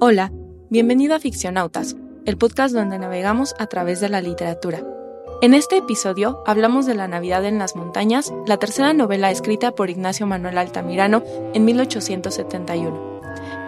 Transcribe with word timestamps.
Hola, 0.00 0.30
bienvenido 0.70 1.16
a 1.16 1.18
Ficcionautas, 1.18 1.96
el 2.24 2.38
podcast 2.38 2.72
donde 2.72 3.00
navegamos 3.00 3.56
a 3.58 3.66
través 3.66 3.98
de 3.98 4.08
la 4.08 4.20
literatura. 4.20 4.80
En 5.42 5.54
este 5.54 5.78
episodio 5.78 6.40
hablamos 6.46 6.86
de 6.86 6.94
La 6.94 7.08
Navidad 7.08 7.44
en 7.44 7.58
las 7.58 7.74
Montañas, 7.74 8.32
la 8.46 8.58
tercera 8.58 8.92
novela 8.92 9.32
escrita 9.32 9.72
por 9.72 9.90
Ignacio 9.90 10.24
Manuel 10.24 10.56
Altamirano 10.56 11.24
en 11.52 11.64
1871. 11.64 13.20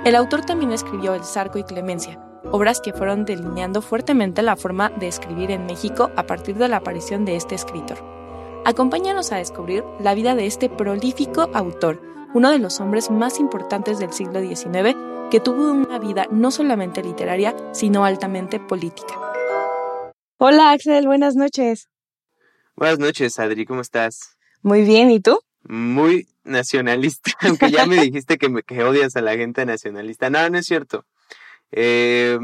El 0.04 0.14
autor 0.14 0.46
también 0.46 0.70
escribió 0.70 1.14
El 1.14 1.24
Zarco 1.24 1.58
y 1.58 1.64
Clemencia, 1.64 2.20
obras 2.52 2.80
que 2.80 2.92
fueron 2.92 3.24
delineando 3.24 3.82
fuertemente 3.82 4.42
la 4.42 4.54
forma 4.54 4.90
de 4.90 5.08
escribir 5.08 5.50
en 5.50 5.66
México 5.66 6.12
a 6.14 6.26
partir 6.26 6.54
de 6.58 6.68
la 6.68 6.76
aparición 6.76 7.24
de 7.24 7.34
este 7.34 7.56
escritor. 7.56 7.98
Acompáñanos 8.64 9.32
a 9.32 9.38
descubrir 9.38 9.82
la 9.98 10.14
vida 10.14 10.36
de 10.36 10.46
este 10.46 10.68
prolífico 10.68 11.50
autor, 11.54 12.00
uno 12.34 12.50
de 12.50 12.60
los 12.60 12.78
hombres 12.78 13.10
más 13.10 13.40
importantes 13.40 13.98
del 13.98 14.12
siglo 14.12 14.40
XIX, 14.40 14.94
que 15.30 15.40
tuvo 15.40 15.70
una 15.70 15.98
vida 15.98 16.26
no 16.30 16.50
solamente 16.50 17.02
literaria, 17.02 17.54
sino 17.72 18.04
altamente 18.04 18.58
política. 18.58 19.14
Hola 20.38 20.72
Axel, 20.72 21.06
buenas 21.06 21.36
noches. 21.36 21.88
Buenas 22.74 22.98
noches, 22.98 23.38
Adri, 23.38 23.64
¿cómo 23.64 23.80
estás? 23.80 24.36
Muy 24.62 24.82
bien, 24.82 25.10
¿y 25.10 25.20
tú? 25.20 25.38
Muy 25.62 26.26
nacionalista, 26.42 27.30
aunque 27.42 27.70
ya 27.70 27.86
me 27.86 27.96
dijiste 28.02 28.38
que, 28.38 28.48
me, 28.48 28.62
que 28.62 28.82
odias 28.82 29.14
a 29.16 29.20
la 29.20 29.36
gente 29.36 29.64
nacionalista. 29.64 30.30
No, 30.30 30.50
no 30.50 30.58
es 30.58 30.66
cierto. 30.66 31.04
Eh, 31.70 32.38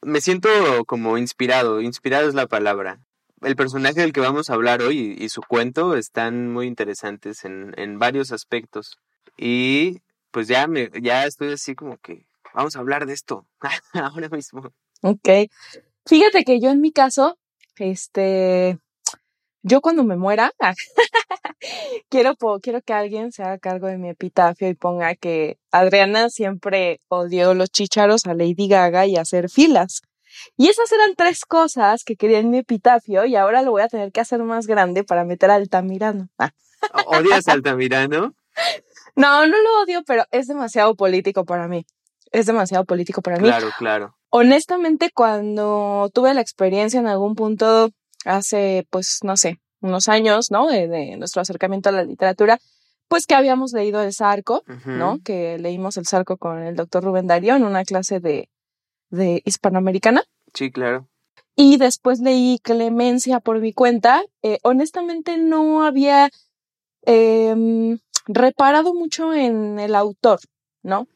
me 0.00 0.20
siento 0.20 0.48
como 0.86 1.18
inspirado, 1.18 1.80
inspirado 1.80 2.28
es 2.28 2.34
la 2.34 2.46
palabra. 2.46 3.00
El 3.42 3.56
personaje 3.56 4.00
del 4.00 4.12
que 4.12 4.20
vamos 4.20 4.48
a 4.48 4.54
hablar 4.54 4.80
hoy 4.80 5.16
y, 5.18 5.28
su 5.28 5.42
cuento 5.42 5.96
están 5.96 6.52
muy 6.52 6.66
interesantes 6.66 7.44
en, 7.44 7.74
en 7.76 7.98
varios 7.98 8.30
aspectos. 8.30 8.98
Y 9.36 10.00
pues 10.36 10.48
ya, 10.48 10.66
me, 10.66 10.90
ya 11.00 11.24
estoy 11.24 11.54
así 11.54 11.74
como 11.74 11.96
que 11.96 12.26
vamos 12.52 12.76
a 12.76 12.80
hablar 12.80 13.06
de 13.06 13.14
esto 13.14 13.46
ahora 13.94 14.28
mismo. 14.28 14.70
Ok. 15.00 15.48
Fíjate 16.04 16.44
que 16.44 16.60
yo 16.60 16.68
en 16.68 16.82
mi 16.82 16.92
caso, 16.92 17.38
este, 17.78 18.78
yo 19.62 19.80
cuando 19.80 20.04
me 20.04 20.16
muera, 20.16 20.52
quiero, 22.10 22.36
quiero 22.60 22.82
que 22.82 22.92
alguien 22.92 23.32
se 23.32 23.44
haga 23.44 23.56
cargo 23.56 23.86
de 23.86 23.96
mi 23.96 24.10
epitafio 24.10 24.68
y 24.68 24.74
ponga 24.74 25.14
que 25.14 25.56
Adriana 25.70 26.28
siempre 26.28 27.00
odió 27.08 27.54
los 27.54 27.70
chicharos 27.70 28.26
a 28.26 28.34
Lady 28.34 28.68
Gaga 28.68 29.06
y 29.06 29.16
hacer 29.16 29.48
filas. 29.48 30.02
Y 30.58 30.68
esas 30.68 30.92
eran 30.92 31.14
tres 31.16 31.46
cosas 31.46 32.04
que 32.04 32.16
quería 32.16 32.40
en 32.40 32.50
mi 32.50 32.58
epitafio 32.58 33.24
y 33.24 33.36
ahora 33.36 33.62
lo 33.62 33.70
voy 33.70 33.80
a 33.80 33.88
tener 33.88 34.12
que 34.12 34.20
hacer 34.20 34.42
más 34.42 34.66
grande 34.66 35.02
para 35.02 35.24
meter 35.24 35.50
a 35.50 35.54
Altamirano. 35.54 36.28
¿Odias 37.06 37.48
a 37.48 37.52
Altamirano? 37.52 38.34
No, 39.14 39.46
no 39.46 39.56
lo 39.56 39.82
odio, 39.82 40.02
pero 40.06 40.24
es 40.30 40.46
demasiado 40.46 40.94
político 40.94 41.46
para 41.46 41.68
mí. 41.68 41.86
Es 42.32 42.44
demasiado 42.44 42.84
político 42.84 43.22
para 43.22 43.38
mí. 43.38 43.44
Claro, 43.44 43.70
claro 43.78 44.16
honestamente, 44.36 45.10
cuando 45.12 46.10
tuve 46.12 46.34
la 46.34 46.42
experiencia 46.42 47.00
en 47.00 47.06
algún 47.06 47.34
punto 47.34 47.90
hace, 48.24 48.86
pues, 48.90 49.20
no 49.22 49.36
sé, 49.36 49.58
unos 49.80 50.08
años, 50.08 50.50
¿no? 50.50 50.66
De, 50.66 51.16
nuestro 51.16 51.42
acercamiento 51.42 51.88
a 51.88 51.92
la 51.92 52.04
literatura, 52.04 52.58
pues 53.08 53.26
que 53.26 53.34
habíamos 53.34 53.72
leído 53.72 54.02
El 54.02 54.12
Zarco, 54.12 54.62
¿no? 54.84 55.18
Que 55.24 55.58
leímos 55.58 55.96
El 55.96 56.06
Zarco 56.06 56.36
con 56.36 56.62
el 56.62 56.74
doctor 56.74 57.04
Rubén 57.04 57.28
Darío 57.28 57.54
en 57.54 57.64
una 57.64 57.84
clase 57.84 58.20
de, 58.20 58.50
de 59.10 59.42
hispanoamericana. 59.44 60.24
Sí, 60.52 60.70
claro. 60.70 61.08
Y 61.54 61.78
después 61.78 62.18
leí 62.18 62.58
Clemencia 62.62 63.40
por 63.40 63.60
mi 63.60 63.72
cuenta. 63.72 64.22
Eh, 64.42 64.58
honestamente 64.62 65.38
no 65.38 65.84
había 65.84 66.30
eh, 67.06 67.96
reparado 68.26 68.94
mucho 68.94 69.32
en 69.32 69.78
el 69.78 69.94
autor, 69.94 70.40
¿no? 70.82 71.06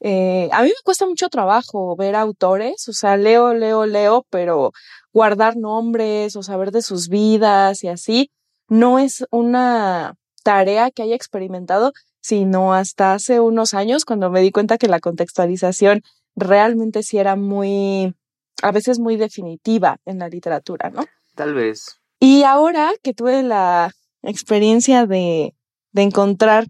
eh, 0.00 0.48
a 0.52 0.62
mí 0.62 0.68
me 0.68 0.82
cuesta 0.84 1.06
mucho 1.06 1.28
trabajo 1.28 1.94
ver 1.94 2.16
autores, 2.16 2.88
o 2.88 2.92
sea, 2.92 3.16
leo, 3.16 3.52
leo, 3.52 3.84
leo, 3.84 4.24
pero 4.30 4.72
guardar 5.12 5.56
nombres 5.56 6.34
o 6.36 6.42
saber 6.42 6.70
de 6.70 6.80
sus 6.82 7.08
vidas 7.08 7.84
y 7.84 7.88
así, 7.88 8.30
no 8.68 8.98
es 8.98 9.26
una 9.30 10.14
tarea 10.42 10.90
que 10.90 11.02
haya 11.02 11.14
experimentado, 11.14 11.92
sino 12.22 12.72
hasta 12.72 13.12
hace 13.12 13.40
unos 13.40 13.74
años 13.74 14.04
cuando 14.04 14.30
me 14.30 14.40
di 14.40 14.50
cuenta 14.50 14.78
que 14.78 14.88
la 14.88 15.00
contextualización 15.00 16.02
realmente 16.36 17.02
sí 17.02 17.18
era 17.18 17.36
muy, 17.36 18.14
a 18.62 18.72
veces 18.72 18.98
muy 18.98 19.16
definitiva 19.16 19.98
en 20.06 20.18
la 20.18 20.28
literatura, 20.28 20.90
¿no? 20.90 21.04
Tal 21.34 21.54
vez. 21.54 22.00
Y 22.18 22.44
ahora 22.44 22.92
que 23.02 23.14
tuve 23.14 23.42
la 23.42 23.92
experiencia 24.22 25.06
de, 25.06 25.54
de 25.92 26.02
encontrar 26.02 26.66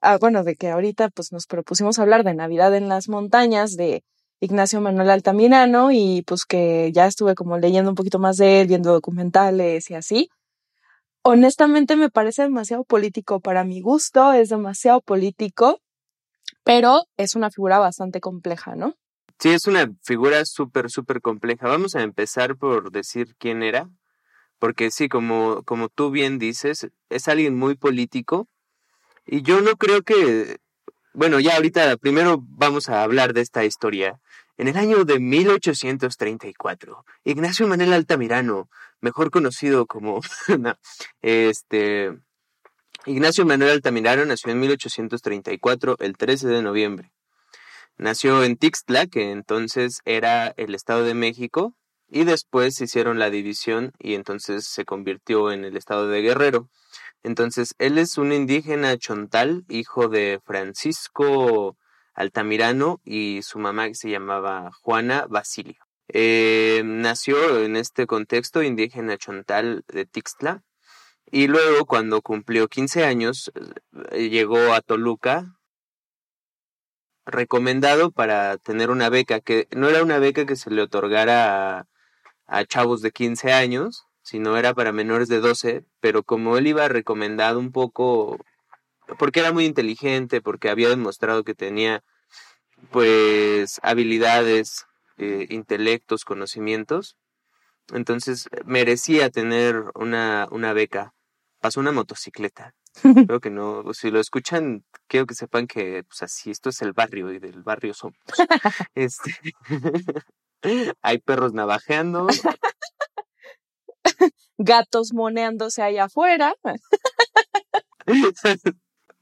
ah, 0.00 0.18
bueno, 0.20 0.44
de 0.44 0.56
que 0.56 0.70
ahorita 0.70 1.08
pues 1.10 1.32
nos 1.32 1.46
propusimos 1.46 1.98
hablar 1.98 2.24
de 2.24 2.34
Navidad 2.34 2.74
en 2.74 2.88
las 2.88 3.08
montañas 3.08 3.76
de 3.76 4.04
Ignacio 4.40 4.80
Manuel 4.80 5.10
Altamirano 5.10 5.90
y 5.90 6.22
pues 6.26 6.44
que 6.44 6.92
ya 6.92 7.06
estuve 7.06 7.34
como 7.34 7.58
leyendo 7.58 7.90
un 7.90 7.96
poquito 7.96 8.18
más 8.18 8.36
de 8.36 8.60
él, 8.60 8.68
viendo 8.68 8.92
documentales 8.92 9.90
y 9.90 9.94
así. 9.94 10.30
Honestamente 11.22 11.96
me 11.96 12.10
parece 12.10 12.42
demasiado 12.42 12.84
político 12.84 13.40
para 13.40 13.64
mi 13.64 13.80
gusto, 13.80 14.32
es 14.32 14.48
demasiado 14.48 15.00
político, 15.00 15.80
pero 16.62 17.04
es 17.16 17.34
una 17.34 17.50
figura 17.50 17.78
bastante 17.78 18.20
compleja, 18.20 18.76
¿no? 18.76 18.94
Sí, 19.40 19.50
es 19.50 19.66
una 19.66 19.92
figura 20.02 20.44
súper, 20.44 20.90
súper 20.90 21.20
compleja. 21.20 21.68
Vamos 21.68 21.94
a 21.94 22.02
empezar 22.02 22.56
por 22.56 22.90
decir 22.90 23.36
quién 23.38 23.62
era, 23.62 23.88
porque 24.58 24.90
sí, 24.90 25.08
como, 25.08 25.62
como 25.64 25.88
tú 25.88 26.10
bien 26.10 26.38
dices, 26.38 26.88
es 27.10 27.28
alguien 27.28 27.56
muy 27.56 27.74
político, 27.74 28.48
y 29.26 29.42
yo 29.42 29.60
no 29.60 29.76
creo 29.76 30.02
que, 30.02 30.58
bueno, 31.12 31.38
ya 31.40 31.56
ahorita 31.56 31.96
primero 31.98 32.42
vamos 32.42 32.88
a 32.88 33.02
hablar 33.02 33.34
de 33.34 33.42
esta 33.42 33.64
historia. 33.64 34.20
En 34.56 34.68
el 34.68 34.76
año 34.76 35.04
de 35.04 35.20
1834, 35.20 37.04
Ignacio 37.24 37.68
Manuel 37.68 37.92
Altamirano, 37.92 38.68
mejor 39.00 39.30
conocido 39.30 39.86
como, 39.86 40.20
este, 41.22 42.18
Ignacio 43.06 43.46
Manuel 43.46 43.70
Altamirano 43.72 44.24
nació 44.24 44.50
en 44.50 44.60
1834, 44.60 45.96
el 46.00 46.16
13 46.16 46.48
de 46.48 46.62
noviembre. 46.62 47.12
Nació 47.96 48.44
en 48.44 48.56
Tixtla, 48.56 49.06
que 49.06 49.30
entonces 49.30 50.00
era 50.04 50.54
el 50.56 50.74
Estado 50.74 51.04
de 51.04 51.14
México, 51.14 51.74
y 52.08 52.24
después 52.24 52.80
hicieron 52.80 53.18
la 53.18 53.30
división 53.30 53.92
y 53.98 54.14
entonces 54.14 54.66
se 54.66 54.84
convirtió 54.84 55.52
en 55.52 55.64
el 55.64 55.76
Estado 55.76 56.08
de 56.08 56.22
Guerrero. 56.22 56.68
Entonces, 57.22 57.74
él 57.78 57.98
es 57.98 58.16
un 58.18 58.32
indígena 58.32 58.96
chontal, 58.96 59.64
hijo 59.68 60.08
de 60.08 60.40
Francisco 60.44 61.76
Altamirano 62.14 63.00
y 63.04 63.42
su 63.42 63.58
mamá 63.58 63.88
que 63.88 63.94
se 63.94 64.10
llamaba 64.10 64.70
Juana 64.82 65.26
Basilio. 65.28 65.76
Eh, 66.08 66.82
nació 66.84 67.62
en 67.62 67.76
este 67.76 68.06
contexto 68.06 68.62
indígena 68.62 69.18
chontal 69.18 69.84
de 69.88 70.06
Tixtla 70.06 70.62
y 71.30 71.48
luego 71.48 71.84
cuando 71.84 72.22
cumplió 72.22 72.68
15 72.68 73.04
años 73.04 73.52
eh, 74.12 74.30
llegó 74.30 74.72
a 74.72 74.80
Toluca 74.80 75.58
recomendado 77.26 78.10
para 78.10 78.56
tener 78.56 78.90
una 78.90 79.10
beca 79.10 79.40
que 79.40 79.68
no 79.76 79.88
era 79.88 80.02
una 80.02 80.18
beca 80.18 80.46
que 80.46 80.56
se 80.56 80.70
le 80.70 80.80
otorgara 80.80 81.80
a, 81.80 81.86
a 82.48 82.64
chavos 82.64 83.02
de 83.02 83.12
15 83.12 83.52
años, 83.52 84.06
si 84.22 84.38
no 84.38 84.56
era 84.56 84.74
para 84.74 84.92
menores 84.92 85.28
de 85.28 85.40
12, 85.40 85.84
pero 86.00 86.22
como 86.22 86.56
él 86.56 86.66
iba 86.66 86.88
recomendado 86.88 87.58
un 87.58 87.72
poco, 87.72 88.38
porque 89.18 89.40
era 89.40 89.52
muy 89.52 89.64
inteligente, 89.64 90.40
porque 90.40 90.70
había 90.70 90.88
demostrado 90.88 91.44
que 91.44 91.54
tenía 91.54 92.02
pues 92.90 93.80
habilidades, 93.82 94.86
eh, 95.18 95.46
intelectos, 95.50 96.24
conocimientos, 96.24 97.16
entonces 97.92 98.48
merecía 98.64 99.30
tener 99.30 99.84
una, 99.94 100.46
una 100.50 100.72
beca. 100.72 101.14
Pasó 101.60 101.80
una 101.80 101.92
motocicleta. 101.92 102.74
Creo 103.28 103.40
que 103.40 103.50
no, 103.50 103.92
si 103.94 104.10
lo 104.10 104.20
escuchan, 104.20 104.84
quiero 105.06 105.26
que 105.26 105.34
sepan 105.34 105.66
que 105.66 106.04
pues 106.04 106.22
así, 106.22 106.50
esto 106.50 106.70
es 106.70 106.82
el 106.82 106.92
barrio 106.92 107.32
y 107.32 107.38
del 107.38 107.62
barrio 107.62 107.94
somos. 107.94 108.18
este, 108.94 109.34
hay 111.02 111.18
perros 111.18 111.52
navajeando, 111.52 112.26
gatos 114.58 115.12
moneándose 115.12 115.82
allá 115.82 116.04
afuera. 116.04 116.54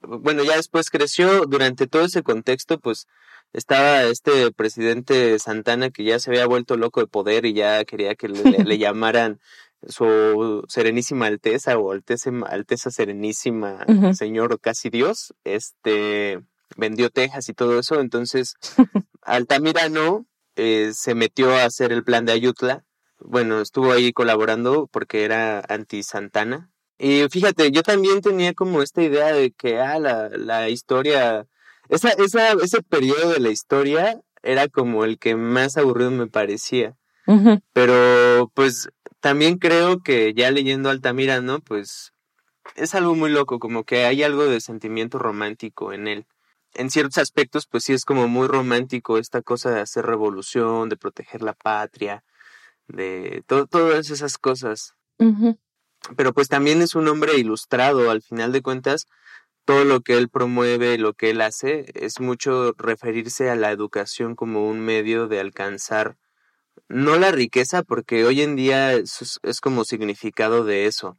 bueno, 0.00 0.44
ya 0.44 0.56
después 0.56 0.90
creció, 0.90 1.46
durante 1.46 1.86
todo 1.86 2.04
ese 2.04 2.22
contexto, 2.22 2.78
pues 2.78 3.06
estaba 3.52 4.02
este 4.04 4.52
presidente 4.52 5.38
Santana 5.38 5.90
que 5.90 6.04
ya 6.04 6.18
se 6.18 6.30
había 6.30 6.46
vuelto 6.46 6.76
loco 6.76 7.00
de 7.00 7.06
poder 7.06 7.46
y 7.46 7.54
ya 7.54 7.84
quería 7.84 8.14
que 8.14 8.28
le, 8.28 8.34
llamaran 8.78 9.40
su 9.86 10.64
Serenísima 10.68 11.26
Alteza 11.26 11.78
o 11.78 11.92
Alteza, 11.92 12.30
Alteza 12.48 12.90
Serenísima, 12.90 13.84
Señor 14.14 14.60
casi 14.60 14.90
Dios, 14.90 15.34
este 15.44 16.40
vendió 16.76 17.10
Texas 17.10 17.48
y 17.48 17.54
todo 17.54 17.78
eso, 17.78 18.00
entonces 18.00 18.54
Altamirano 19.22 20.26
eh, 20.56 20.90
se 20.94 21.14
metió 21.14 21.54
a 21.54 21.64
hacer 21.64 21.92
el 21.92 22.04
plan 22.04 22.24
de 22.24 22.32
Ayutla 22.32 22.84
bueno, 23.18 23.62
estuvo 23.62 23.92
ahí 23.92 24.12
colaborando 24.12 24.88
porque 24.88 25.24
era 25.24 25.60
anti-Santana. 25.68 26.70
Y 26.98 27.26
fíjate, 27.30 27.70
yo 27.70 27.82
también 27.82 28.20
tenía 28.20 28.52
como 28.52 28.82
esta 28.82 29.02
idea 29.02 29.32
de 29.32 29.52
que, 29.52 29.80
ah, 29.80 29.98
la, 29.98 30.28
la 30.28 30.68
historia 30.68 31.46
esa, 31.88 32.10
esa, 32.10 32.52
ese 32.52 32.82
periodo 32.82 33.32
de 33.32 33.40
la 33.40 33.50
historia 33.50 34.20
era 34.42 34.68
como 34.68 35.04
el 35.04 35.18
que 35.18 35.36
más 35.36 35.76
aburrido 35.76 36.10
me 36.10 36.26
parecía. 36.26 36.96
Pero 37.72 38.52
pues 38.54 38.88
también 39.18 39.58
creo 39.58 40.00
que 40.00 40.32
ya 40.32 40.52
leyendo 40.52 40.90
Altamirano, 40.90 41.58
pues 41.58 42.12
es 42.76 42.94
algo 42.94 43.16
muy 43.16 43.30
loco, 43.30 43.58
como 43.58 43.82
que 43.82 44.04
hay 44.04 44.22
algo 44.22 44.46
de 44.46 44.60
sentimiento 44.60 45.18
romántico 45.18 45.92
en 45.92 46.06
él. 46.06 46.26
En 46.76 46.90
ciertos 46.90 47.18
aspectos, 47.18 47.66
pues 47.66 47.84
sí 47.84 47.94
es 47.94 48.04
como 48.04 48.28
muy 48.28 48.48
romántico 48.48 49.18
esta 49.18 49.40
cosa 49.42 49.70
de 49.70 49.80
hacer 49.80 50.04
revolución, 50.04 50.88
de 50.88 50.96
proteger 50.96 51.42
la 51.42 51.54
patria, 51.54 52.22
de 52.86 53.42
todas 53.46 54.10
esas 54.10 54.36
cosas. 54.38 54.94
Pero 56.16 56.32
pues 56.34 56.48
también 56.48 56.82
es 56.82 56.94
un 56.94 57.08
hombre 57.08 57.36
ilustrado, 57.36 58.10
al 58.10 58.22
final 58.22 58.52
de 58.52 58.62
cuentas, 58.62 59.06
todo 59.64 59.84
lo 59.84 60.00
que 60.00 60.16
él 60.16 60.28
promueve, 60.28 60.98
lo 60.98 61.14
que 61.14 61.30
él 61.30 61.40
hace, 61.40 61.86
es 61.94 62.20
mucho 62.20 62.72
referirse 62.78 63.50
a 63.50 63.56
la 63.56 63.72
educación 63.72 64.36
como 64.36 64.68
un 64.68 64.80
medio 64.80 65.26
de 65.26 65.40
alcanzar, 65.40 66.16
no 66.88 67.16
la 67.16 67.32
riqueza, 67.32 67.82
porque 67.82 68.24
hoy 68.24 68.42
en 68.42 68.54
día 68.54 68.92
es, 68.92 69.40
es 69.42 69.60
como 69.60 69.84
significado 69.84 70.64
de 70.64 70.86
eso. 70.86 71.16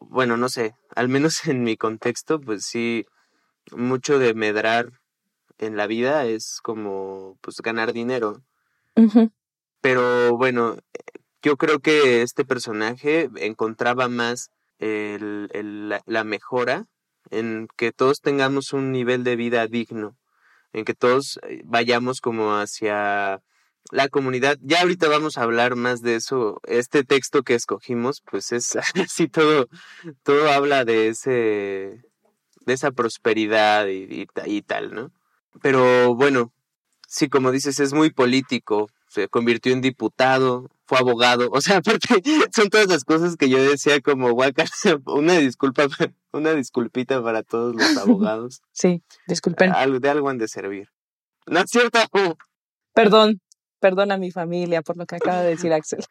Bueno, 0.00 0.36
no 0.36 0.48
sé, 0.48 0.76
al 0.94 1.08
menos 1.08 1.44
en 1.46 1.62
mi 1.62 1.76
contexto, 1.76 2.40
pues 2.40 2.64
sí, 2.64 3.06
mucho 3.72 4.18
de 4.18 4.34
medrar 4.34 4.92
en 5.58 5.76
la 5.76 5.86
vida 5.86 6.24
es 6.26 6.60
como 6.62 7.36
pues 7.40 7.56
ganar 7.58 7.92
dinero. 7.92 8.42
Pero 9.80 10.36
bueno, 10.36 10.76
yo 11.42 11.56
creo 11.56 11.78
que 11.78 12.22
este 12.22 12.44
personaje 12.44 13.30
encontraba 13.36 14.08
más 14.08 14.50
el, 14.78 15.48
el, 15.52 15.88
la 16.04 16.24
mejora 16.24 16.86
en 17.30 17.68
que 17.76 17.92
todos 17.92 18.20
tengamos 18.20 18.72
un 18.72 18.90
nivel 18.90 19.22
de 19.22 19.36
vida 19.36 19.66
digno, 19.66 20.16
en 20.72 20.84
que 20.84 20.94
todos 20.94 21.38
eh, 21.48 21.62
vayamos 21.64 22.20
como 22.20 22.56
hacia 22.56 23.42
la 23.90 24.08
comunidad. 24.08 24.58
Ya 24.60 24.80
ahorita 24.80 25.08
vamos 25.08 25.38
a 25.38 25.42
hablar 25.42 25.76
más 25.76 26.02
de 26.02 26.16
eso. 26.16 26.60
Este 26.64 27.04
texto 27.04 27.42
que 27.42 27.54
escogimos, 27.54 28.22
pues 28.28 28.52
es 28.52 28.76
así 28.96 29.28
todo, 29.28 29.68
todo 30.22 30.50
habla 30.50 30.84
de 30.84 31.08
ese, 31.08 32.02
de 32.68 32.74
esa 32.74 32.92
prosperidad 32.92 33.88
y, 33.88 34.28
y 34.46 34.62
tal, 34.62 34.94
¿no? 34.94 35.10
Pero 35.60 36.14
bueno, 36.14 36.52
sí, 37.08 37.28
como 37.28 37.50
dices, 37.50 37.80
es 37.80 37.92
muy 37.92 38.10
político. 38.10 38.88
Se 39.08 39.28
convirtió 39.28 39.72
en 39.72 39.80
diputado, 39.80 40.70
fue 40.84 40.98
abogado. 40.98 41.48
O 41.50 41.60
sea, 41.60 41.76
aparte, 41.78 42.22
son 42.54 42.68
todas 42.68 42.86
las 42.88 43.04
cosas 43.04 43.36
que 43.36 43.48
yo 43.48 43.60
decía 43.62 44.00
como 44.00 44.30
guaca. 44.32 44.64
Una 45.06 45.38
disculpa, 45.38 45.86
una 46.32 46.52
disculpita 46.52 47.22
para 47.22 47.42
todos 47.42 47.74
los 47.74 47.96
abogados. 47.96 48.62
Sí, 48.72 49.02
disculpen. 49.26 49.72
de 50.00 50.08
algo 50.08 50.28
han 50.28 50.38
de 50.38 50.48
servir. 50.48 50.90
¿No 51.46 51.60
es 51.60 51.70
cierto? 51.70 51.98
Perdón, 52.92 53.40
perdón 53.78 54.12
a 54.12 54.18
mi 54.18 54.30
familia 54.30 54.82
por 54.82 54.96
lo 54.96 55.06
que 55.06 55.16
acaba 55.16 55.42
de 55.42 55.50
decir 55.50 55.72
Axel. 55.72 56.04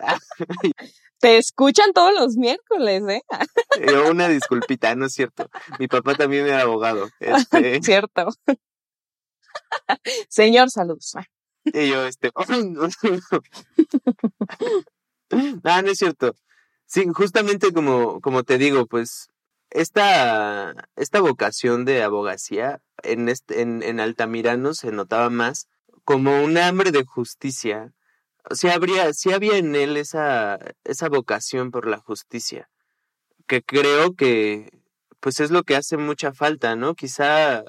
Te 1.20 1.38
escuchan 1.38 1.92
todos 1.94 2.12
los 2.12 2.36
miércoles, 2.36 3.02
¿eh? 3.08 3.22
una 4.10 4.28
disculpita, 4.28 4.94
no 4.94 5.06
es 5.06 5.14
cierto. 5.14 5.48
Mi 5.78 5.88
papá 5.88 6.14
también 6.14 6.46
era 6.46 6.62
abogado. 6.62 7.08
Este... 7.18 7.80
Cierto. 7.82 8.28
Señor, 10.28 10.70
saludos. 10.70 11.14
Y 11.64 11.88
yo, 11.88 12.04
este. 12.06 12.30
no, 12.46 12.88
no 15.82 15.90
es 15.90 15.98
cierto. 15.98 16.34
Sí, 16.84 17.06
justamente 17.14 17.72
como, 17.72 18.20
como 18.20 18.42
te 18.42 18.58
digo, 18.58 18.86
pues, 18.86 19.28
esta, 19.70 20.74
esta 20.96 21.20
vocación 21.20 21.86
de 21.86 22.02
abogacía 22.02 22.82
en, 23.02 23.30
este, 23.30 23.62
en, 23.62 23.82
en 23.82 23.98
Altamirano 23.98 24.74
se 24.74 24.92
notaba 24.92 25.30
más 25.30 25.68
como 26.04 26.42
un 26.42 26.58
hambre 26.58 26.90
de 26.90 27.04
justicia. 27.04 27.92
O 28.50 28.54
sea, 28.54 28.74
habría, 28.74 29.12
sí 29.14 29.32
había 29.32 29.56
en 29.56 29.74
él 29.74 29.96
esa, 29.96 30.58
esa 30.84 31.08
vocación 31.08 31.70
por 31.70 31.86
la 31.86 31.98
justicia, 31.98 32.68
que 33.46 33.62
creo 33.62 34.14
que 34.14 34.70
pues 35.20 35.40
es 35.40 35.50
lo 35.50 35.62
que 35.62 35.76
hace 35.76 35.96
mucha 35.96 36.34
falta, 36.34 36.76
¿no? 36.76 36.94
Quizá 36.94 37.64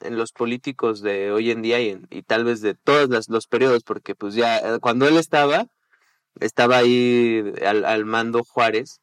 en 0.00 0.16
los 0.16 0.32
políticos 0.32 1.00
de 1.02 1.32
hoy 1.32 1.50
en 1.50 1.62
día 1.62 1.80
y, 1.80 2.00
y 2.10 2.22
tal 2.22 2.44
vez 2.44 2.60
de 2.60 2.74
todos 2.74 3.28
los, 3.28 3.46
periodos, 3.48 3.82
porque 3.82 4.14
pues 4.14 4.34
ya 4.34 4.58
eh, 4.58 4.78
cuando 4.80 5.08
él 5.08 5.16
estaba, 5.16 5.66
estaba 6.38 6.76
ahí 6.76 7.42
al, 7.66 7.84
al 7.84 8.04
mando 8.04 8.44
Juárez, 8.44 9.00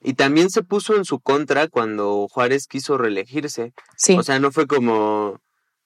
y 0.00 0.14
también 0.14 0.50
se 0.50 0.62
puso 0.62 0.96
en 0.96 1.04
su 1.04 1.18
contra 1.18 1.68
cuando 1.68 2.28
Juárez 2.28 2.66
quiso 2.66 2.96
reelegirse. 2.96 3.72
Sí. 3.96 4.16
O 4.16 4.22
sea, 4.22 4.38
no 4.38 4.52
fue 4.52 4.66
como, 4.66 5.40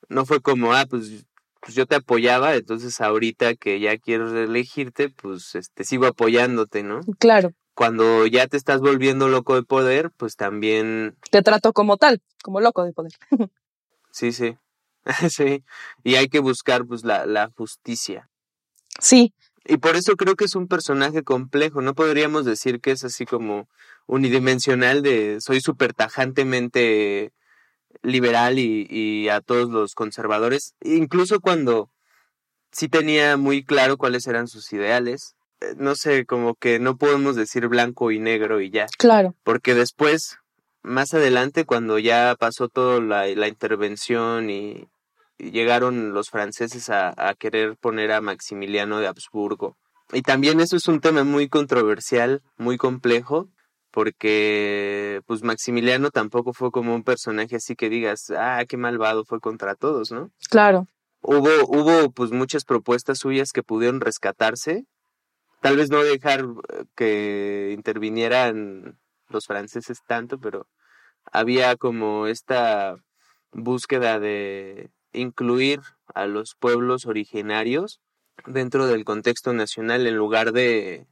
no 0.08 0.26
fue 0.26 0.40
como, 0.40 0.74
ah, 0.74 0.86
pues, 0.88 1.24
pues 1.62 1.76
yo 1.76 1.86
te 1.86 1.94
apoyaba, 1.94 2.56
entonces 2.56 3.00
ahorita 3.00 3.54
que 3.54 3.78
ya 3.78 3.96
quiero 3.96 4.28
reelegirte, 4.28 5.08
pues 5.10 5.54
este, 5.54 5.84
sigo 5.84 6.06
apoyándote, 6.06 6.82
¿no? 6.82 7.00
Claro. 7.20 7.54
Cuando 7.74 8.26
ya 8.26 8.48
te 8.48 8.56
estás 8.56 8.80
volviendo 8.80 9.28
loco 9.28 9.54
de 9.54 9.62
poder, 9.62 10.10
pues 10.10 10.34
también... 10.34 11.16
Te 11.30 11.40
trato 11.40 11.72
como 11.72 11.96
tal, 11.98 12.20
como 12.42 12.60
loco 12.60 12.84
de 12.84 12.92
poder. 12.92 13.12
Sí, 14.14 14.30
sí. 14.32 14.58
sí. 15.30 15.64
Y 16.04 16.16
hay 16.16 16.28
que 16.28 16.40
buscar 16.40 16.84
pues 16.84 17.02
la, 17.02 17.24
la 17.24 17.48
justicia. 17.56 18.28
Sí. 19.00 19.32
Y 19.64 19.78
por 19.78 19.96
eso 19.96 20.16
creo 20.16 20.36
que 20.36 20.44
es 20.44 20.54
un 20.54 20.68
personaje 20.68 21.22
complejo. 21.22 21.80
No 21.80 21.94
podríamos 21.94 22.44
decir 22.44 22.82
que 22.82 22.90
es 22.90 23.04
así 23.04 23.24
como 23.24 23.70
unidimensional 24.04 25.00
de 25.00 25.40
soy 25.40 25.62
súper 25.62 25.94
tajantemente 25.94 27.32
liberal 28.02 28.58
y, 28.58 28.86
y 28.90 29.28
a 29.28 29.40
todos 29.40 29.70
los 29.70 29.94
conservadores. 29.94 30.74
Incluso 30.82 31.40
cuando 31.40 31.90
sí 32.72 32.88
tenía 32.88 33.36
muy 33.36 33.64
claro 33.64 33.96
cuáles 33.96 34.26
eran 34.26 34.48
sus 34.48 34.72
ideales. 34.72 35.36
Eh, 35.60 35.74
no 35.76 35.94
sé, 35.94 36.26
como 36.26 36.54
que 36.54 36.78
no 36.78 36.96
podemos 36.96 37.36
decir 37.36 37.68
blanco 37.68 38.10
y 38.10 38.18
negro 38.18 38.60
y 38.60 38.70
ya. 38.70 38.86
Claro. 38.98 39.34
Porque 39.44 39.74
después 39.74 40.38
más 40.82 41.14
adelante, 41.14 41.64
cuando 41.64 41.98
ya 41.98 42.34
pasó 42.38 42.68
toda 42.68 43.00
la, 43.00 43.26
la 43.28 43.48
intervención 43.48 44.50
y, 44.50 44.88
llegaron 45.38 46.12
los 46.12 46.30
franceses 46.30 46.88
a, 46.88 47.12
a, 47.16 47.34
querer 47.34 47.76
poner 47.76 48.12
a 48.12 48.20
Maximiliano 48.20 49.00
de 49.00 49.08
Habsburgo. 49.08 49.76
Y 50.12 50.22
también 50.22 50.60
eso 50.60 50.76
es 50.76 50.86
un 50.86 51.00
tema 51.00 51.24
muy 51.24 51.48
controversial, 51.48 52.42
muy 52.58 52.76
complejo, 52.76 53.48
porque 53.92 55.20
pues 55.26 55.42
Maximiliano 55.42 56.10
tampoco 56.10 56.52
fue 56.52 56.72
como 56.72 56.94
un 56.94 57.04
personaje 57.04 57.56
así 57.56 57.76
que 57.76 57.90
digas, 57.90 58.32
ah, 58.36 58.64
qué 58.66 58.76
malvado 58.76 59.24
fue 59.24 59.38
contra 59.38 59.74
todos, 59.74 60.10
¿no? 60.10 60.32
Claro. 60.50 60.88
Hubo, 61.20 61.50
hubo 61.68 62.10
pues 62.10 62.32
muchas 62.32 62.64
propuestas 62.64 63.18
suyas 63.18 63.52
que 63.52 63.62
pudieron 63.62 64.00
rescatarse, 64.00 64.86
tal 65.60 65.76
vez 65.76 65.90
no 65.90 66.02
dejar 66.02 66.40
eh, 66.40 66.84
que 66.96 67.72
intervinieran 67.76 68.98
los 69.28 69.46
franceses 69.46 70.00
tanto, 70.06 70.40
pero 70.40 70.66
había 71.30 71.76
como 71.76 72.26
esta 72.26 72.96
búsqueda 73.52 74.18
de 74.18 74.90
incluir 75.12 75.80
a 76.14 76.26
los 76.26 76.54
pueblos 76.58 77.06
originarios 77.06 78.00
dentro 78.46 78.86
del 78.86 79.04
contexto 79.04 79.52
nacional 79.52 80.06
en 80.06 80.16
lugar 80.16 80.52
de, 80.52 81.06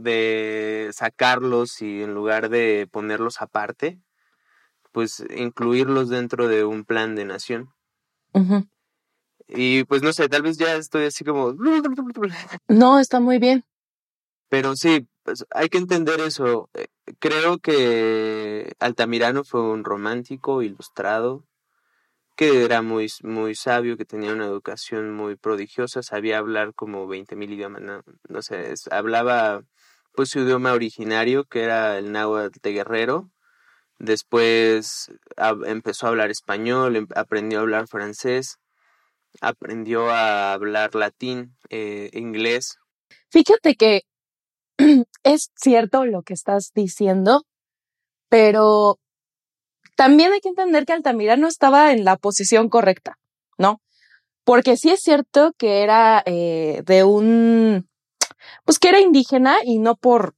de 0.00 0.90
sacarlos 0.92 1.82
y 1.82 2.02
en 2.02 2.14
lugar 2.14 2.48
de 2.48 2.88
ponerlos 2.90 3.42
aparte, 3.42 3.98
pues 4.92 5.24
incluirlos 5.36 6.08
dentro 6.08 6.48
de 6.48 6.64
un 6.64 6.84
plan 6.84 7.14
de 7.14 7.24
nación. 7.24 7.72
Y 9.48 9.84
pues 9.84 10.02
no 10.02 10.12
sé, 10.12 10.28
tal 10.28 10.42
vez 10.42 10.56
ya 10.56 10.76
estoy 10.76 11.06
así 11.06 11.24
como... 11.24 11.54
No, 12.68 12.98
está 12.98 13.20
muy 13.20 13.38
bien. 13.38 13.64
Pero 14.48 14.76
sí, 14.76 15.06
pues 15.22 15.44
hay 15.50 15.68
que 15.68 15.78
entender 15.78 16.20
eso. 16.20 16.68
Eh, 16.74 16.86
creo 17.18 17.58
que 17.58 18.74
Altamirano 18.78 19.44
fue 19.44 19.62
un 19.62 19.84
romántico 19.84 20.62
ilustrado, 20.62 21.44
que 22.36 22.64
era 22.64 22.82
muy, 22.82 23.10
muy 23.22 23.54
sabio, 23.54 23.96
que 23.96 24.04
tenía 24.04 24.32
una 24.32 24.46
educación 24.46 25.12
muy 25.14 25.36
prodigiosa, 25.36 26.02
sabía 26.02 26.38
hablar 26.38 26.74
como 26.74 27.06
veinte 27.06 27.36
mil 27.36 27.52
idiomas, 27.52 27.82
no, 28.28 28.42
sé, 28.42 28.74
hablaba 28.90 29.62
pues 30.14 30.30
su 30.30 30.40
idioma 30.40 30.72
originario, 30.72 31.44
que 31.44 31.62
era 31.62 31.98
el 31.98 32.12
náhuatl 32.12 32.58
de 32.62 32.72
guerrero. 32.72 33.30
Después 33.98 35.10
empezó 35.64 36.06
a 36.06 36.10
hablar 36.10 36.30
español, 36.30 36.96
em, 36.96 37.06
aprendió 37.14 37.58
a 37.60 37.62
hablar 37.62 37.88
francés, 37.88 38.58
aprendió 39.40 40.10
a 40.10 40.52
hablar 40.52 40.94
latín, 40.94 41.56
eh, 41.70 42.10
inglés. 42.12 42.78
Fíjate 43.30 43.76
que 43.76 44.02
es 45.22 45.50
cierto 45.54 46.04
lo 46.04 46.22
que 46.22 46.34
estás 46.34 46.72
diciendo, 46.74 47.44
pero 48.28 48.98
también 49.96 50.32
hay 50.32 50.40
que 50.40 50.48
entender 50.48 50.84
que 50.84 50.92
Altamirano 50.92 51.46
estaba 51.46 51.92
en 51.92 52.04
la 52.04 52.16
posición 52.16 52.68
correcta, 52.68 53.18
¿no? 53.58 53.80
Porque 54.44 54.76
sí 54.76 54.90
es 54.90 55.00
cierto 55.00 55.52
que 55.56 55.82
era 55.82 56.22
eh, 56.26 56.82
de 56.84 57.04
un, 57.04 57.88
pues 58.64 58.78
que 58.78 58.88
era 58.88 59.00
indígena 59.00 59.56
y 59.64 59.78
no 59.78 59.96
por 59.96 60.34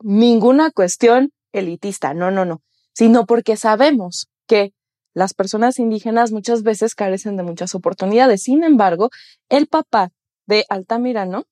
ninguna 0.00 0.70
cuestión 0.70 1.32
elitista, 1.52 2.14
no, 2.14 2.30
no, 2.30 2.44
no, 2.44 2.62
sino 2.92 3.26
porque 3.26 3.56
sabemos 3.56 4.28
que 4.46 4.72
las 5.14 5.34
personas 5.34 5.78
indígenas 5.78 6.30
muchas 6.30 6.62
veces 6.62 6.94
carecen 6.94 7.36
de 7.36 7.42
muchas 7.42 7.74
oportunidades. 7.74 8.42
Sin 8.42 8.62
embargo, 8.62 9.10
el 9.48 9.66
papá 9.66 10.10
de 10.46 10.64
Altamirano 10.68 11.44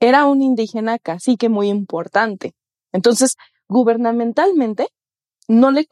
era 0.00 0.24
un 0.26 0.42
indígena 0.42 0.98
cacique 0.98 1.48
muy 1.48 1.68
importante. 1.68 2.54
Entonces, 2.92 3.36
gubernamentalmente, 3.68 4.88
no 5.52 5.70
le, 5.70 5.86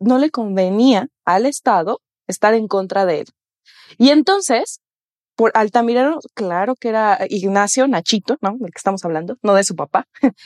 no 0.00 0.18
le 0.18 0.30
convenía 0.30 1.08
al 1.24 1.46
Estado 1.46 2.00
estar 2.26 2.52
en 2.52 2.68
contra 2.68 3.06
de 3.06 3.20
él. 3.20 3.26
Y 3.96 4.10
entonces, 4.10 4.80
por 5.34 5.50
Altamirano, 5.54 6.18
claro 6.34 6.74
que 6.76 6.90
era 6.90 7.18
Ignacio 7.28 7.88
Nachito, 7.88 8.36
¿no? 8.42 8.56
Del 8.58 8.70
que 8.70 8.76
estamos 8.76 9.02
hablando, 9.06 9.38
no 9.42 9.54
de 9.54 9.64
su 9.64 9.74
papá. 9.74 10.06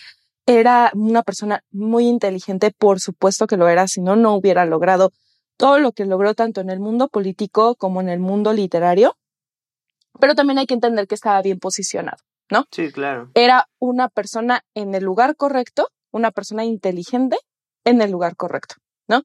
Era 0.47 0.91
una 0.95 1.23
persona 1.23 1.63
muy 1.71 2.07
inteligente, 2.07 2.73
por 2.77 2.99
supuesto 2.99 3.47
que 3.47 3.57
lo 3.57 3.69
era, 3.69 3.87
si 3.87 4.01
no, 4.01 4.17
no 4.17 4.35
hubiera 4.35 4.67
logrado 4.67 5.13
todo 5.57 5.79
lo 5.79 5.93
que 5.93 6.05
logró 6.05 6.35
tanto 6.35 6.61
en 6.61 6.69
el 6.69 6.81
mundo 6.81 7.07
político 7.07 7.77
como 7.77 8.01
en 8.01 8.09
el 8.09 8.19
mundo 8.19 8.53
literario. 8.53 9.17
Pero 10.19 10.35
también 10.35 10.59
hay 10.59 10.67
que 10.67 10.75
entender 10.75 11.07
que 11.07 11.15
estaba 11.15 11.41
bien 11.43 11.61
posicionado, 11.61 12.19
¿no? 12.51 12.65
Sí, 12.73 12.91
claro. 12.91 13.31
Era 13.35 13.69
una 13.79 14.09
persona 14.09 14.63
en 14.75 14.97
el 14.97 15.05
lugar 15.05 15.37
correcto, 15.37 15.91
una 16.11 16.33
persona 16.33 16.65
inteligente 16.65 17.37
en 17.85 18.01
el 18.01 18.11
lugar 18.11 18.37
correcto, 18.37 18.77
¿no? 19.09 19.23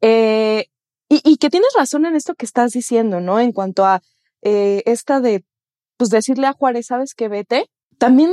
Eh, 0.00 0.66
y, 1.08 1.36
que 1.36 1.50
tienes 1.50 1.72
razón 1.76 2.04
en 2.04 2.16
esto 2.16 2.34
que 2.34 2.46
estás 2.46 2.72
diciendo, 2.72 3.20
¿no? 3.20 3.38
En 3.38 3.52
cuanto 3.52 3.84
a 3.84 4.02
eh, 4.42 4.82
esta 4.86 5.20
de, 5.20 5.44
pues 5.96 6.10
decirle 6.10 6.48
a 6.48 6.52
Juárez, 6.52 6.86
¿sabes 6.86 7.14
qué? 7.14 7.28
Vete. 7.28 7.70
También, 7.98 8.30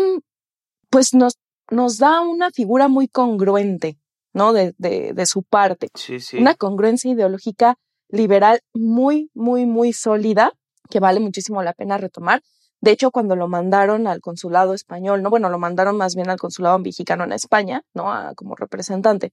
pues 0.89 1.13
nos, 1.13 1.37
nos 1.69 1.99
da 1.99 2.21
una 2.21 2.49
figura 2.49 2.87
muy 2.87 3.07
congruente, 3.07 3.99
¿no? 4.33 4.53
De, 4.53 4.73
de, 4.79 5.13
de 5.13 5.25
su 5.27 5.43
parte. 5.43 5.89
Sí, 5.93 6.19
sí. 6.19 6.37
Una 6.37 6.55
congruencia 6.55 7.11
ideológica 7.11 7.77
liberal 8.09 8.61
muy, 8.73 9.29
muy, 9.35 9.67
muy 9.67 9.93
sólida, 9.93 10.53
que 10.89 10.99
vale 10.99 11.19
muchísimo 11.19 11.61
la 11.61 11.73
pena 11.73 11.99
retomar. 11.99 12.41
De 12.81 12.91
hecho, 12.91 13.11
cuando 13.11 13.35
lo 13.35 13.47
mandaron 13.47 14.07
al 14.07 14.19
consulado 14.19 14.73
español, 14.73 15.21
no, 15.21 15.29
bueno, 15.29 15.49
lo 15.49 15.59
mandaron 15.59 15.95
más 15.95 16.15
bien 16.15 16.29
al 16.29 16.37
consulado 16.37 16.79
mexicano 16.79 17.23
en 17.23 17.33
España, 17.33 17.83
¿no? 17.93 18.11
como 18.35 18.55
representante 18.55 19.31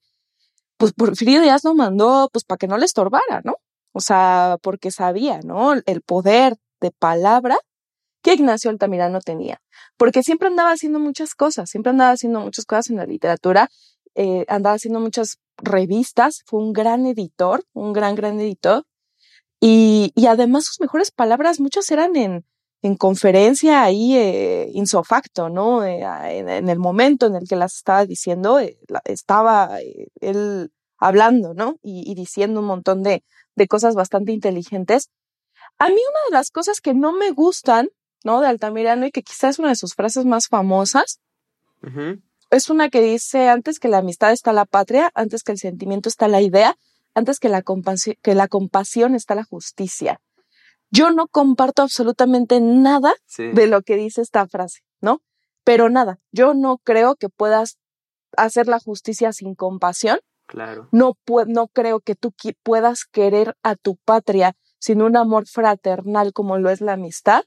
pues 0.80 0.94
Porfirio 0.94 1.42
Díaz 1.42 1.62
lo 1.62 1.74
mandó 1.74 2.30
pues 2.32 2.44
para 2.44 2.56
que 2.56 2.66
no 2.66 2.78
le 2.78 2.86
estorbara, 2.86 3.42
¿no? 3.44 3.56
O 3.92 4.00
sea, 4.00 4.56
porque 4.62 4.90
sabía, 4.90 5.40
¿no? 5.44 5.74
El 5.74 6.00
poder 6.00 6.56
de 6.80 6.90
palabra 6.90 7.58
que 8.22 8.32
Ignacio 8.32 8.70
Altamirano 8.70 9.20
tenía, 9.20 9.60
porque 9.98 10.22
siempre 10.22 10.48
andaba 10.48 10.72
haciendo 10.72 10.98
muchas 10.98 11.34
cosas, 11.34 11.68
siempre 11.68 11.90
andaba 11.90 12.12
haciendo 12.12 12.40
muchas 12.40 12.64
cosas 12.64 12.88
en 12.88 12.96
la 12.96 13.04
literatura, 13.04 13.68
eh, 14.14 14.46
andaba 14.48 14.76
haciendo 14.76 15.00
muchas 15.00 15.36
revistas, 15.58 16.42
fue 16.46 16.60
un 16.60 16.72
gran 16.72 17.04
editor, 17.04 17.62
un 17.74 17.92
gran, 17.92 18.14
gran 18.14 18.40
editor, 18.40 18.84
y, 19.60 20.12
y 20.14 20.26
además 20.26 20.64
sus 20.64 20.80
mejores 20.80 21.10
palabras, 21.10 21.60
muchas 21.60 21.90
eran 21.90 22.16
en, 22.16 22.46
en 22.82 22.96
conferencia 22.96 23.82
ahí 23.82 24.16
eh, 24.16 24.70
insofacto, 24.72 25.48
¿no? 25.48 25.84
Eh, 25.84 26.00
en, 26.38 26.68
el 26.68 26.78
momento 26.78 27.26
en 27.26 27.34
el 27.34 27.46
que 27.46 27.56
las 27.56 27.76
estaba 27.76 28.06
diciendo, 28.06 28.58
eh, 28.58 28.78
estaba 29.04 29.78
él 30.20 30.72
hablando, 30.98 31.52
¿no? 31.54 31.76
Y, 31.82 32.14
diciendo 32.14 32.60
un 32.60 32.66
montón 32.66 33.02
de, 33.02 33.22
de, 33.54 33.68
cosas 33.68 33.94
bastante 33.94 34.32
inteligentes. 34.32 35.10
A 35.78 35.88
mí 35.88 35.94
una 35.94 36.20
de 36.28 36.32
las 36.32 36.50
cosas 36.50 36.80
que 36.80 36.94
no 36.94 37.12
me 37.12 37.30
gustan, 37.30 37.88
¿no? 38.24 38.40
De 38.40 38.46
Altamirano 38.46 39.06
y 39.06 39.10
que 39.10 39.22
quizás 39.22 39.50
es 39.50 39.58
una 39.58 39.70
de 39.70 39.76
sus 39.76 39.94
frases 39.94 40.24
más 40.24 40.48
famosas, 40.48 41.20
es 42.50 42.68
una 42.68 42.90
que 42.90 43.00
dice, 43.00 43.48
antes 43.48 43.78
que 43.78 43.88
la 43.88 43.98
amistad 43.98 44.32
está 44.32 44.52
la 44.52 44.66
patria, 44.66 45.10
antes 45.14 45.42
que 45.42 45.52
el 45.52 45.58
sentimiento 45.58 46.10
está 46.10 46.28
la 46.28 46.42
idea, 46.42 46.76
antes 47.14 47.38
que 47.38 47.48
la, 47.48 47.62
que 48.22 48.34
la 48.34 48.48
compasión 48.48 49.14
está 49.14 49.34
la 49.34 49.44
justicia. 49.44 50.20
Yo 50.90 51.10
no 51.10 51.28
comparto 51.28 51.82
absolutamente 51.82 52.60
nada 52.60 53.14
de 53.36 53.66
lo 53.66 53.82
que 53.82 53.96
dice 53.96 54.22
esta 54.22 54.46
frase, 54.46 54.80
¿no? 55.00 55.22
Pero 55.64 55.88
nada, 55.88 56.18
yo 56.32 56.54
no 56.54 56.78
creo 56.78 57.16
que 57.16 57.28
puedas 57.28 57.78
hacer 58.36 58.66
la 58.66 58.80
justicia 58.80 59.32
sin 59.32 59.54
compasión. 59.54 60.20
Claro. 60.46 60.88
No, 60.90 61.16
no 61.46 61.68
creo 61.68 62.00
que 62.00 62.16
tú 62.16 62.34
puedas 62.62 63.04
querer 63.04 63.56
a 63.62 63.76
tu 63.76 63.96
patria 64.04 64.56
sin 64.80 65.02
un 65.02 65.16
amor 65.16 65.46
fraternal 65.46 66.32
como 66.32 66.58
lo 66.58 66.70
es 66.70 66.80
la 66.80 66.94
amistad. 66.94 67.44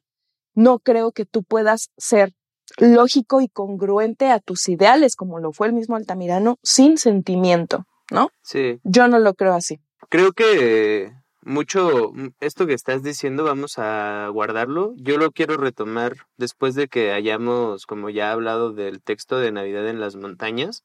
No 0.54 0.80
creo 0.80 1.12
que 1.12 1.26
tú 1.26 1.44
puedas 1.44 1.90
ser 1.98 2.34
lógico 2.78 3.42
y 3.42 3.50
congruente 3.50 4.30
a 4.30 4.40
tus 4.40 4.70
ideales 4.70 5.16
como 5.16 5.40
lo 5.40 5.52
fue 5.52 5.68
el 5.68 5.74
mismo 5.74 5.96
Altamirano 5.96 6.60
sin 6.64 6.98
sentimiento, 6.98 7.86
¿no? 8.10 8.30
Sí. 8.42 8.80
Yo 8.84 9.08
no 9.08 9.20
lo 9.20 9.34
creo 9.34 9.54
así. 9.54 9.80
Creo 10.10 10.32
que 10.32 11.12
mucho 11.46 12.12
mm, 12.14 12.30
esto 12.40 12.68
que 12.68 12.74
estás 12.74 13.04
diciendo 13.04 13.44
vamos 13.44 13.78
a 13.78 14.28
guardarlo. 14.32 14.94
Yo 14.98 15.18
lo 15.18 15.32
quiero 15.32 15.58
retomar 15.58 16.28
después 16.38 16.76
de 16.76 16.88
que 16.88 17.12
hayamos, 17.12 17.86
como 17.86 18.10
ya 18.10 18.32
hablado 18.32 18.74
del 18.74 19.02
texto 19.02 19.40
de 19.40 19.52
Navidad 19.52 19.88
en 19.88 20.00
las 20.00 20.16
montañas, 20.16 20.84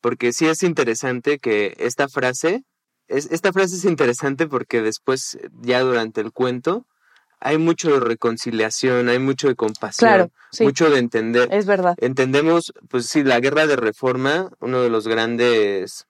porque 0.00 0.32
sí 0.32 0.46
es 0.46 0.62
interesante 0.62 1.38
que 1.38 1.74
esta 1.78 2.08
frase, 2.08 2.64
es, 3.08 3.30
esta 3.30 3.52
frase 3.52 3.76
es 3.76 3.84
interesante 3.84 4.46
porque 4.46 4.82
después, 4.82 5.38
ya 5.60 5.80
durante 5.80 6.20
el 6.20 6.32
cuento, 6.32 6.86
hay 7.40 7.58
mucho 7.58 7.92
de 7.92 8.00
reconciliación, 8.00 9.08
hay 9.08 9.18
mucho 9.18 9.48
de 9.48 9.54
compasión, 9.54 10.32
mucho 10.60 10.88
de 10.88 10.98
entender. 10.98 11.52
Es 11.52 11.66
verdad. 11.66 11.94
Entendemos, 11.98 12.72
pues 12.88 13.06
sí, 13.06 13.22
la 13.22 13.40
guerra 13.40 13.66
de 13.66 13.76
reforma, 13.76 14.50
uno 14.60 14.80
de 14.80 14.88
los 14.88 15.06
grandes 15.06 16.06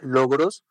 logros 0.00 0.62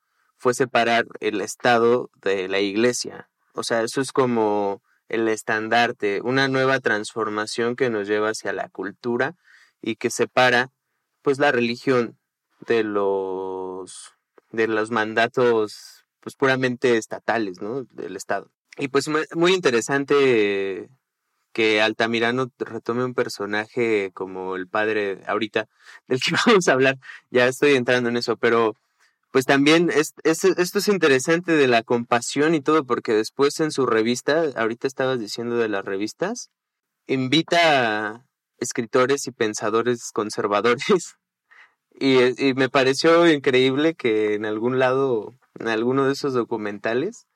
fue 0.43 0.53
separar 0.53 1.05
el 1.21 1.39
Estado 1.39 2.11
de 2.21 2.49
la 2.49 2.59
Iglesia. 2.59 3.29
O 3.53 3.63
sea, 3.63 3.81
eso 3.81 4.01
es 4.01 4.11
como 4.11 4.83
el 5.07 5.29
estandarte, 5.29 6.19
una 6.21 6.49
nueva 6.49 6.81
transformación 6.81 7.77
que 7.77 7.89
nos 7.89 8.09
lleva 8.09 8.31
hacia 8.31 8.51
la 8.51 8.67
cultura 8.67 9.37
y 9.81 9.95
que 9.95 10.09
separa 10.09 10.69
pues 11.21 11.39
la 11.39 11.53
religión 11.53 12.17
de 12.67 12.83
los 12.83 14.11
de 14.51 14.67
los 14.67 14.91
mandatos 14.91 16.03
pues 16.19 16.35
puramente 16.35 16.97
estatales, 16.97 17.61
¿no? 17.61 17.85
del 17.85 18.17
Estado. 18.17 18.51
Y 18.77 18.89
pues 18.89 19.07
muy 19.07 19.53
interesante 19.53 20.89
que 21.53 21.81
Altamirano 21.81 22.51
retome 22.59 23.05
un 23.05 23.13
personaje 23.13 24.11
como 24.13 24.57
el 24.57 24.67
padre 24.67 25.21
ahorita 25.25 25.69
del 26.09 26.19
que 26.19 26.35
vamos 26.45 26.67
a 26.67 26.73
hablar. 26.73 26.97
Ya 27.31 27.47
estoy 27.47 27.75
entrando 27.75 28.09
en 28.09 28.17
eso, 28.17 28.35
pero 28.35 28.75
pues 29.33 29.45
también 29.45 29.89
es, 29.89 30.13
esto 30.23 30.77
es 30.77 30.87
interesante 30.87 31.53
de 31.53 31.67
la 31.67 31.81
compasión 31.81 32.53
y 32.53 32.61
todo, 32.61 32.85
porque 32.85 33.13
después 33.13 33.59
en 33.61 33.71
su 33.71 33.87
revista, 33.87 34.43
ahorita 34.55 34.85
estabas 34.85 35.19
diciendo 35.19 35.57
de 35.57 35.69
las 35.69 35.83
revistas, 35.83 36.51
invita 37.07 38.09
a 38.09 38.25
escritores 38.59 39.25
y 39.27 39.31
pensadores 39.31 40.11
conservadores. 40.13 40.85
Y, 41.99 42.55
me 42.55 42.69
pareció 42.69 43.29
increíble 43.31 43.93
que 43.93 44.33
en 44.33 44.45
algún 44.45 44.79
lado, 44.79 45.35
en 45.59 45.67
alguno 45.67 46.07
de 46.07 46.13
esos 46.13 46.33
documentales, 46.33 47.27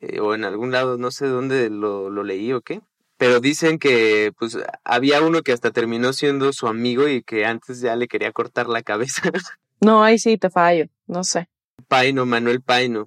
eh, 0.00 0.20
o 0.20 0.34
en 0.36 0.44
algún 0.44 0.70
lado, 0.70 0.98
no 0.98 1.10
sé 1.10 1.26
dónde 1.26 1.68
lo, 1.68 2.08
lo 2.08 2.22
leí 2.22 2.52
o 2.52 2.60
qué, 2.60 2.80
pero 3.16 3.40
dicen 3.40 3.80
que 3.80 4.32
pues 4.38 4.56
había 4.84 5.20
uno 5.22 5.42
que 5.42 5.52
hasta 5.52 5.72
terminó 5.72 6.12
siendo 6.12 6.52
su 6.52 6.68
amigo 6.68 7.08
y 7.08 7.24
que 7.24 7.44
antes 7.44 7.80
ya 7.80 7.96
le 7.96 8.06
quería 8.06 8.30
cortar 8.32 8.68
la 8.68 8.82
cabeza. 8.82 9.22
No, 9.82 10.04
ahí 10.04 10.16
sí 10.16 10.38
te 10.38 10.48
fallo, 10.48 10.86
no 11.08 11.24
sé. 11.24 11.48
Paino, 11.88 12.24
Manuel 12.24 12.62
Paino, 12.62 13.04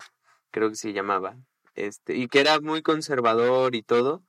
creo 0.51 0.69
que 0.69 0.75
se 0.75 0.91
llamaba. 0.91 1.37
Este, 1.73 2.17
y 2.17 2.27
que 2.27 2.41
era 2.41 2.59
muy 2.59 2.81
conservador 2.81 3.75
y 3.75 3.81
todo. 3.81 4.23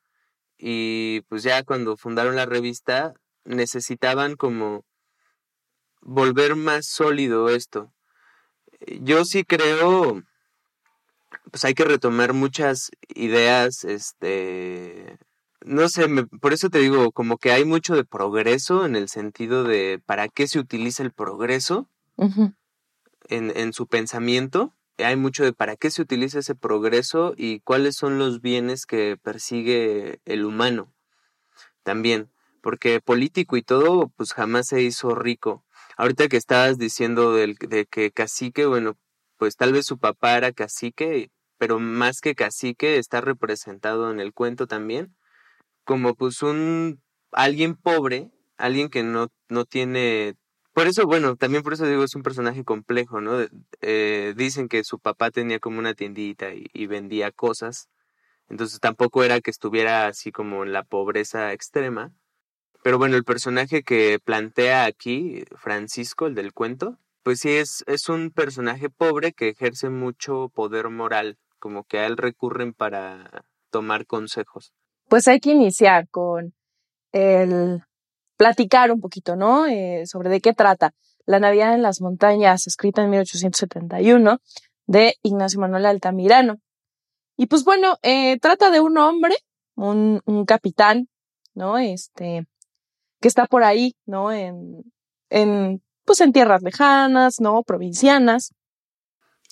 Y 0.56 1.22
pues 1.22 1.42
ya 1.42 1.64
cuando 1.64 1.96
fundaron 1.96 2.36
la 2.36 2.46
revista 2.46 3.14
necesitaban 3.44 4.36
como 4.36 4.84
volver 6.00 6.54
más 6.54 6.86
sólido 6.86 7.48
esto. 7.48 7.92
Yo 9.00 9.24
sí 9.24 9.42
creo, 9.42 10.22
pues 11.50 11.64
hay 11.64 11.74
que 11.74 11.84
retomar 11.84 12.32
muchas 12.32 12.92
ideas, 13.08 13.82
este, 13.82 15.18
no 15.64 15.88
sé, 15.88 16.06
por 16.40 16.52
eso 16.52 16.70
te 16.70 16.78
digo, 16.78 17.10
como 17.10 17.38
que 17.38 17.50
hay 17.50 17.64
mucho 17.64 17.96
de 17.96 18.04
progreso 18.04 18.86
en 18.86 18.94
el 18.94 19.08
sentido 19.08 19.64
de 19.64 20.00
para 20.06 20.28
qué 20.28 20.46
se 20.46 20.60
utiliza 20.60 21.02
el 21.02 21.12
progreso 21.12 21.88
en, 23.28 23.52
en 23.56 23.72
su 23.72 23.86
pensamiento. 23.86 24.74
Hay 24.98 25.16
mucho 25.16 25.44
de 25.44 25.52
para 25.52 25.76
qué 25.76 25.90
se 25.90 26.02
utiliza 26.02 26.38
ese 26.38 26.54
progreso 26.54 27.34
y 27.36 27.60
cuáles 27.60 27.96
son 27.96 28.18
los 28.18 28.40
bienes 28.40 28.86
que 28.86 29.18
persigue 29.22 30.20
el 30.24 30.44
humano 30.44 30.92
también, 31.82 32.30
porque 32.62 33.00
político 33.00 33.56
y 33.56 33.62
todo, 33.62 34.08
pues 34.16 34.32
jamás 34.32 34.68
se 34.68 34.82
hizo 34.82 35.14
rico. 35.14 35.64
Ahorita 35.96 36.28
que 36.28 36.36
estabas 36.36 36.78
diciendo 36.78 37.32
del, 37.32 37.56
de 37.56 37.86
que 37.86 38.10
cacique, 38.10 38.66
bueno, 38.66 38.98
pues 39.38 39.56
tal 39.56 39.72
vez 39.72 39.86
su 39.86 39.98
papá 39.98 40.36
era 40.36 40.52
cacique, 40.52 41.30
pero 41.58 41.78
más 41.78 42.20
que 42.20 42.34
cacique 42.34 42.98
está 42.98 43.20
representado 43.20 44.10
en 44.10 44.20
el 44.20 44.32
cuento 44.32 44.66
también 44.66 45.16
como 45.86 46.14
pues 46.16 46.42
un 46.42 47.00
alguien 47.32 47.76
pobre, 47.76 48.30
alguien 48.58 48.90
que 48.90 49.02
no, 49.04 49.28
no 49.48 49.64
tiene 49.64 50.36
Por 50.76 50.88
eso, 50.88 51.06
bueno, 51.06 51.36
también 51.36 51.62
por 51.62 51.72
eso 51.72 51.86
digo, 51.86 52.04
es 52.04 52.14
un 52.16 52.22
personaje 52.22 52.62
complejo, 52.62 53.22
¿no? 53.22 53.38
Eh, 53.80 54.34
dicen 54.36 54.68
que 54.68 54.84
su 54.84 54.98
papá 54.98 55.30
tenía 55.30 55.58
como 55.58 55.78
una 55.78 55.94
tiendita 55.94 56.48
y, 56.52 56.86
vendía 56.86 57.32
cosas, 57.32 57.88
entonces 58.50 58.78
tampoco 58.78 59.24
era 59.24 59.40
que 59.40 59.50
estuviera 59.50 60.06
así 60.06 60.32
como 60.32 60.64
en 60.64 60.74
la 60.74 60.84
pobreza 60.84 61.54
extrema. 61.54 62.12
Pero 62.82 62.98
bueno, 62.98 63.16
el 63.16 63.24
personaje 63.24 63.84
que 63.84 64.18
plantea 64.22 64.84
aquí, 64.84 65.44
Francisco, 65.56 66.26
el 66.26 66.34
del 66.34 66.52
cuento, 66.52 66.98
pues 67.22 67.40
sí 67.40 67.52
es, 67.52 67.82
es 67.86 68.10
un 68.10 68.30
personaje 68.30 68.90
pobre 68.90 69.32
que 69.32 69.48
ejerce 69.48 69.88
mucho 69.88 70.50
poder 70.54 70.90
moral, 70.90 71.38
como 71.58 71.84
que 71.84 72.00
a 72.00 72.06
él 72.06 72.18
recurren 72.18 72.74
para 72.74 73.46
tomar 73.70 74.04
consejos. 74.04 74.74
Pues 75.08 75.26
hay 75.26 75.40
que 75.40 75.52
iniciar 75.52 76.06
con 76.10 76.52
el 77.12 77.82
platicar 78.36 78.92
un 78.92 79.00
poquito, 79.00 79.36
¿no? 79.36 79.66
Eh, 79.66 80.04
sobre 80.06 80.30
de 80.30 80.40
qué 80.40 80.52
trata. 80.52 80.92
La 81.24 81.40
Navidad 81.40 81.74
en 81.74 81.82
las 81.82 82.00
Montañas, 82.00 82.66
escrita 82.66 83.02
en 83.02 83.10
1871, 83.10 84.38
de 84.86 85.16
Ignacio 85.22 85.60
Manuel 85.60 85.86
Altamirano. 85.86 86.56
Y 87.36 87.46
pues 87.46 87.64
bueno, 87.64 87.96
eh, 88.02 88.38
trata 88.38 88.70
de 88.70 88.80
un 88.80 88.96
hombre, 88.98 89.36
un, 89.74 90.20
un, 90.24 90.44
capitán, 90.44 91.08
¿no? 91.54 91.78
Este, 91.78 92.46
que 93.20 93.28
está 93.28 93.46
por 93.46 93.64
ahí, 93.64 93.96
¿no? 94.06 94.32
En, 94.32 94.84
en 95.28 95.82
pues 96.04 96.20
en 96.20 96.32
tierras 96.32 96.62
lejanas, 96.62 97.40
¿no? 97.40 97.62
Provincianas. 97.62 98.54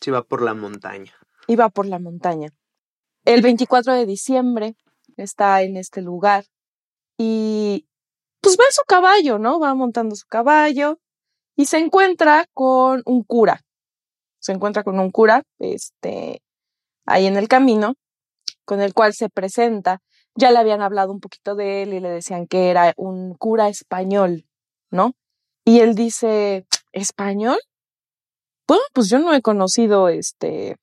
Sí, 0.01 0.11
va 0.11 0.23
por 0.23 0.41
la 0.41 0.55
montaña. 0.55 1.13
Iba 1.49 1.69
por 1.69 1.87
la 1.87 1.99
montaña. 1.99 2.49
El 3.25 3.43
24 3.43 3.93
de 3.93 4.07
diciembre 4.07 4.77
está 5.17 5.63
en 5.63 5.77
este 5.77 6.01
lugar 6.01 6.45
y 7.19 7.87
pues 8.45 8.59
va 8.59 8.65
su 8.71 8.83
caballo, 8.87 9.39
¿no? 9.39 9.59
Va 9.59 9.75
montando 9.75 10.15
su 10.15 10.27
caballo 10.27 10.99
y 11.57 11.65
se 11.65 11.79
encuentra 11.79 12.47
con 12.53 13.03
un 13.07 13.25
cura. 13.25 13.63
Se 14.39 14.53
encuentra 14.53 14.83
con 14.83 14.99
un 15.01 15.11
cura, 15.11 15.43
este, 15.59 16.43
ahí 17.07 17.27
en 17.27 17.37
el 17.37 17.49
camino, 17.49 17.95
con 18.67 18.83
el 18.83 18.93
cual 18.93 19.15
se 19.15 19.31
presenta. 19.31 20.01
Ya 20.35 20.51
le 20.51 20.59
habían 20.59 20.83
hablado 20.83 21.13
un 21.13 21.21
poquito 21.21 21.55
de 21.55 21.83
él 21.83 21.95
y 21.95 22.01
le 22.01 22.11
decían 22.11 22.47
que 22.47 22.69
era 22.69 22.93
un 22.97 23.35
cura 23.35 23.69
español, 23.69 24.45
¿no? 24.91 25.13
Y 25.65 25.81
él 25.81 25.95
dice, 25.95 26.67
¿español? 26.93 27.59
Bueno, 28.69 28.83
pues 28.93 29.09
yo 29.09 29.19
no 29.19 29.33
he 29.33 29.41
conocido 29.41 30.09
este 30.09 30.77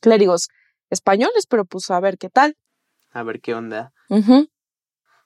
clérigos 0.00 0.48
españoles, 0.90 1.46
pero 1.48 1.64
pues 1.64 1.90
a 1.90 2.00
ver 2.00 2.18
qué 2.18 2.28
tal. 2.28 2.56
A 3.12 3.22
ver 3.22 3.40
qué 3.40 3.54
onda. 3.54 3.92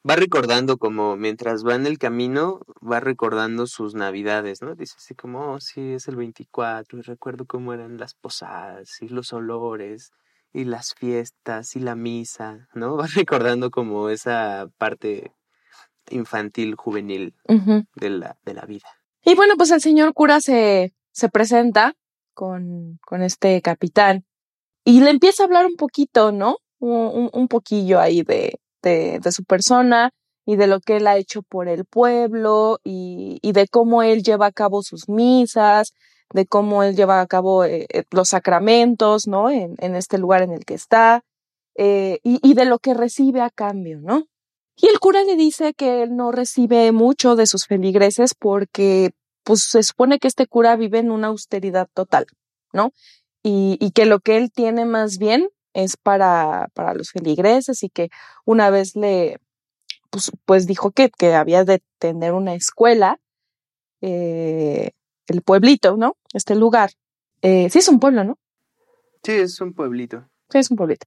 Va 0.09 0.15
recordando 0.15 0.77
como 0.77 1.17
mientras 1.17 1.65
va 1.67 1.75
en 1.75 1.87
el 1.87 1.99
camino, 1.99 2.61
va 2.81 3.01
recordando 3.01 3.67
sus 3.67 3.95
navidades, 3.95 4.63
¿no? 4.63 4.77
Dice 4.77 4.95
así 4.99 5.15
como, 5.17 5.55
oh, 5.55 5.61
sí, 5.61 5.95
es 5.95 6.07
el 6.07 6.15
24 6.15 6.99
y 6.99 7.03
recuerdo 7.03 7.45
cómo 7.45 7.73
eran 7.73 7.99
las 7.99 8.15
posadas 8.15 9.03
y 9.03 9.09
los 9.09 9.33
olores 9.33 10.13
y 10.53 10.65
las 10.65 10.95
fiestas 10.95 11.75
y 11.75 11.81
la 11.81 11.97
misa, 11.97 12.69
¿no? 12.73 12.97
Va 12.99 13.07
recordando 13.13 13.71
como 13.71 14.09
esa 14.09 14.69
parte 14.79 15.33
infantil, 16.11 16.77
juvenil 16.77 17.35
de, 17.97 18.11
la, 18.11 18.37
de 18.45 18.55
la 18.55 18.65
vida. 18.65 18.89
Y 19.25 19.35
bueno, 19.35 19.55
pues 19.57 19.73
el 19.73 19.81
señor 19.81 20.15
cura 20.15 20.41
se, 20.41 20.95
se 21.11 21.29
presenta 21.31 21.97
con, 22.33 23.01
con 23.05 23.23
este 23.23 23.61
capitán 23.61 24.25
y 24.85 25.01
le 25.01 25.11
empieza 25.11 25.43
a 25.43 25.47
hablar 25.47 25.67
un 25.67 25.75
poquito, 25.75 26.31
¿no? 26.31 26.59
Un, 26.79 27.29
un 27.33 27.49
poquillo 27.49 27.99
ahí 27.99 28.23
de, 28.23 28.61
de, 28.87 29.33
su 29.33 29.45
persona 29.45 30.11
y 30.45 30.57
de 30.57 30.67
lo 30.67 30.81
que 30.81 30.97
él 30.97 31.07
ha 31.07 31.17
hecho 31.17 31.43
por 31.43 31.69
el 31.69 31.85
pueblo 31.85 32.79
y, 32.85 33.41
de 33.43 33.67
cómo 33.69 34.03
él 34.03 34.23
lleva 34.23 34.47
a 34.47 34.53
cabo 34.53 34.83
sus 34.83 35.09
misas, 35.09 35.93
de 36.33 36.47
cómo 36.47 36.83
él 36.83 36.95
lleva 36.95 37.21
a 37.21 37.27
cabo 37.27 37.65
eh, 37.65 37.87
eh, 37.93 38.05
los 38.11 38.29
sacramentos, 38.29 39.27
¿no? 39.27 39.51
En, 39.51 39.95
este 39.97 40.19
lugar 40.19 40.43
en 40.43 40.53
el 40.53 40.65
que 40.65 40.75
está 40.75 41.23
eh, 41.75 42.21
y, 42.23 42.55
de 42.55 42.65
lo 42.65 42.79
que 42.79 42.95
recibe 42.95 43.41
a 43.41 43.51
cambio, 43.51 44.01
¿no? 44.01 44.25
Y 44.77 44.89
el 44.89 44.99
cura 45.01 45.25
le 45.25 45.37
dice 45.37 45.73
que 45.75 46.03
él 46.03 46.15
no 46.15 46.33
recibe 46.33 46.93
mucho 46.93 47.35
de 47.35 47.47
sus 47.47 47.67
feligreses 47.67 48.35
porque 48.35 49.13
pues 49.43 49.65
se 49.71 49.83
supone 49.83 50.19
que 50.19 50.29
este 50.29 50.47
cura 50.47 50.77
vive 50.77 50.99
en 50.99 51.11
una 51.11 51.29
austeridad 51.29 51.89
total, 51.95 52.27
¿no? 52.73 52.93
Y 53.49 53.93
que 53.93 54.07
lo 54.07 54.19
que 54.19 54.37
él 54.37 54.51
tiene 54.51 54.87
más 54.87 55.19
bien 55.19 55.49
es 55.77 55.97
para, 55.97 56.69
para 56.75 56.95
los 56.95 57.11
feligreses 57.11 57.83
y 57.83 57.89
que 57.89 58.11
una 58.45 58.71
vez 58.71 58.97
le, 58.97 59.39
pues, 60.11 60.33
pues 60.45 60.67
dijo 60.67 60.91
que, 60.91 61.11
que 61.11 61.35
había 61.35 61.65
de 61.65 61.83
tener 61.99 62.33
una 62.33 62.55
escuela, 62.55 63.21
eh, 64.01 64.93
el 65.27 65.43
pueblito, 65.43 65.97
¿no? 65.97 66.17
Este 66.33 66.55
lugar. 66.55 66.91
Eh, 67.43 67.69
sí 67.71 67.79
es 67.79 67.89
un 67.89 68.01
pueblo, 68.01 68.25
¿no? 68.25 68.39
Sí, 69.23 69.33
es 69.33 69.61
un 69.61 69.75
pueblito. 69.75 70.29
Sí, 70.51 70.59
es 70.59 70.71
un 70.71 70.77
pueblito. 70.77 71.07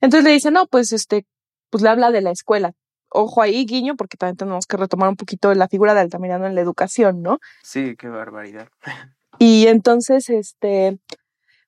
Entonces 0.00 0.24
le 0.24 0.32
dice, 0.32 0.50
no, 0.50 0.66
pues 0.66 0.92
este, 0.92 1.26
pues 1.70 1.82
le 1.82 1.88
habla 1.88 2.10
de 2.10 2.20
la 2.20 2.30
escuela 2.30 2.74
ojo 3.10 3.42
ahí, 3.42 3.64
guiño, 3.64 3.96
porque 3.96 4.16
también 4.16 4.36
tenemos 4.36 4.66
que 4.66 4.76
retomar 4.76 5.08
un 5.08 5.16
poquito 5.16 5.52
la 5.54 5.68
figura 5.68 5.94
de 5.94 6.00
Altamirano 6.00 6.46
en 6.46 6.54
la 6.54 6.60
educación, 6.60 7.22
¿no? 7.22 7.38
Sí, 7.62 7.96
qué 7.96 8.08
barbaridad. 8.08 8.68
Y 9.38 9.66
entonces, 9.66 10.28
este, 10.30 10.98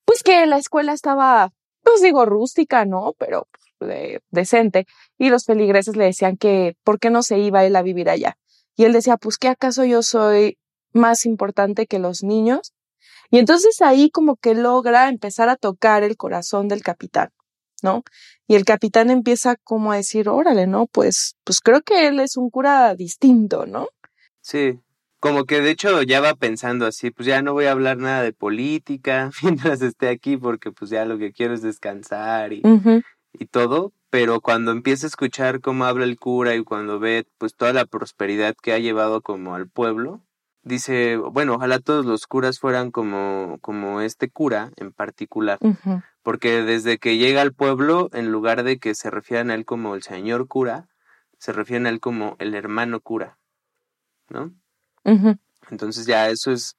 pues 0.05 0.23
que 0.23 0.47
la 0.47 0.59
escuela 0.59 0.93
estaba, 0.93 1.53
pues 1.91 2.03
digo, 2.03 2.25
rústica, 2.27 2.85
¿no? 2.85 3.15
Pero 3.19 3.49
pues, 3.79 4.21
decente. 4.31 4.87
Y 5.19 5.31
los 5.31 5.45
feligreses 5.45 5.97
le 5.97 6.05
decían 6.05 6.37
que, 6.37 6.77
¿por 6.85 6.99
qué 6.99 7.11
no 7.11 7.23
se 7.23 7.39
iba 7.39 7.65
él 7.65 7.77
a 7.77 7.83
vivir 7.83 8.11
allá? 8.11 8.37
Y 8.77 8.85
él 8.85 8.93
decía, 8.93 9.17
pues, 9.17 9.39
¿qué 9.39 9.49
acaso 9.49 9.85
yo 9.85 10.03
soy 10.03 10.59
más 10.93 11.25
importante 11.25 11.87
que 11.87 11.99
los 11.99 12.23
niños? 12.23 12.73
Y 13.31 13.39
entonces 13.39 13.81
ahí 13.83 14.11
como 14.11 14.37
que 14.37 14.55
logra 14.55 15.09
empezar 15.09 15.49
a 15.49 15.57
tocar 15.57 16.03
el 16.03 16.17
corazón 16.17 16.69
del 16.69 16.83
capitán. 16.83 17.31
¿no? 17.83 18.03
Y 18.47 18.55
el 18.55 18.65
capitán 18.65 19.11
empieza 19.11 19.57
como 19.57 19.93
a 19.93 19.97
decir, 19.97 20.29
órale, 20.29 20.67
¿no? 20.67 20.87
Pues, 20.87 21.37
pues 21.45 21.61
creo 21.61 21.83
que 21.83 22.09
él 22.09 22.21
es 22.21 22.37
un 22.37 22.51
cura 22.51 22.95
distinto, 22.95 23.67
¿no? 23.67 23.89
Sí, 24.41 24.81
como 25.21 25.45
que 25.45 25.61
de 25.61 25.71
hecho 25.71 26.03
ya 26.03 26.21
va 26.21 26.35
pensando 26.35 26.87
así, 26.87 27.11
pues 27.11 27.27
ya 27.27 27.43
no 27.43 27.53
voy 27.53 27.67
a 27.67 27.73
hablar 27.73 27.99
nada 27.99 28.23
de 28.23 28.33
política 28.33 29.31
mientras 29.43 29.83
esté 29.83 30.09
aquí 30.09 30.37
porque 30.37 30.71
pues 30.73 30.91
ya 30.91 31.05
lo 31.05 31.19
que 31.19 31.33
quiero 31.33 31.55
es 31.55 31.63
descansar 31.63 32.53
y, 32.53 32.63
y 33.33 33.47
todo, 33.47 33.93
pero 34.11 34.41
cuando 34.41 34.71
empieza 34.71 35.07
a 35.07 35.09
escuchar 35.09 35.61
cómo 35.61 35.85
habla 35.85 36.05
el 36.05 36.19
cura 36.19 36.55
y 36.55 36.65
cuando 36.65 36.99
ve 36.99 37.27
pues 37.39 37.55
toda 37.55 37.73
la 37.73 37.85
prosperidad 37.85 38.55
que 38.61 38.73
ha 38.73 38.79
llevado 38.79 39.21
como 39.21 39.55
al 39.55 39.69
pueblo, 39.69 40.23
dice, 40.63 41.17
bueno, 41.17 41.55
ojalá 41.55 41.81
todos 41.81 42.05
los 42.05 42.27
curas 42.27 42.59
fueran 42.59 42.91
como, 42.91 43.59
como 43.61 44.01
este 44.01 44.31
cura 44.31 44.71
en 44.77 44.93
particular, 44.93 45.59
porque 46.23 46.63
desde 46.63 46.99
que 46.99 47.17
llega 47.17 47.43
al 47.43 47.55
pueblo, 47.55 48.11
en 48.13 48.31
lugar 48.31 48.63
de 48.63 48.79
que 48.79 48.95
se 48.95 49.11
refieran 49.11 49.51
a 49.51 49.55
él 49.55 49.65
como 49.65 49.95
el 49.95 50.03
señor 50.03 50.47
cura, 50.47 50.89
se 51.39 51.53
refieren 51.53 51.87
a 51.87 51.91
él 51.91 52.01
como 52.01 52.37
el 52.39 52.55
hermano 52.55 53.01
cura, 53.01 53.39
¿no? 54.29 54.53
Entonces 55.05 56.07
ya 56.07 56.29
eso 56.29 56.51
es 56.53 56.77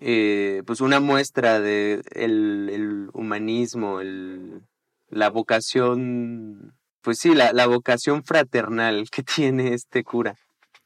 eh, 0.00 0.62
pues 0.66 0.80
una 0.80 1.00
muestra 1.00 1.60
de 1.60 2.02
el, 2.12 2.68
el 2.72 3.10
humanismo, 3.12 4.00
el, 4.00 4.62
la 5.08 5.30
vocación, 5.30 6.74
pues 7.02 7.18
sí, 7.18 7.34
la, 7.34 7.52
la 7.52 7.66
vocación 7.66 8.24
fraternal 8.24 9.10
que 9.10 9.22
tiene 9.36 9.74
este 9.74 10.04
cura. 10.04 10.36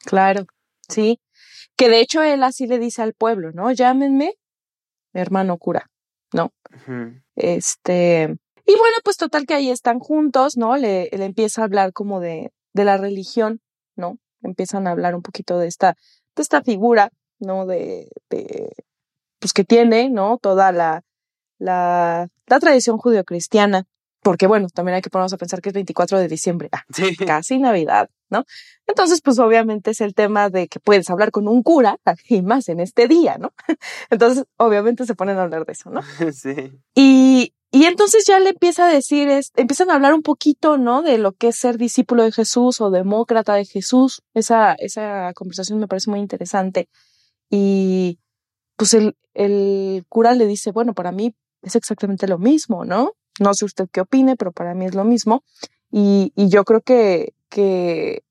Claro, 0.04 0.46
sí. 0.88 1.20
Que 1.76 1.88
de 1.88 2.00
hecho 2.00 2.22
él 2.22 2.42
así 2.42 2.66
le 2.66 2.78
dice 2.78 3.02
al 3.02 3.14
pueblo, 3.14 3.52
¿no? 3.52 3.72
Llámenme 3.72 4.34
hermano 5.14 5.56
cura, 5.58 5.90
¿no? 6.32 6.52
Este, 7.36 8.36
y 8.66 8.76
bueno, 8.76 8.96
pues 9.02 9.16
total 9.16 9.46
que 9.46 9.54
ahí 9.54 9.70
están 9.70 10.00
juntos, 10.00 10.56
¿no? 10.56 10.76
Le, 10.76 11.08
le 11.12 11.24
empieza 11.24 11.62
a 11.62 11.64
hablar 11.64 11.92
como 11.92 12.20
de, 12.20 12.52
de 12.72 12.84
la 12.84 12.96
religión, 12.96 13.60
¿no? 13.96 14.18
Empiezan 14.42 14.86
a 14.86 14.90
hablar 14.90 15.14
un 15.14 15.22
poquito 15.22 15.58
de 15.58 15.68
esta, 15.68 15.94
de 16.36 16.42
esta 16.42 16.62
figura, 16.62 17.10
¿no? 17.38 17.66
De, 17.66 18.08
de 18.30 18.72
pues 19.38 19.52
que 19.52 19.64
tiene, 19.64 20.10
¿no? 20.10 20.38
Toda 20.38 20.72
la, 20.72 21.02
la, 21.58 22.28
la 22.46 22.60
tradición 22.60 22.98
judio-cristiana, 22.98 23.84
porque 24.22 24.46
bueno, 24.46 24.68
también 24.68 24.96
hay 24.96 25.02
que 25.02 25.10
ponernos 25.10 25.34
a 25.34 25.36
pensar 25.36 25.60
que 25.60 25.68
es 25.68 25.74
24 25.74 26.18
de 26.18 26.28
diciembre, 26.28 26.68
ah, 26.72 26.82
casi 27.26 27.58
Navidad, 27.58 28.08
¿no? 28.30 28.44
Entonces, 28.86 29.20
pues 29.22 29.38
obviamente 29.38 29.90
es 29.90 30.00
el 30.00 30.14
tema 30.14 30.50
de 30.50 30.68
que 30.68 30.80
puedes 30.80 31.08
hablar 31.10 31.30
con 31.30 31.48
un 31.48 31.62
cura 31.62 31.98
y 32.28 32.42
más 32.42 32.68
en 32.68 32.80
este 32.80 33.06
día, 33.08 33.36
¿no? 33.38 33.52
Entonces, 34.10 34.44
obviamente 34.56 35.06
se 35.06 35.14
ponen 35.14 35.38
a 35.38 35.42
hablar 35.42 35.64
de 35.66 35.72
eso, 35.72 35.90
¿no? 35.90 36.00
Sí. 36.32 36.72
Y, 36.94 37.53
y 37.74 37.86
entonces 37.86 38.24
ya 38.24 38.38
le 38.38 38.50
empieza 38.50 38.86
a 38.86 38.88
decir, 38.88 39.28
es, 39.28 39.50
empiezan 39.56 39.90
a 39.90 39.94
hablar 39.94 40.14
un 40.14 40.22
poquito, 40.22 40.78
¿no? 40.78 41.02
De 41.02 41.18
lo 41.18 41.32
que 41.32 41.48
es 41.48 41.56
ser 41.56 41.76
discípulo 41.76 42.22
de 42.22 42.30
Jesús 42.30 42.80
o 42.80 42.88
demócrata 42.88 43.54
de 43.54 43.64
Jesús. 43.64 44.22
Esa, 44.32 44.74
esa 44.74 45.32
conversación 45.34 45.80
me 45.80 45.88
parece 45.88 46.08
muy 46.08 46.20
interesante. 46.20 46.88
Y 47.50 48.20
pues 48.76 48.94
el, 48.94 49.16
el 49.34 50.04
cura 50.08 50.34
le 50.34 50.46
dice, 50.46 50.70
bueno, 50.70 50.94
para 50.94 51.10
mí 51.10 51.34
es 51.62 51.74
exactamente 51.74 52.28
lo 52.28 52.38
mismo, 52.38 52.84
¿no? 52.84 53.14
No 53.40 53.54
sé 53.54 53.64
usted 53.64 53.88
qué 53.90 54.02
opine, 54.02 54.36
pero 54.36 54.52
para 54.52 54.74
mí 54.74 54.84
es 54.84 54.94
lo 54.94 55.02
mismo. 55.02 55.42
Y, 55.90 56.32
y 56.36 56.50
yo 56.50 56.62
creo 56.62 56.80
que, 56.80 57.34
que, 57.48 58.22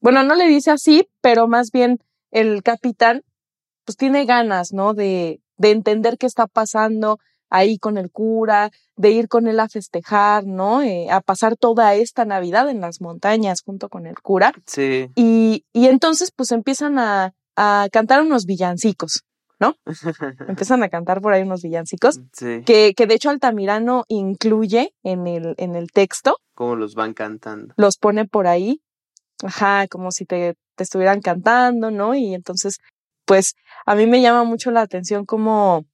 bueno, 0.00 0.24
no 0.24 0.34
le 0.34 0.48
dice 0.48 0.72
así, 0.72 1.08
pero 1.20 1.46
más 1.46 1.70
bien 1.70 2.00
el 2.32 2.64
capitán 2.64 3.22
pues 3.84 3.96
tiene 3.96 4.24
ganas, 4.24 4.72
¿no? 4.72 4.92
De, 4.92 5.40
de 5.56 5.70
entender 5.70 6.18
qué 6.18 6.26
está 6.26 6.48
pasando 6.48 7.20
ahí 7.50 7.78
con 7.78 7.98
el 7.98 8.10
cura, 8.10 8.70
de 8.96 9.10
ir 9.10 9.28
con 9.28 9.46
él 9.46 9.60
a 9.60 9.68
festejar, 9.68 10.46
¿no? 10.46 10.82
Eh, 10.82 11.08
a 11.10 11.20
pasar 11.20 11.56
toda 11.56 11.94
esta 11.94 12.24
Navidad 12.24 12.68
en 12.68 12.80
las 12.80 13.00
montañas 13.00 13.62
junto 13.62 13.88
con 13.88 14.06
el 14.06 14.18
cura. 14.20 14.52
Sí. 14.66 15.10
Y, 15.14 15.64
y 15.72 15.86
entonces 15.86 16.30
pues 16.34 16.52
empiezan 16.52 16.98
a, 16.98 17.34
a 17.56 17.88
cantar 17.92 18.22
unos 18.22 18.44
villancicos, 18.44 19.24
¿no? 19.58 19.76
empiezan 20.48 20.82
a 20.82 20.88
cantar 20.88 21.20
por 21.20 21.32
ahí 21.32 21.42
unos 21.42 21.62
villancicos, 21.62 22.20
sí. 22.32 22.62
que, 22.64 22.94
que 22.96 23.06
de 23.06 23.14
hecho 23.14 23.30
Altamirano 23.30 24.04
incluye 24.08 24.94
en 25.02 25.26
el, 25.26 25.54
en 25.58 25.74
el 25.74 25.90
texto, 25.90 26.36
Cómo 26.54 26.76
los 26.76 26.94
van 26.94 27.14
cantando. 27.14 27.74
los 27.76 27.98
pone 27.98 28.26
por 28.26 28.46
ahí, 28.46 28.80
ajá, 29.44 29.86
como 29.88 30.10
si 30.10 30.24
te, 30.24 30.56
te 30.76 30.84
estuvieran 30.84 31.20
cantando, 31.20 31.90
¿no? 31.90 32.14
Y 32.14 32.34
entonces, 32.34 32.78
pues 33.24 33.54
a 33.86 33.94
mí 33.94 34.06
me 34.06 34.20
llama 34.22 34.44
mucho 34.44 34.70
la 34.70 34.80
atención 34.80 35.24
como, 35.24 35.84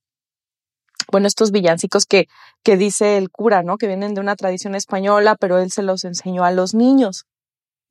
bueno, 1.15 1.29
estos 1.29 1.53
villancicos 1.53 2.07
que, 2.07 2.27
que 2.65 2.77
dice 2.77 3.19
el 3.19 3.31
cura, 3.31 3.63
¿no? 3.63 3.79
Que 3.79 3.87
vienen 3.87 4.15
de 4.15 4.21
una 4.21 4.35
tradición 4.35 4.75
española, 4.75 5.37
pero 5.37 5.59
él 5.59 5.71
se 5.71 5.85
los 5.85 6.03
enseñó 6.03 6.43
a 6.43 6.51
los 6.51 6.75
niños, 6.75 7.27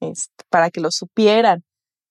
este, 0.01 0.43
para 0.49 0.69
que 0.71 0.81
los 0.81 0.95
supieran 0.95 1.63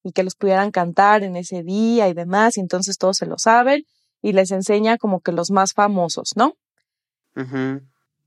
y 0.03 0.13
que 0.13 0.23
los 0.23 0.37
pudieran 0.37 0.71
cantar 0.71 1.23
en 1.23 1.37
ese 1.37 1.63
día 1.65 2.09
y 2.09 2.15
demás, 2.15 2.57
y 2.57 2.61
entonces 2.61 2.97
todos 2.97 3.19
se 3.19 3.27
lo 3.27 3.37
saben 3.37 3.85
y 4.23 4.33
les 4.33 4.53
enseña 4.53 4.97
como 4.97 5.21
que 5.21 5.33
los 5.33 5.51
más 5.51 5.75
famosos, 5.75 6.31
¿no? 6.35 6.55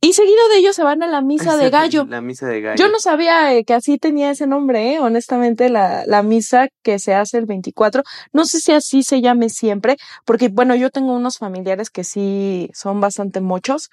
Y 0.06 0.14
seguido 0.14 0.48
de 0.50 0.58
ellos 0.58 0.76
se 0.76 0.84
van 0.84 1.02
a 1.02 1.08
la 1.08 1.22
misa 1.22 1.58
de 1.58 1.72
gallo. 1.72 2.06
La 2.08 2.22
misa 2.22 2.46
de 2.46 2.62
gallo. 2.62 2.76
Yo 2.78 2.92
no 2.92 3.00
sabía 3.00 3.56
eh, 3.56 3.66
que 3.66 3.74
así 3.74 3.98
tenía 3.98 4.30
ese 4.30 4.46
nombre, 4.46 4.94
¿eh? 4.94 5.00
honestamente, 5.00 5.68
la, 5.68 6.04
la 6.06 6.22
misa 6.22 6.68
que 6.84 7.00
se 7.00 7.16
hace 7.16 7.40
el 7.40 7.48
24. 7.48 8.04
No 8.32 8.46
sé 8.46 8.60
si 8.60 8.72
así 8.72 9.02
se 9.02 9.22
llame 9.22 9.50
siempre, 9.50 9.98
porque 10.24 10.50
bueno, 10.50 10.76
yo 10.76 10.92
tengo 10.92 11.16
unos 11.16 11.40
familiares 11.40 11.90
que 11.90 12.04
sí 12.04 12.70
son 12.76 13.02
bastante 13.02 13.42
muchos. 13.42 13.90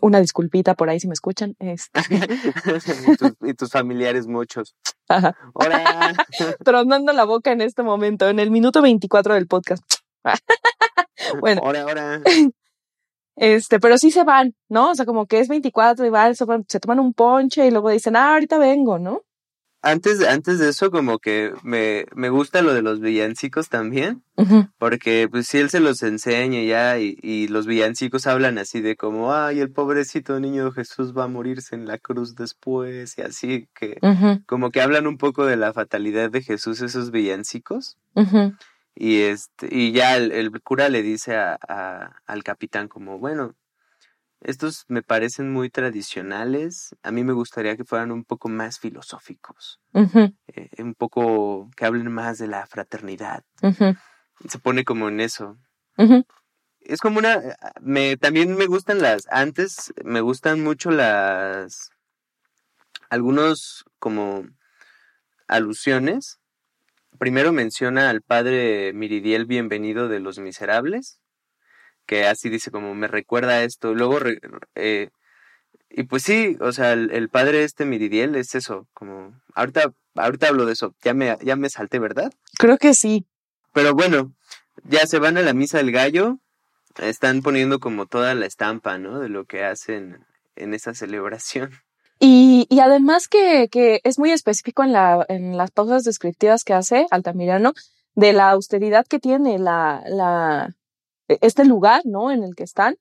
Una 0.00 0.20
disculpita 0.20 0.74
por 0.74 0.88
ahí 0.88 1.00
si 1.00 1.08
me 1.08 1.14
escuchan. 1.14 1.56
Este, 1.58 2.00
y, 3.08 3.16
tus, 3.16 3.32
y 3.40 3.54
tus 3.54 3.70
familiares 3.72 4.28
muchos. 4.28 4.76
ajá. 5.08 5.36
Hola. 5.54 6.14
tronando 6.64 7.12
la 7.12 7.24
boca 7.24 7.50
en 7.50 7.60
este 7.60 7.82
momento, 7.82 8.28
en 8.28 8.38
el 8.38 8.52
minuto 8.52 8.82
24 8.82 9.34
del 9.34 9.48
podcast. 9.48 9.82
bueno, 11.40 11.60
Ahora, 11.64 11.82
ahora. 11.82 12.22
Este, 13.36 13.80
pero 13.80 13.98
sí 13.98 14.10
se 14.10 14.24
van, 14.24 14.54
¿no? 14.68 14.90
O 14.90 14.94
sea, 14.94 15.06
como 15.06 15.26
que 15.26 15.40
es 15.40 15.48
24 15.48 16.04
y 16.04 16.10
van, 16.10 16.34
se, 16.34 16.44
toman 16.80 17.00
un 17.00 17.14
ponche 17.14 17.66
y 17.66 17.70
luego 17.70 17.90
dicen, 17.90 18.16
ah, 18.16 18.34
ahorita 18.34 18.58
vengo, 18.58 18.98
¿no? 18.98 19.22
Antes, 19.82 20.22
antes 20.26 20.58
de 20.58 20.68
eso, 20.68 20.90
como 20.90 21.18
que 21.20 21.54
me, 21.62 22.04
me 22.14 22.28
gusta 22.28 22.60
lo 22.60 22.74
de 22.74 22.82
los 22.82 23.00
villancicos 23.00 23.70
también, 23.70 24.22
porque 24.76 25.26
pues 25.30 25.46
si 25.46 25.56
él 25.56 25.70
se 25.70 25.80
los 25.80 26.02
enseña 26.02 26.62
ya 26.64 26.98
y, 26.98 27.16
y 27.22 27.48
los 27.48 27.66
villancicos 27.66 28.26
hablan 28.26 28.58
así 28.58 28.82
de 28.82 28.96
como, 28.96 29.32
ay, 29.32 29.60
el 29.60 29.70
pobrecito 29.70 30.38
niño 30.38 30.70
Jesús 30.72 31.16
va 31.16 31.24
a 31.24 31.28
morirse 31.28 31.76
en 31.76 31.86
la 31.86 31.96
cruz 31.96 32.34
después 32.34 33.16
y 33.16 33.22
así, 33.22 33.68
que 33.74 33.98
como 34.44 34.70
que 34.70 34.82
hablan 34.82 35.06
un 35.06 35.16
poco 35.16 35.46
de 35.46 35.56
la 35.56 35.72
fatalidad 35.72 36.30
de 36.30 36.42
Jesús 36.42 36.82
esos 36.82 37.10
villancicos. 37.10 37.96
Y 38.94 39.22
este, 39.22 39.68
y 39.70 39.92
ya 39.92 40.16
el, 40.16 40.32
el 40.32 40.50
cura 40.62 40.88
le 40.88 41.02
dice 41.02 41.36
a, 41.36 41.58
a- 41.68 42.16
al 42.26 42.42
capitán 42.42 42.88
como, 42.88 43.18
bueno, 43.18 43.54
estos 44.40 44.84
me 44.88 45.02
parecen 45.02 45.52
muy 45.52 45.70
tradicionales, 45.70 46.94
a 47.02 47.10
mí 47.10 47.24
me 47.24 47.32
gustaría 47.34 47.76
que 47.76 47.84
fueran 47.84 48.10
un 48.10 48.24
poco 48.24 48.48
más 48.48 48.78
filosóficos, 48.78 49.80
eh, 50.48 50.68
un 50.78 50.94
poco 50.94 51.70
que 51.76 51.84
hablen 51.84 52.10
más 52.12 52.38
de 52.38 52.46
la 52.48 52.66
fraternidad. 52.66 53.44
Se 54.48 54.58
pone 54.58 54.84
como 54.84 55.08
en 55.08 55.20
eso. 55.20 55.58
Es 56.80 57.00
como 57.00 57.18
una, 57.18 57.40
me, 57.82 58.16
también 58.16 58.56
me 58.56 58.66
gustan 58.66 59.00
las, 59.02 59.26
antes 59.30 59.92
me 60.02 60.22
gustan 60.22 60.62
mucho 60.62 60.90
las, 60.90 61.90
algunos 63.10 63.84
como 63.98 64.46
alusiones. 65.48 66.39
Primero 67.18 67.52
menciona 67.52 68.10
al 68.10 68.22
padre 68.22 68.92
Miridiel 68.94 69.44
Bienvenido 69.44 70.08
de 70.08 70.20
los 70.20 70.38
Miserables, 70.38 71.20
que 72.06 72.26
así 72.26 72.48
dice 72.48 72.70
como 72.70 72.94
me 72.94 73.08
recuerda 73.08 73.52
a 73.52 73.62
esto. 73.62 73.94
Luego, 73.94 74.18
eh, 74.74 75.10
y 75.90 76.04
pues 76.04 76.22
sí, 76.22 76.56
o 76.60 76.72
sea, 76.72 76.92
el, 76.92 77.10
el 77.10 77.28
padre 77.28 77.64
este 77.64 77.84
Miridiel 77.84 78.36
es 78.36 78.54
eso, 78.54 78.88
como, 78.94 79.34
ahorita, 79.54 79.92
ahorita 80.14 80.48
hablo 80.48 80.64
de 80.66 80.72
eso, 80.72 80.94
ya 81.02 81.14
me, 81.14 81.36
ya 81.42 81.56
me 81.56 81.68
salté, 81.68 81.98
¿verdad? 81.98 82.32
Creo 82.58 82.78
que 82.78 82.94
sí. 82.94 83.26
Pero 83.72 83.94
bueno, 83.94 84.32
ya 84.84 85.06
se 85.06 85.18
van 85.18 85.36
a 85.36 85.42
la 85.42 85.52
misa 85.52 85.78
del 85.78 85.92
gallo, 85.92 86.38
están 86.98 87.42
poniendo 87.42 87.80
como 87.80 88.06
toda 88.06 88.34
la 88.34 88.46
estampa, 88.46 88.98
¿no? 88.98 89.18
De 89.18 89.28
lo 89.28 89.44
que 89.44 89.64
hacen 89.64 90.24
en 90.56 90.74
esa 90.74 90.94
celebración. 90.94 91.70
Y, 92.20 92.66
y 92.68 92.80
además 92.80 93.28
que, 93.28 93.68
que 93.70 94.00
es 94.04 94.18
muy 94.18 94.30
específico 94.30 94.82
en, 94.84 94.92
la, 94.92 95.24
en 95.28 95.56
las 95.56 95.70
pausas 95.70 96.04
descriptivas 96.04 96.64
que 96.64 96.74
hace 96.74 97.06
Altamirano 97.10 97.72
de 98.14 98.32
la 98.34 98.50
austeridad 98.50 99.06
que 99.06 99.18
tiene 99.18 99.58
la, 99.58 100.02
la, 100.06 100.74
e- 101.28 101.38
este 101.42 101.64
lugar, 101.64 102.02
¿no? 102.04 102.30
En 102.32 102.44
el 102.44 102.54
que 102.56 102.64
están 102.64 102.96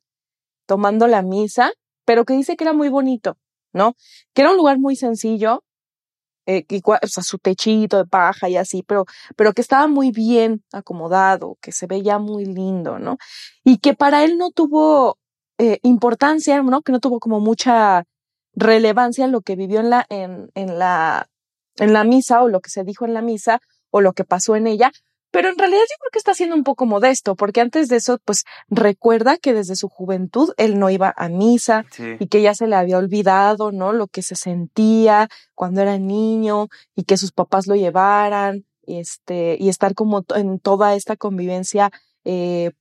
tomando 0.67 1.07
la 1.07 1.21
misa, 1.23 1.71
pero 2.05 2.25
que 2.25 2.33
dice 2.33 2.57
que 2.57 2.63
era 2.65 2.73
muy 2.73 2.89
bonito, 2.89 3.37
¿no? 3.73 3.95
Que 4.33 4.43
era 4.43 4.51
un 4.51 4.57
lugar 4.57 4.79
muy 4.79 4.95
sencillo, 4.95 5.63
eh, 6.47 6.65
igual- 6.69 6.99
o 7.03 7.07
sea, 7.07 7.23
su 7.23 7.37
techito 7.39 7.97
de 7.97 8.05
paja 8.05 8.49
y 8.49 8.57
así, 8.57 8.83
pero, 8.83 9.05
pero 9.35 9.53
que 9.53 9.61
estaba 9.61 9.87
muy 9.87 10.11
bien 10.11 10.63
acomodado, 10.73 11.57
que 11.61 11.71
se 11.71 11.87
veía 11.87 12.19
muy 12.19 12.45
lindo, 12.45 12.99
¿no? 12.99 13.17
Y 13.63 13.79
que 13.79 13.93
para 13.95 14.23
él 14.23 14.37
no 14.37 14.51
tuvo 14.51 15.17
eh, 15.59 15.79
importancia, 15.83 16.61
¿no? 16.63 16.81
Que 16.81 16.91
no 16.93 16.99
tuvo 16.99 17.19
como 17.19 17.39
mucha 17.41 18.05
relevancia 18.53 19.27
lo 19.27 19.41
que 19.41 19.55
vivió 19.55 19.79
en 19.79 19.89
la, 19.89 20.05
en, 20.09 20.49
en 20.55 20.79
la, 20.79 21.27
en 21.77 21.93
la 21.93 22.03
misa 22.03 22.41
o 22.43 22.47
lo 22.49 22.59
que 22.61 22.69
se 22.69 22.83
dijo 22.83 23.05
en 23.05 23.13
la 23.13 23.21
misa 23.21 23.59
o 23.91 24.01
lo 24.01 24.13
que 24.13 24.23
pasó 24.25 24.55
en 24.55 24.67
ella. 24.67 24.91
Pero 25.31 25.49
en 25.49 25.57
realidad 25.59 25.81
yo 25.81 25.95
creo 25.99 26.09
que 26.11 26.17
está 26.17 26.33
siendo 26.33 26.55
un 26.55 26.63
poco 26.63 26.87
modesto, 26.87 27.35
porque 27.35 27.61
antes 27.61 27.87
de 27.87 27.97
eso, 27.97 28.17
pues 28.25 28.45
recuerda 28.67 29.37
que 29.37 29.53
desde 29.53 29.75
su 29.75 29.87
juventud 29.87 30.53
él 30.57 30.79
no 30.79 30.89
iba 30.89 31.13
a 31.15 31.29
misa 31.29 31.85
Sí. 31.91 32.15
y 32.19 32.27
que 32.27 32.41
ya 32.41 32.55
se 32.55 32.65
le 32.65 32.75
había 32.75 32.97
olvidado, 32.97 33.71
¿no? 33.71 33.93
Lo 33.93 34.07
que 34.07 34.23
se 34.23 34.35
sentía 34.35 35.29
cuando 35.53 35.81
era 35.81 35.99
niño 35.99 36.67
y 36.95 37.03
que 37.03 37.15
sus 37.15 37.31
papás 37.31 37.67
lo 37.67 37.75
llevaran, 37.75 38.65
este, 38.87 39.55
y 39.59 39.69
estar 39.69 39.93
como 39.93 40.25
en 40.35 40.59
toda 40.59 40.95
esta 40.95 41.15
convivencia, 41.15 41.91
eh, 42.25 42.71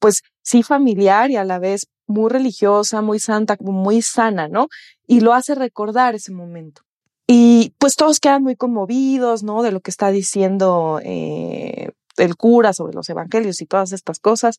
pues 0.00 0.22
sí 0.42 0.64
familiar 0.64 1.30
y 1.30 1.36
a 1.36 1.44
la 1.44 1.60
vez 1.60 1.86
muy 2.06 2.30
religiosa, 2.30 3.02
muy 3.02 3.18
santa, 3.18 3.56
como 3.56 3.72
muy 3.72 4.02
sana, 4.02 4.48
¿no? 4.48 4.68
Y 5.06 5.20
lo 5.20 5.32
hace 5.32 5.54
recordar 5.54 6.14
ese 6.14 6.32
momento. 6.32 6.82
Y 7.26 7.72
pues 7.78 7.96
todos 7.96 8.20
quedan 8.20 8.42
muy 8.42 8.56
conmovidos, 8.56 9.42
¿no? 9.42 9.62
De 9.62 9.72
lo 9.72 9.80
que 9.80 9.90
está 9.90 10.10
diciendo 10.10 11.00
eh, 11.02 11.90
el 12.18 12.36
cura 12.36 12.72
sobre 12.74 12.94
los 12.94 13.08
evangelios 13.08 13.60
y 13.62 13.66
todas 13.66 13.92
estas 13.92 14.18
cosas. 14.18 14.56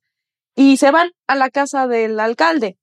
Y 0.55 0.77
se 0.77 0.89
van 0.91 1.12
a 1.27 1.36
la 1.36 1.49
casa 1.49 1.88
del 1.88 2.19
alcalde. 2.19 2.77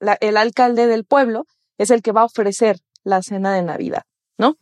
La- 0.00 0.16
el 0.20 0.36
alcalde 0.36 0.86
del 0.86 1.04
pueblo 1.04 1.44
es 1.76 1.90
el 1.90 2.00
que 2.02 2.12
va 2.12 2.22
a 2.22 2.26
ofrecer 2.26 2.78
la 3.04 3.22
cena 3.22 3.52
de 3.52 3.62
Navidad. 3.62 4.02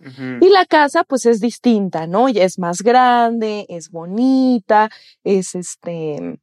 Ujú. 0.00 0.38
Y 0.40 0.48
la 0.48 0.64
casa, 0.64 1.04
pues, 1.04 1.26
es 1.26 1.38
distinta, 1.40 2.06
¿no? 2.06 2.28
Ya 2.30 2.44
es 2.44 2.58
más 2.58 2.78
grande, 2.82 3.66
es 3.68 3.90
bonita, 3.90 4.88
es 5.22 5.54
este, 5.54 6.40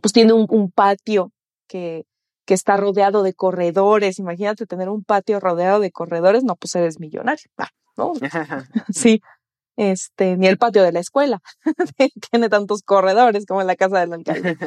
pues 0.00 0.12
tiene 0.12 0.32
un, 0.32 0.46
un 0.48 0.70
patio 0.70 1.32
que, 1.70 2.04
que 2.44 2.54
está 2.54 2.76
rodeado 2.76 3.22
de 3.22 3.32
corredores. 3.32 4.18
Imagínate 4.18 4.66
tener 4.66 4.88
un 4.88 5.04
patio 5.04 5.38
rodeado 5.38 5.78
de 5.78 5.92
corredores, 5.92 6.42
no, 6.42 6.56
pues 6.56 6.74
eres 6.74 6.98
millonario, 6.98 7.46
¿no? 7.96 8.12
Sí. 8.92 9.22
Este, 9.76 10.36
ni 10.36 10.46
el 10.46 10.58
patio 10.58 10.82
de 10.82 10.92
la 10.92 11.00
escuela 11.00 11.40
tiene 12.30 12.50
tantos 12.50 12.82
corredores 12.82 13.46
como 13.46 13.62
en 13.62 13.66
la 13.66 13.76
casa 13.76 14.00
del 14.00 14.12
alcalde. 14.12 14.58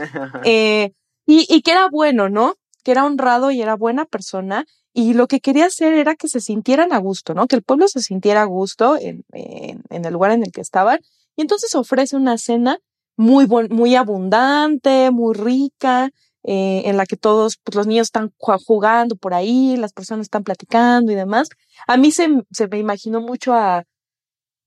Eh, 0.43 0.91
y, 1.27 1.45
y 1.53 1.61
que 1.61 1.71
era 1.71 1.87
bueno, 1.91 2.29
¿no? 2.29 2.55
Que 2.83 2.91
era 2.91 3.05
honrado 3.05 3.51
y 3.51 3.61
era 3.61 3.75
buena 3.75 4.05
persona. 4.05 4.65
Y 4.91 5.13
lo 5.13 5.27
que 5.27 5.39
quería 5.39 5.65
hacer 5.65 5.93
era 5.93 6.15
que 6.15 6.29
se 6.29 6.39
sintieran 6.39 6.93
a 6.93 6.97
gusto, 6.97 7.35
¿no? 7.35 7.47
Que 7.47 7.57
el 7.57 7.63
pueblo 7.63 7.87
se 7.87 8.01
sintiera 8.01 8.41
a 8.41 8.45
gusto 8.45 8.97
en, 8.99 9.23
en, 9.33 9.83
en 9.89 10.05
el 10.05 10.13
lugar 10.13 10.31
en 10.31 10.43
el 10.43 10.51
que 10.51 10.61
estaban. 10.61 10.99
Y 11.35 11.41
entonces 11.41 11.75
ofrece 11.75 12.15
una 12.15 12.37
cena 12.39 12.79
muy, 13.15 13.45
muy 13.47 13.95
abundante, 13.95 15.11
muy 15.11 15.35
rica, 15.35 16.09
eh, 16.43 16.83
en 16.85 16.97
la 16.97 17.05
que 17.05 17.17
todos, 17.17 17.57
pues 17.63 17.75
los 17.75 17.87
niños 17.87 18.07
están 18.07 18.31
ju- 18.37 18.59
jugando 18.65 19.15
por 19.15 19.33
ahí, 19.33 19.77
las 19.77 19.93
personas 19.93 20.25
están 20.25 20.43
platicando 20.43 21.11
y 21.11 21.15
demás. 21.15 21.49
A 21.87 21.97
mí 21.97 22.11
se, 22.11 22.27
se 22.51 22.67
me 22.67 22.77
imaginó 22.79 23.21
mucho 23.21 23.53
a, 23.53 23.83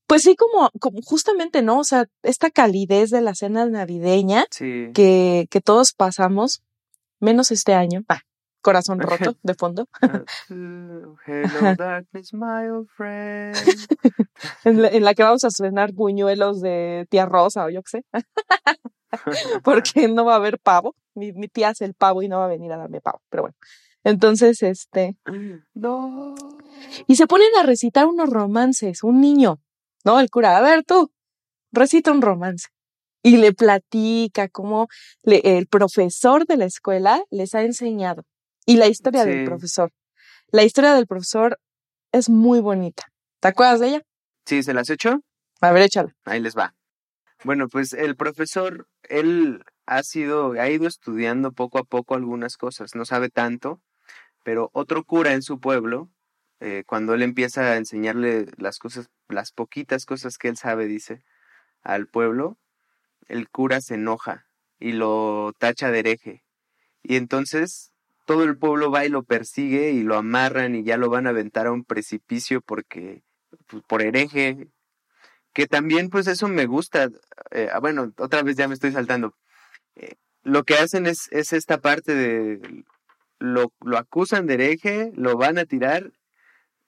pues 0.07 0.23
sí, 0.23 0.37
como, 0.37 0.71
como 0.81 1.01
justamente, 1.03 1.63
¿no? 1.63 1.81
O 1.81 1.85
sea, 1.85 2.07
esta 2.23 2.51
calidez 2.51 3.11
de 3.11 3.21
la 3.21 3.35
cena 3.35 3.67
navideña 3.67 4.47
sí. 4.51 4.91
que, 4.95 5.47
que 5.51 5.61
todos 5.61 5.93
pasamos, 5.93 6.63
menos 7.21 7.51
este 7.51 7.75
año. 7.75 8.05
Ah, 8.09 8.21
corazón 8.67 8.99
roto 9.31 9.37
de 9.43 9.55
fondo. 9.55 9.87
Ah, 10.03 10.23
Hello 10.49 11.75
darkness, 11.77 12.33
my 12.35 12.69
old 12.69 12.89
friend. 12.97 13.57
En 14.65 14.83
la, 14.83 14.89
en 14.89 15.05
la 15.05 15.15
que 15.15 15.23
vamos 15.23 15.45
a 15.45 15.49
estrenar 15.49 15.93
buñuelos 15.93 16.61
de 16.61 17.07
tía 17.11 17.27
Rosa 17.27 17.65
o 17.67 17.71
yo 17.71 17.83
qué 17.83 17.91
sé. 17.99 18.05
porque 19.65 20.09
no 20.09 20.25
va 20.25 20.35
a 20.35 20.37
haber 20.37 20.59
pavo. 20.59 20.95
Mi, 21.15 21.33
mi 21.33 21.49
tía 21.49 21.69
hace 21.71 21.85
el 21.85 21.95
pavo 21.95 22.23
y 22.23 22.29
no 22.29 22.39
va 22.39 22.47
a 22.47 22.49
venir 22.49 22.73
a 22.73 22.77
darme 22.77 23.01
pavo, 23.01 23.21
pero 23.31 23.45
bueno. 23.45 23.57
Entonces, 24.05 24.63
este, 24.63 25.17
No. 25.75 26.35
y 27.07 27.17
se 27.17 27.27
ponen 27.27 27.49
a 27.59 27.63
recitar 27.63 28.07
unos 28.07 28.29
romances, 28.31 29.03
un 29.03 29.21
niño, 29.21 29.59
¿no? 30.05 30.21
El 30.21 30.31
cura, 30.31 30.57
a 30.57 30.61
ver 30.61 30.85
tú, 30.85 31.11
recita 31.73 32.11
un 32.13 32.23
romance. 32.23 32.69
Y 33.23 33.39
le 33.39 33.53
platica 33.53 34.49
cómo 34.49 34.87
le- 35.25 35.59
el 35.59 35.67
profesor 35.67 36.47
de 36.47 36.57
la 36.59 36.67
escuela 36.67 37.23
les 37.31 37.55
ha 37.57 37.63
enseñado. 37.63 38.23
Y 38.67 38.77
la 38.77 38.89
historia 38.89 39.25
del 39.25 39.45
profesor. 39.45 39.93
La 40.51 40.65
historia 40.65 40.95
del 40.95 41.07
profesor 41.07 41.59
es 42.11 42.29
muy 42.29 42.61
bonita. 42.61 43.05
¿Te 43.41 43.49
acuerdas 43.49 43.79
de 43.79 43.89
ella? 43.89 44.03
¿Sí 44.45 44.65
se 44.65 44.75
las 44.75 44.91
hecho? 44.91 45.21
A 45.61 45.71
ver, 45.71 45.83
échala. 45.83 46.15
Ahí 46.25 46.41
les 46.41 46.57
va. 46.57 46.75
Bueno, 47.45 47.69
pues 47.69 47.93
el 47.93 48.17
profesor, 48.17 48.89
él 49.05 49.63
ha 49.87 50.03
sido, 50.03 50.53
ha 50.53 50.69
ido 50.69 50.89
estudiando 50.89 51.53
poco 51.53 51.79
a 51.79 51.85
poco 51.85 52.17
algunas 52.17 52.57
cosas, 52.57 52.97
no 52.97 53.05
sabe 53.05 53.29
tanto, 53.29 53.81
pero 54.43 54.71
otro 54.73 55.05
cura 55.05 55.33
en 55.33 55.43
su 55.43 55.61
pueblo, 55.61 56.11
eh, 56.59 56.83
cuando 56.87 57.15
él 57.15 57.23
empieza 57.23 57.73
a 57.73 57.77
enseñarle 57.77 58.47
las 58.57 58.79
cosas, 58.79 59.11
las 59.29 59.53
poquitas 59.53 60.07
cosas 60.07 60.39
que 60.39 60.49
él 60.49 60.57
sabe, 60.57 60.87
dice, 60.87 61.23
al 61.83 62.09
pueblo, 62.09 62.59
el 63.29 63.49
cura 63.49 63.81
se 63.81 63.95
enoja 63.95 64.47
y 64.81 64.93
lo 64.93 65.53
tacha 65.59 65.93
de 65.93 66.01
hereje. 66.01 66.45
Y 67.03 67.17
entonces 67.17 67.93
todo 68.27 68.45
el 68.45 68.59
pueblo 68.59 68.91
va 68.91 69.07
y 69.07 69.09
lo 69.09 69.23
persigue 69.23 69.93
y 69.93 70.03
lo 70.03 70.17
amarran 70.17 70.75
y 70.75 70.85
ya 70.85 70.99
lo 70.99 71.09
van 71.09 71.27
a 71.27 71.31
aventar 71.31 71.67
a 71.67 71.73
un 71.73 71.85
precipicio 71.85 72.61
porque, 72.61 73.23
pues, 73.69 73.83
por 73.85 74.03
hereje, 74.03 74.69
que 75.55 75.67
también 75.67 76.11
pues 76.11 76.27
eso 76.27 76.49
me 76.49 76.67
gusta. 76.67 77.09
eh, 77.53 77.69
ah, 77.73 77.81
bueno, 77.81 78.13
otra 78.19 78.43
vez 78.43 78.57
ya 78.57 78.69
me 78.69 78.75
estoy 78.75 78.93
saltando. 78.93 79.35
Eh, 79.97 80.17
lo 80.43 80.65
que 80.65 80.75
hacen 80.75 81.07
es, 81.07 81.29
es 81.33 81.53
esta 81.55 81.79
parte 81.81 82.15
de 82.15 82.85
lo, 83.39 83.73
lo 83.81 83.99
acusan 83.99 84.47
de 84.47 84.55
hereje, 84.55 85.13
lo 85.15 85.37
van 85.37 85.59
a 85.59 85.65
tirar 85.65 86.13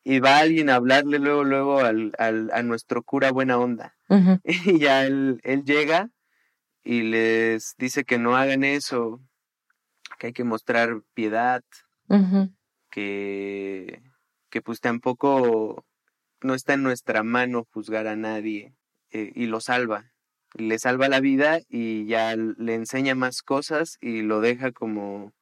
y 0.05 0.21
va 0.21 0.39
alguien 0.39 0.71
a 0.71 0.77
hablarle 0.77 1.19
luego, 1.19 1.45
luego 1.45 1.81
al, 1.81 2.13
al, 2.19 2.51
a 2.53 2.63
nuestro 2.63 3.03
cura 3.03 3.31
buena 3.33 3.59
onda. 3.59 3.97
Y 4.45 4.79
ya 4.79 5.05
él, 5.05 5.41
él 5.45 5.65
llega 5.65 6.11
y 6.85 7.03
les 7.03 7.75
dice 7.79 8.05
que 8.05 8.19
no 8.19 8.37
hagan 8.37 8.65
eso, 8.65 9.21
que 10.19 10.29
hay 10.29 10.33
que 10.33 10.45
mostrar 10.45 11.03
piedad, 11.15 11.63
que, 12.91 14.03
que 14.51 14.63
pues 14.63 14.81
tampoco 14.81 15.85
no 16.43 16.55
está 16.55 16.75
en 16.75 16.83
nuestra 16.83 17.23
mano 17.23 17.67
juzgar 17.73 18.07
a 18.07 18.17
nadie 18.17 18.75
eh, 19.11 19.33
y 19.35 19.47
lo 19.47 19.61
salva. 19.61 20.13
Le 20.55 20.79
salva 20.79 21.09
la 21.09 21.21
vida 21.21 21.61
y 21.69 22.07
ya 22.07 22.35
le 22.37 22.75
enseña 22.75 23.15
más 23.15 23.43
cosas 23.43 23.99
y 24.01 24.23
lo 24.23 24.41
deja 24.41 24.73
como 24.73 25.33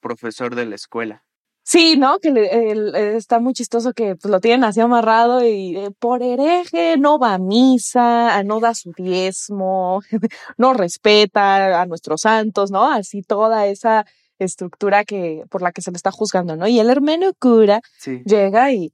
profesor 0.00 0.54
de 0.54 0.66
la 0.66 0.74
escuela. 0.74 1.24
Sí, 1.66 1.96
¿no? 1.96 2.18
Que 2.18 2.30
le- 2.30 2.70
el- 2.72 2.94
eh, 2.94 3.16
está 3.16 3.40
muy 3.40 3.54
chistoso 3.54 3.94
que 3.94 4.16
pues, 4.16 4.30
lo 4.30 4.38
tienen 4.40 4.64
así 4.64 4.80
amarrado 4.80 5.42
y 5.42 5.76
eh, 5.78 5.90
por 5.98 6.22
hereje 6.22 6.98
no 6.98 7.18
va 7.18 7.32
a 7.34 7.38
misa, 7.38 8.36
ah, 8.36 8.42
no 8.44 8.60
da 8.60 8.74
su 8.74 8.92
diezmo, 8.92 10.02
no 10.58 10.74
respeta 10.74 11.80
a 11.80 11.86
nuestros 11.86 12.20
santos, 12.22 12.70
¿no? 12.70 12.84
Así 12.90 13.22
toda 13.22 13.66
esa 13.66 14.04
estructura 14.38 15.04
que 15.04 15.44
por 15.48 15.62
la 15.62 15.72
que 15.72 15.80
se 15.80 15.90
le 15.90 15.96
está 15.96 16.10
juzgando, 16.10 16.54
¿no? 16.54 16.68
Y 16.68 16.78
el 16.80 16.90
hermano 16.90 17.32
cura 17.38 17.80
Sí. 17.98 18.20
llega 18.26 18.70
y, 18.72 18.92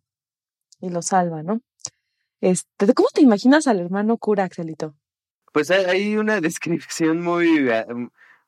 y 0.81 0.91
lo 0.91 1.03
salva, 1.03 1.43
¿no? 1.43 1.61
Este, 2.41 2.95
¿cómo 2.95 3.09
te 3.13 3.21
imaginas 3.21 3.67
al 3.67 3.81
hermano 3.81 4.17
cura, 4.17 4.45
Axelito? 4.45 4.95
Pues 5.53 5.71
hay- 5.73 5.85
hay 5.87 6.17
una 6.17 6.41
descripción 6.41 7.21
muy, 7.21 7.69
ah, 7.71 7.85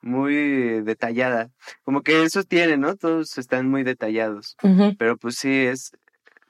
muy 0.03 0.35
detallada. 0.83 1.51
Como 1.85 2.03
que 2.03 2.25
eso 2.25 2.43
tiene, 2.45 2.77
¿no? 2.77 2.97
Todos 2.97 3.39
están 3.39 3.69
muy 3.69 3.83
detallados. 3.85 4.57
Pero 4.99 5.17
pues 5.17 5.37
sí, 5.37 5.67
es, 5.67 5.93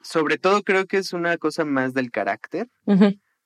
sobre 0.01 0.37
todo 0.37 0.63
creo 0.63 0.85
que 0.85 0.97
es 0.97 1.13
una 1.13 1.37
cosa 1.37 1.65
más 1.65 1.93
del 1.93 2.11
carácter 2.11 2.67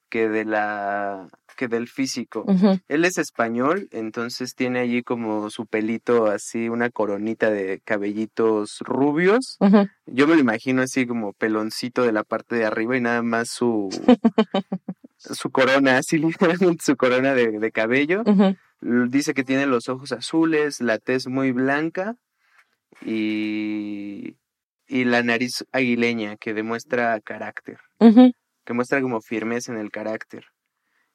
que 0.09 0.29
de 0.29 0.45
la, 0.45 1.27
que 1.57 1.67
del 1.67 1.87
físico. 1.87 2.45
Él 2.87 3.05
es 3.05 3.17
español, 3.17 3.89
entonces 3.91 4.55
tiene 4.55 4.79
allí 4.79 5.03
como 5.03 5.49
su 5.49 5.65
pelito 5.65 6.27
así, 6.27 6.69
una 6.69 6.89
coronita 6.89 7.49
de 7.49 7.81
cabellitos 7.83 8.79
rubios. 8.79 9.57
Yo 10.05 10.27
me 10.27 10.35
lo 10.35 10.39
imagino 10.39 10.81
así 10.81 11.05
como 11.05 11.33
peloncito 11.33 12.03
de 12.03 12.13
la 12.13 12.23
parte 12.23 12.55
de 12.55 12.65
arriba 12.65 12.95
y 12.95 13.01
nada 13.01 13.21
más 13.21 13.49
su, 13.49 13.89
su 15.17 15.51
corona, 15.51 15.97
así 15.97 16.17
literalmente 16.17 16.83
su 16.85 16.95
corona 16.95 17.33
de, 17.33 17.59
de 17.59 17.71
cabello. 17.71 18.23
Dice 18.81 19.33
que 19.33 19.43
tiene 19.43 19.65
los 19.65 19.89
ojos 19.89 20.11
azules, 20.11 20.81
la 20.81 20.99
tez 20.99 21.27
muy 21.27 21.51
blanca 21.51 22.15
y, 23.01 24.37
y 24.87 25.03
la 25.05 25.23
nariz 25.23 25.65
aguileña 25.71 26.37
que 26.37 26.53
demuestra 26.53 27.19
carácter, 27.21 27.79
que 28.65 28.73
muestra 28.73 29.01
como 29.01 29.21
firmeza 29.21 29.71
en 29.71 29.79
el 29.79 29.91
carácter. 29.91 30.45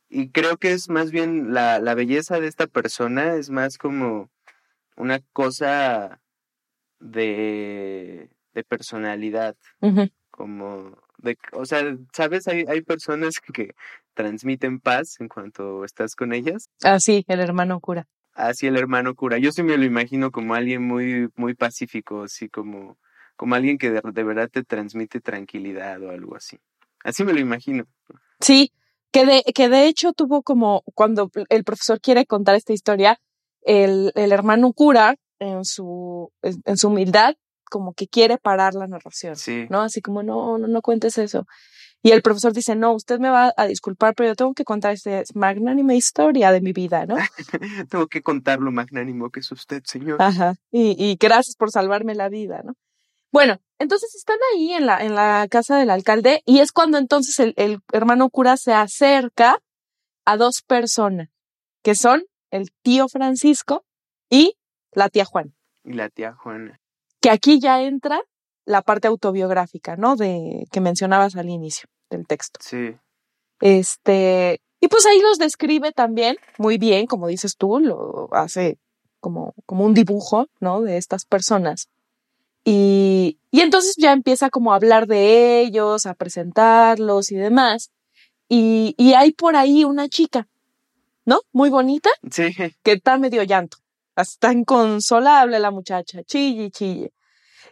Y 0.08 0.30
creo 0.30 0.58
que 0.58 0.72
es 0.72 0.90
más 0.90 1.10
bien 1.10 1.54
la, 1.54 1.78
la 1.78 1.94
belleza 1.94 2.38
de 2.38 2.46
esta 2.46 2.66
persona, 2.66 3.34
es 3.36 3.48
más 3.48 3.78
como 3.78 4.30
una 4.96 5.20
cosa 5.32 6.20
de, 6.98 8.28
de 8.52 8.64
personalidad, 8.64 9.56
como 10.30 10.98
de, 11.18 11.38
o 11.52 11.64
sea, 11.64 11.96
sabes, 12.12 12.48
hay, 12.48 12.64
hay 12.68 12.82
personas 12.82 13.40
que 13.54 13.74
transmiten 14.14 14.80
paz 14.80 15.16
en 15.20 15.28
cuanto 15.28 15.84
estás 15.84 16.14
con 16.14 16.32
ellas. 16.32 16.68
Así, 16.82 17.24
el 17.28 17.40
hermano 17.40 17.80
cura. 17.80 18.06
Así 18.34 18.66
el 18.66 18.76
hermano 18.76 19.14
cura. 19.14 19.38
Yo 19.38 19.52
sí 19.52 19.62
me 19.62 19.76
lo 19.76 19.84
imagino 19.84 20.30
como 20.30 20.54
alguien 20.54 20.82
muy, 20.82 21.28
muy 21.36 21.54
pacífico, 21.54 22.22
así 22.22 22.48
como, 22.48 22.98
como 23.36 23.54
alguien 23.54 23.76
que 23.78 23.90
de, 23.90 24.00
de 24.02 24.24
verdad 24.24 24.48
te 24.50 24.64
transmite 24.64 25.20
tranquilidad 25.20 26.02
o 26.02 26.10
algo 26.10 26.36
así. 26.36 26.58
Así 27.04 27.24
me 27.24 27.32
lo 27.32 27.40
imagino. 27.40 27.84
Sí, 28.40 28.72
que 29.10 29.26
de, 29.26 29.42
que 29.54 29.68
de 29.68 29.86
hecho 29.86 30.12
tuvo 30.12 30.42
como, 30.42 30.82
cuando 30.94 31.30
el 31.48 31.64
profesor 31.64 32.00
quiere 32.00 32.24
contar 32.24 32.54
esta 32.54 32.72
historia, 32.72 33.18
el, 33.62 34.12
el 34.14 34.32
hermano 34.32 34.72
cura, 34.72 35.16
en 35.38 35.64
su, 35.64 36.32
en 36.42 36.76
su 36.76 36.88
humildad, 36.88 37.34
como 37.68 37.94
que 37.94 38.06
quiere 38.06 38.38
parar 38.38 38.74
la 38.74 38.86
narración, 38.86 39.34
Sí. 39.36 39.66
¿no? 39.70 39.80
Así 39.80 40.00
como, 40.00 40.22
no, 40.22 40.56
no, 40.58 40.68
no 40.68 40.82
cuentes 40.82 41.18
eso. 41.18 41.46
Y 42.02 42.10
el 42.10 42.22
profesor 42.22 42.52
dice, 42.52 42.74
no, 42.74 42.92
usted 42.94 43.20
me 43.20 43.30
va 43.30 43.52
a 43.56 43.66
disculpar, 43.66 44.14
pero 44.14 44.30
yo 44.30 44.34
tengo 44.34 44.54
que 44.54 44.64
contar 44.64 44.92
esta 44.92 45.22
magnánima 45.34 45.94
historia 45.94 46.50
de 46.50 46.60
mi 46.60 46.72
vida, 46.72 47.06
¿no? 47.06 47.16
Tengo 47.90 48.08
que 48.08 48.22
contar 48.22 48.58
lo 48.58 48.72
magnánimo 48.72 49.30
que 49.30 49.40
es 49.40 49.52
usted, 49.52 49.82
señor. 49.84 50.20
Ajá. 50.20 50.56
Y, 50.72 50.96
y 50.98 51.16
gracias 51.16 51.54
por 51.54 51.70
salvarme 51.70 52.14
la 52.16 52.28
vida, 52.28 52.62
¿no? 52.64 52.74
Bueno, 53.30 53.60
entonces 53.78 54.14
están 54.16 54.36
ahí 54.52 54.72
en 54.72 54.84
la, 54.86 54.98
en 55.04 55.14
la 55.14 55.46
casa 55.48 55.78
del 55.78 55.90
alcalde 55.90 56.42
y 56.44 56.58
es 56.58 56.72
cuando 56.72 56.98
entonces 56.98 57.38
el, 57.38 57.54
el 57.56 57.78
hermano 57.92 58.28
cura 58.30 58.56
se 58.56 58.74
acerca 58.74 59.58
a 60.24 60.36
dos 60.36 60.62
personas, 60.66 61.28
que 61.82 61.94
son 61.94 62.24
el 62.50 62.72
tío 62.82 63.08
Francisco 63.08 63.84
y 64.28 64.56
la 64.92 65.08
tía 65.08 65.24
Juan, 65.24 65.54
Y 65.84 65.92
la 65.94 66.10
tía 66.10 66.34
Juana. 66.34 66.80
que 67.20 67.30
aquí 67.30 67.58
ya 67.60 67.80
entra 67.80 68.20
la 68.64 68.82
parte 68.82 69.08
autobiográfica, 69.08 69.96
¿no? 69.96 70.16
De 70.16 70.66
que 70.70 70.80
mencionabas 70.80 71.36
al 71.36 71.48
inicio 71.48 71.88
del 72.10 72.26
texto. 72.26 72.60
Sí. 72.62 72.94
Este, 73.60 74.60
y 74.80 74.88
pues 74.88 75.06
ahí 75.06 75.20
los 75.20 75.38
describe 75.38 75.92
también 75.92 76.36
muy 76.58 76.78
bien, 76.78 77.06
como 77.06 77.28
dices 77.28 77.56
tú, 77.56 77.78
lo 77.80 78.28
hace 78.32 78.78
como, 79.20 79.54
como 79.66 79.84
un 79.84 79.94
dibujo, 79.94 80.46
¿no? 80.60 80.82
De 80.82 80.96
estas 80.96 81.24
personas. 81.24 81.88
Y, 82.64 83.38
y 83.50 83.60
entonces 83.60 83.94
ya 83.98 84.12
empieza 84.12 84.50
como 84.50 84.72
a 84.72 84.76
hablar 84.76 85.06
de 85.06 85.60
ellos, 85.60 86.06
a 86.06 86.14
presentarlos 86.14 87.30
y 87.32 87.36
demás. 87.36 87.90
Y, 88.48 88.94
y 88.98 89.14
hay 89.14 89.32
por 89.32 89.56
ahí 89.56 89.84
una 89.84 90.08
chica, 90.08 90.48
¿no? 91.24 91.40
Muy 91.52 91.70
bonita, 91.70 92.10
Sí. 92.30 92.54
que 92.82 92.92
está 92.92 93.18
medio 93.18 93.42
llanto. 93.42 93.78
Está 94.16 94.52
inconsolable 94.52 95.58
la 95.58 95.70
muchacha, 95.70 96.22
chille, 96.24 96.70
chille. 96.70 97.12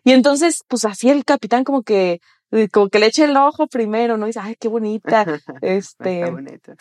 Y 0.05 0.13
entonces, 0.13 0.63
pues 0.69 0.85
así 0.85 1.11
el 1.11 1.25
capitán 1.25 1.65
como 1.65 1.83
que, 1.83 2.21
eh, 2.53 2.69
como 2.69 2.89
que 2.89 2.99
le 2.99 3.07
echa 3.07 3.25
el 3.25 3.37
ojo 3.37 3.67
primero, 3.67 4.17
¿no? 4.17 4.27
Y 4.27 4.31
dice, 4.31 4.41
ay, 4.43 4.57
qué 4.59 4.69
bonita. 4.69 5.25
Este, 5.63 6.21
Está 6.21 6.31
bonita. 6.33 6.75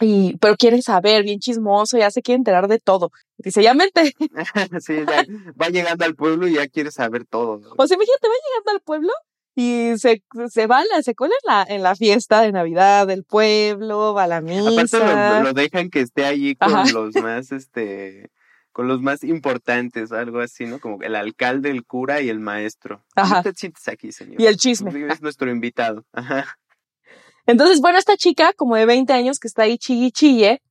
y, 0.00 0.36
pero 0.38 0.56
quiere 0.56 0.80
saber, 0.82 1.22
bien 1.24 1.40
chismoso, 1.40 1.98
ya 1.98 2.10
se 2.10 2.22
quiere 2.22 2.38
enterar 2.38 2.68
de 2.68 2.78
todo. 2.78 3.10
Dice, 3.36 3.62
ya 3.62 3.74
mente. 3.74 4.14
sí, 4.80 4.94
ya 5.06 5.24
va 5.60 5.68
llegando 5.68 6.04
al 6.04 6.14
pueblo 6.14 6.46
y 6.48 6.54
ya 6.54 6.66
quiere 6.68 6.90
saber 6.90 7.24
todo. 7.26 7.58
¿no? 7.58 7.68
O 7.76 7.86
sea, 7.86 7.96
imagínate, 7.96 8.28
va 8.28 8.34
llegando 8.48 8.70
al 8.72 8.80
pueblo 8.80 9.12
y 9.54 9.98
se, 9.98 10.22
se 10.50 10.66
va, 10.68 10.84
la, 10.84 11.02
se 11.02 11.14
cola 11.16 11.34
en 11.42 11.46
la, 11.52 11.66
en 11.68 11.82
la 11.82 11.96
fiesta 11.96 12.40
de 12.42 12.52
Navidad 12.52 13.08
del 13.08 13.24
pueblo, 13.24 14.14
va 14.14 14.24
a 14.24 14.26
la 14.28 14.36
Aparte 14.36 14.54
misa. 14.82 15.38
lo, 15.40 15.42
lo 15.48 15.52
dejan 15.52 15.90
que 15.90 16.00
esté 16.00 16.24
allí 16.24 16.54
con 16.54 16.72
Ajá. 16.72 16.92
los 16.92 17.14
más, 17.16 17.50
este, 17.50 18.30
con 18.78 18.86
los 18.86 19.02
más 19.02 19.24
importantes, 19.24 20.12
algo 20.12 20.38
así, 20.38 20.64
¿no? 20.64 20.78
Como 20.78 21.02
el 21.02 21.16
alcalde, 21.16 21.68
el 21.68 21.84
cura 21.84 22.20
y 22.20 22.28
el 22.28 22.38
maestro. 22.38 23.02
Ajá. 23.16 23.42
Aquí, 23.86 24.12
señor. 24.12 24.40
Y 24.40 24.46
el 24.46 24.56
chisme. 24.56 24.92
Es 25.12 25.20
nuestro 25.20 25.50
invitado. 25.50 26.04
Ajá. 26.12 26.56
Entonces, 27.46 27.80
bueno, 27.80 27.98
esta 27.98 28.16
chica, 28.16 28.52
como 28.52 28.76
de 28.76 28.86
20 28.86 29.12
años, 29.12 29.40
que 29.40 29.48
está 29.48 29.62
ahí 29.62 29.78
chille 29.78 30.12
chille, 30.12 30.62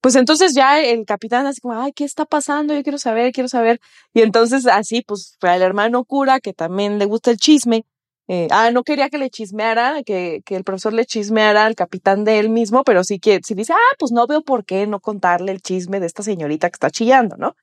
pues 0.00 0.16
entonces 0.16 0.56
ya 0.56 0.80
el 0.80 1.06
capitán 1.06 1.46
así 1.46 1.60
como, 1.60 1.80
ay, 1.80 1.92
¿qué 1.92 2.02
está 2.02 2.24
pasando? 2.24 2.74
Yo 2.74 2.82
quiero 2.82 2.98
saber, 2.98 3.30
quiero 3.30 3.48
saber. 3.48 3.80
Y 4.12 4.22
entonces 4.22 4.66
así, 4.66 5.02
pues 5.02 5.38
el 5.40 5.62
hermano 5.62 6.04
cura, 6.04 6.40
que 6.40 6.52
también 6.52 6.98
le 6.98 7.04
gusta 7.04 7.30
el 7.30 7.36
chisme, 7.36 7.84
eh, 8.28 8.48
ah, 8.50 8.70
no 8.72 8.82
quería 8.82 9.08
que 9.08 9.18
le 9.18 9.30
chismeara, 9.30 10.02
que, 10.02 10.42
que 10.44 10.56
el 10.56 10.64
profesor 10.64 10.92
le 10.92 11.06
chismeara 11.06 11.64
al 11.64 11.76
capitán 11.76 12.24
de 12.24 12.40
él 12.40 12.48
mismo, 12.48 12.82
pero 12.82 13.04
sí 13.04 13.20
que 13.20 13.40
sí 13.44 13.54
dice, 13.54 13.72
ah, 13.72 13.94
pues 13.98 14.10
no 14.10 14.26
veo 14.26 14.42
por 14.42 14.64
qué 14.64 14.86
no 14.86 15.00
contarle 15.00 15.52
el 15.52 15.62
chisme 15.62 16.00
de 16.00 16.06
esta 16.06 16.22
señorita 16.22 16.68
que 16.68 16.74
está 16.74 16.90
chillando, 16.90 17.36
¿no? 17.36 17.54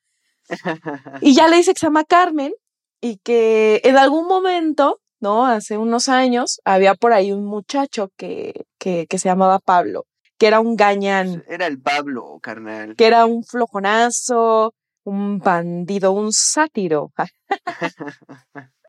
y 1.21 1.33
ya 1.33 1.47
le 1.47 1.57
dice 1.57 1.73
que 1.73 1.79
se 1.79 1.87
llama 1.87 2.05
Carmen 2.05 2.53
y 3.01 3.17
que 3.17 3.81
en 3.83 3.97
algún 3.97 4.27
momento, 4.27 5.01
¿no? 5.19 5.45
Hace 5.45 5.77
unos 5.77 6.07
años, 6.07 6.61
había 6.63 6.95
por 6.95 7.11
ahí 7.11 7.33
un 7.33 7.45
muchacho 7.45 8.09
que, 8.15 8.65
que, 8.79 9.05
que 9.07 9.19
se 9.19 9.27
llamaba 9.27 9.59
Pablo, 9.59 10.05
que 10.37 10.47
era 10.47 10.61
un 10.61 10.77
gañán. 10.77 11.43
Era 11.49 11.67
el 11.67 11.81
Pablo, 11.81 12.39
carnal. 12.41 12.95
Que 12.95 13.07
era 13.07 13.25
un 13.25 13.43
flojonazo, 13.43 14.73
un 15.03 15.39
bandido, 15.39 16.13
un 16.13 16.31
sátiro. 16.31 17.11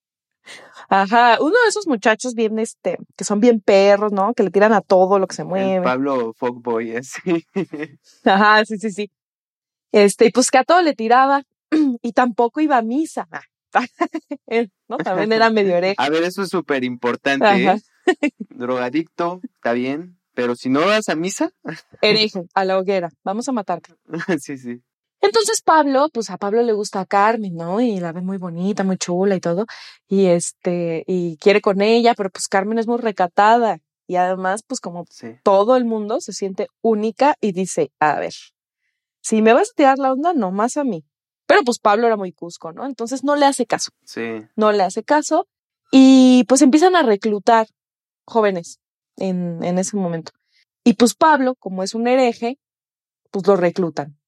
Ajá, 0.89 1.39
uno 1.41 1.51
de 1.63 1.69
esos 1.69 1.87
muchachos 1.87 2.35
bien, 2.35 2.59
este, 2.59 2.99
que 3.17 3.25
son 3.25 3.41
bien 3.41 3.61
perros, 3.61 4.13
¿no? 4.13 4.35
Que 4.35 4.43
le 4.43 4.51
tiran 4.51 4.73
a 4.73 4.81
todo 4.81 5.19
lo 5.19 5.27
que 5.27 5.35
se 5.35 5.45
mueve. 5.45 5.83
Pablo 5.83 6.35
Fogboy, 6.35 6.97
así. 6.97 7.47
Ajá, 8.25 8.65
sí, 8.65 8.79
sí, 8.79 8.91
sí. 8.91 9.11
Este, 9.93 10.27
y 10.27 10.31
pues 10.31 10.51
que 10.51 10.59
a 10.59 10.65
todo 10.65 10.83
le 10.83 10.95
tiraba 10.95 11.43
y 12.03 12.13
tampoco 12.13 12.61
iba 12.61 12.77
a 12.77 12.83
misa. 12.83 13.29
¿no? 14.89 14.99
También 14.99 15.33
era 15.33 15.51
medio 15.51 15.77
hereje. 15.77 15.97
A 15.99 16.09
ver, 16.09 16.23
eso 16.23 16.43
es 16.43 16.49
súper 16.49 16.85
importante, 16.85 17.47
¿eh? 17.47 17.81
Drogadicto, 18.51 19.41
está 19.55 19.73
bien, 19.73 20.19
pero 20.35 20.57
si 20.57 20.69
no 20.69 20.81
vas 20.81 21.09
a 21.09 21.15
misa. 21.15 21.51
Hereje, 22.03 22.45
a 22.55 22.65
la 22.65 22.79
hoguera, 22.79 23.11
vamos 23.25 23.49
a 23.49 23.53
matarte. 23.53 23.95
sí, 24.41 24.59
sí. 24.59 24.83
Entonces 25.25 25.63
Pablo, 25.63 26.11
pues 26.13 26.29
a 26.29 26.37
Pablo 26.37 26.63
le 26.63 26.75
gusta 26.75 27.01
a 27.01 27.07
Carmen, 27.07 27.55
¿no? 27.55 27.81
Y 27.81 27.99
la 27.99 28.13
ve 28.13 28.21
muy 28.21 28.37
bonita, 28.37 28.85
muy 28.85 28.99
chula 28.99 29.35
y 29.35 29.41
todo. 29.41 29.65
Y 30.07 30.27
este, 30.27 31.03
y 31.07 31.39
quiere 31.39 31.63
con 31.63 31.81
ella, 31.81 32.13
pero 32.15 32.29
pues 32.29 32.47
Carmen 32.47 32.79
es 32.79 32.87
muy 32.87 32.99
recatada. 32.99 33.79
Y 34.07 34.17
además, 34.17 34.63
pues 34.67 34.81
como 34.81 35.07
todo 35.43 35.77
el 35.77 35.87
mundo 35.87 36.21
se 36.21 36.35
siente 36.35 36.69
única 36.83 37.37
y 37.41 37.53
dice, 37.53 37.91
a 38.01 38.21
ver, 38.21 38.35
si 39.23 39.41
me 39.41 39.55
vas 39.55 39.71
a 39.71 39.75
tirar 39.75 39.99
la 39.99 40.13
onda, 40.13 40.35
no 40.35 40.51
más 40.53 40.77
a 40.77 40.85
mí. 40.85 41.07
Pero 41.47 41.63
pues 41.65 41.79
Pablo 41.79 42.07
era 42.07 42.19
muy 42.19 42.33
cusco, 42.33 42.73
¿no? 42.73 42.85
Entonces 42.85 43.25
no 43.25 43.35
le 43.35 43.47
hace 43.47 43.65
caso. 43.65 43.93
Sí. 44.05 44.43
No 44.57 44.73
le 44.73 44.83
hace 44.83 45.05
caso. 45.05 45.49
Y 45.91 46.45
pues 46.49 46.61
empiezan 46.61 46.97
a 46.97 47.03
reclutar 47.03 47.67
jóvenes 48.27 48.79
en, 49.17 49.65
en 49.65 49.79
ese 49.79 49.97
momento. 49.97 50.33
Y 50.85 50.95
pues 50.95 51.15
Pablo, 51.15 51.55
como 51.55 51.83
es 51.83 51.95
un 51.95 52.09
hereje, 52.09 52.59
pues 53.31 53.47
lo 53.47 53.57
reclutan. 53.57 54.19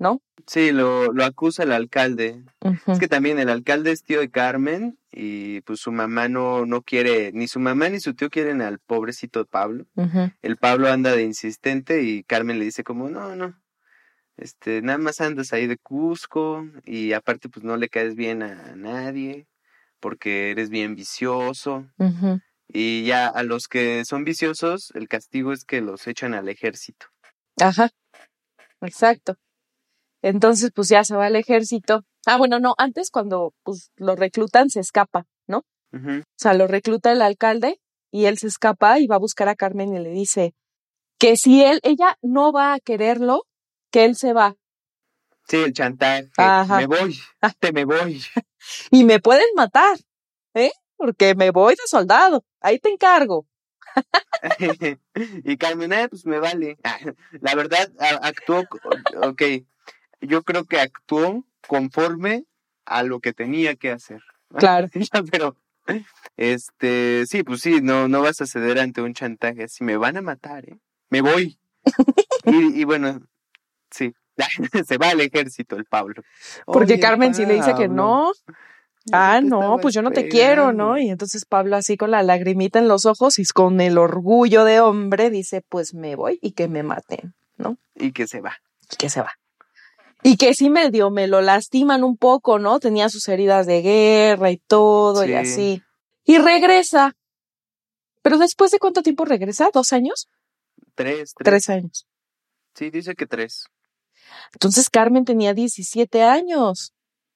¿No? 0.00 0.22
Sí, 0.46 0.72
lo, 0.72 1.12
lo 1.12 1.24
acusa 1.24 1.62
el 1.62 1.72
alcalde. 1.72 2.42
Es 2.86 2.98
que 2.98 3.06
también 3.06 3.38
el 3.38 3.50
alcalde 3.50 3.92
es 3.92 4.02
tío 4.02 4.18
de 4.18 4.30
Carmen 4.30 4.98
y 5.12 5.60
pues 5.60 5.80
su 5.80 5.92
mamá 5.92 6.28
no, 6.28 6.64
no 6.64 6.82
quiere, 6.82 7.30
ni 7.32 7.46
su 7.46 7.60
mamá 7.60 7.90
ni 7.90 8.00
su 8.00 8.14
tío 8.14 8.30
quieren 8.30 8.62
al 8.62 8.78
pobrecito 8.78 9.44
Pablo. 9.44 9.86
El 10.42 10.56
Pablo 10.56 10.88
anda 10.88 11.14
de 11.14 11.22
insistente 11.22 12.02
y 12.02 12.24
Carmen 12.24 12.58
le 12.58 12.64
dice 12.64 12.82
como, 12.82 13.10
no, 13.10 13.36
no, 13.36 13.60
este, 14.38 14.80
nada 14.80 14.98
más 14.98 15.20
andas 15.20 15.52
ahí 15.52 15.66
de 15.66 15.76
Cusco 15.76 16.66
y 16.86 17.12
aparte 17.12 17.50
pues 17.50 17.62
no 17.62 17.76
le 17.76 17.90
caes 17.90 18.14
bien 18.14 18.42
a 18.42 18.74
nadie 18.74 19.46
porque 20.00 20.50
eres 20.50 20.70
bien 20.70 20.96
vicioso. 20.96 21.86
Y 22.68 23.04
ya 23.04 23.26
a 23.28 23.42
los 23.42 23.68
que 23.68 24.06
son 24.06 24.24
viciosos, 24.24 24.92
el 24.94 25.08
castigo 25.08 25.52
es 25.52 25.64
que 25.66 25.82
los 25.82 26.06
echan 26.06 26.32
al 26.32 26.48
ejército. 26.48 27.06
Ajá, 27.60 27.90
exacto. 28.80 29.36
Entonces, 30.22 30.70
pues 30.74 30.88
ya 30.88 31.04
se 31.04 31.16
va 31.16 31.26
al 31.26 31.36
ejército. 31.36 32.04
Ah, 32.26 32.36
bueno, 32.36 32.60
no, 32.60 32.74
antes 32.78 33.10
cuando 33.10 33.54
pues 33.62 33.90
lo 33.96 34.16
reclutan 34.16 34.68
se 34.68 34.80
escapa, 34.80 35.26
¿no? 35.46 35.64
O 35.92 36.22
sea, 36.36 36.54
lo 36.54 36.66
recluta 36.66 37.10
el 37.12 37.22
alcalde 37.22 37.80
y 38.10 38.26
él 38.26 38.38
se 38.38 38.46
escapa 38.46 38.98
y 39.00 39.06
va 39.06 39.16
a 39.16 39.20
buscar 39.20 39.48
a 39.48 39.56
Carmen 39.56 39.94
y 39.94 39.98
le 39.98 40.10
dice 40.10 40.54
que 41.18 41.36
si 41.36 41.62
él, 41.62 41.80
ella 41.82 42.16
no 42.22 42.52
va 42.52 42.74
a 42.74 42.80
quererlo, 42.80 43.44
que 43.90 44.04
él 44.04 44.16
se 44.16 44.32
va. 44.32 44.56
Sí, 45.48 45.56
el 45.56 45.72
chantaje. 45.72 46.30
Me 46.76 46.86
voy, 46.86 47.18
te 47.58 47.72
me 47.72 47.84
voy. 47.84 48.22
y 48.90 49.04
me 49.04 49.20
pueden 49.20 49.48
matar, 49.56 49.98
¿eh? 50.54 50.70
Porque 50.96 51.34
me 51.34 51.50
voy 51.50 51.74
de 51.74 51.82
soldado. 51.86 52.44
Ahí 52.60 52.78
te 52.78 52.90
encargo. 52.90 53.46
y 55.44 55.56
Carmen, 55.56 55.92
eh, 55.92 56.08
pues 56.08 56.24
me 56.24 56.38
vale. 56.38 56.78
La 57.40 57.54
verdad, 57.54 57.90
actuó, 58.22 58.64
ok, 59.22 59.42
yo 60.20 60.42
creo 60.42 60.64
que 60.64 60.80
actuó 60.80 61.44
conforme 61.66 62.44
a 62.84 63.02
lo 63.02 63.20
que 63.20 63.32
tenía 63.32 63.76
que 63.76 63.90
hacer. 63.90 64.22
Claro. 64.56 64.88
Pero, 65.30 65.56
este, 66.36 67.24
sí, 67.26 67.42
pues 67.42 67.60
sí, 67.60 67.80
no, 67.80 68.08
no 68.08 68.22
vas 68.22 68.40
a 68.40 68.46
ceder 68.46 68.78
ante 68.78 69.02
un 69.02 69.14
chantaje 69.14 69.64
así, 69.64 69.84
me 69.84 69.96
van 69.96 70.16
a 70.16 70.22
matar, 70.22 70.68
¿eh? 70.68 70.78
Me 71.08 71.20
voy. 71.20 71.58
y, 72.44 72.84
bueno, 72.84 73.20
sí, 73.90 74.14
se 74.86 74.98
va 74.98 75.10
al 75.10 75.20
ejército 75.20 75.76
el 75.76 75.84
Pablo. 75.84 76.22
Porque 76.66 77.00
Carmen 77.00 77.34
sí 77.34 77.46
le 77.46 77.54
dice 77.54 77.74
que 77.74 77.88
no. 77.88 78.32
Ah, 79.12 79.40
no, 79.42 79.78
pues 79.80 79.94
yo 79.94 80.02
no 80.02 80.10
te 80.10 80.28
quiero, 80.28 80.72
¿no? 80.72 80.98
Y 80.98 81.08
entonces 81.08 81.46
Pablo 81.46 81.76
así 81.76 81.96
con 81.96 82.10
la 82.10 82.22
lagrimita 82.22 82.78
en 82.78 82.86
los 82.86 83.06
ojos 83.06 83.38
y 83.38 83.44
con 83.44 83.80
el 83.80 83.98
orgullo 83.98 84.64
de 84.64 84.80
hombre 84.80 85.30
dice, 85.30 85.62
pues 85.68 85.94
me 85.94 86.16
voy 86.16 86.38
y 86.42 86.52
que 86.52 86.68
me 86.68 86.82
maten, 86.82 87.34
¿no? 87.56 87.78
Y 87.94 88.12
que 88.12 88.26
se 88.26 88.40
va. 88.40 88.58
Y 88.92 88.96
que 88.96 89.08
se 89.08 89.22
va. 89.22 89.32
Y 90.22 90.36
que 90.36 90.54
sí 90.54 90.70
medio 90.70 91.10
me 91.10 91.26
lo 91.26 91.40
lastiman 91.40 92.04
un 92.04 92.16
poco, 92.16 92.58
¿no? 92.58 92.78
Tenía 92.78 93.08
sus 93.08 93.28
heridas 93.28 93.66
de 93.66 93.82
guerra 93.82 94.50
y 94.50 94.58
todo 94.58 95.24
y 95.24 95.34
así. 95.34 95.82
Y 96.24 96.38
regresa. 96.38 97.16
Pero 98.22 98.38
después 98.38 98.70
de 98.70 98.78
cuánto 98.78 99.02
tiempo 99.02 99.24
regresa? 99.24 99.70
¿Dos 99.72 99.92
años? 99.92 100.28
Tres, 100.94 101.34
tres. 101.34 101.44
Tres 101.44 101.68
años. 101.70 102.06
Sí, 102.74 102.90
dice 102.90 103.14
que 103.14 103.26
tres. 103.26 103.64
Entonces 104.52 104.90
Carmen 104.90 105.24
tenía 105.24 105.54
17 105.54 106.22
años. 106.22 106.92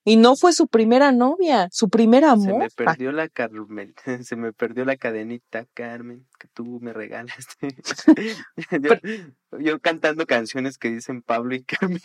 Y 0.07 0.17
no 0.17 0.37
fue 0.37 0.53
su 0.53 0.69
primera 0.69 1.13
novia, 1.13 1.69
su 1.73 1.89
primer 1.89 2.27
amor. 2.27 2.47
Se 2.47 2.53
me 2.53 2.87
perdió 2.87 3.11
la 3.11 3.29
Carmen, 3.31 3.95
se 4.23 4.37
me 4.37 4.53
perdió 4.53 4.85
la 4.85 4.97
cadenita, 4.97 5.67
Carmen, 5.73 6.27
que 6.39 6.47
tú 6.49 6.79
me 6.83 6.93
regalaste. 6.93 7.69
yo, 9.59 9.81
cantando 9.81 10.27
canciones 10.27 10.77
que 10.77 10.91
dicen 10.91 11.23
Pablo 11.23 11.55
y 11.55 11.65
Carmen. 11.65 12.01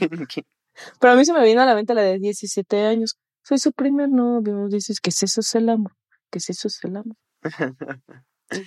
Pero 0.99 1.13
a 1.13 1.15
mí 1.15 1.25
se 1.25 1.33
me 1.33 1.43
vino 1.43 1.61
a 1.61 1.65
la 1.65 1.75
mente 1.75 1.93
la 1.93 2.01
de 2.01 2.19
17 2.19 2.85
años. 2.85 3.17
Soy 3.43 3.57
su 3.57 3.71
primer 3.71 4.09
novio. 4.09 4.67
Dices 4.67 4.99
que 4.99 5.11
si 5.11 5.25
eso 5.25 5.41
es 5.41 5.55
el 5.55 5.69
amor. 5.69 5.93
Que 6.31 6.39
si 6.39 6.51
eso 6.51 6.67
es 6.67 6.79
el 6.83 6.97
amor. 6.97 7.15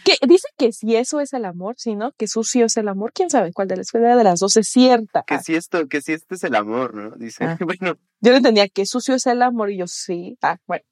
que 0.04 0.16
dice 0.26 0.48
que 0.56 0.72
si 0.72 0.96
eso 0.96 1.20
es 1.20 1.32
el 1.32 1.44
amor, 1.44 1.74
si 1.76 1.96
no, 1.96 2.12
que 2.12 2.28
sucio 2.28 2.66
es 2.66 2.76
el 2.76 2.88
amor. 2.88 3.12
¿Quién 3.12 3.30
sabe 3.30 3.52
cuál 3.52 3.68
de 3.68 3.76
la 3.76 4.16
de 4.16 4.24
las 4.24 4.40
dos 4.40 4.56
es 4.56 4.68
cierta? 4.68 5.24
Que 5.26 5.40
si 5.40 5.54
esto, 5.54 5.88
que 5.88 6.00
si 6.00 6.12
este 6.12 6.36
es 6.36 6.44
el 6.44 6.54
amor, 6.54 6.94
¿no? 6.94 7.10
Dice. 7.16 7.44
Ah. 7.44 7.58
bueno. 7.60 7.98
Yo 8.20 8.30
no 8.30 8.36
entendía 8.36 8.68
que 8.68 8.86
sucio 8.86 9.14
es 9.14 9.26
el 9.26 9.42
amor 9.42 9.70
y 9.70 9.78
yo 9.78 9.86
sí. 9.86 10.36
Ah, 10.42 10.58
bueno. 10.66 10.84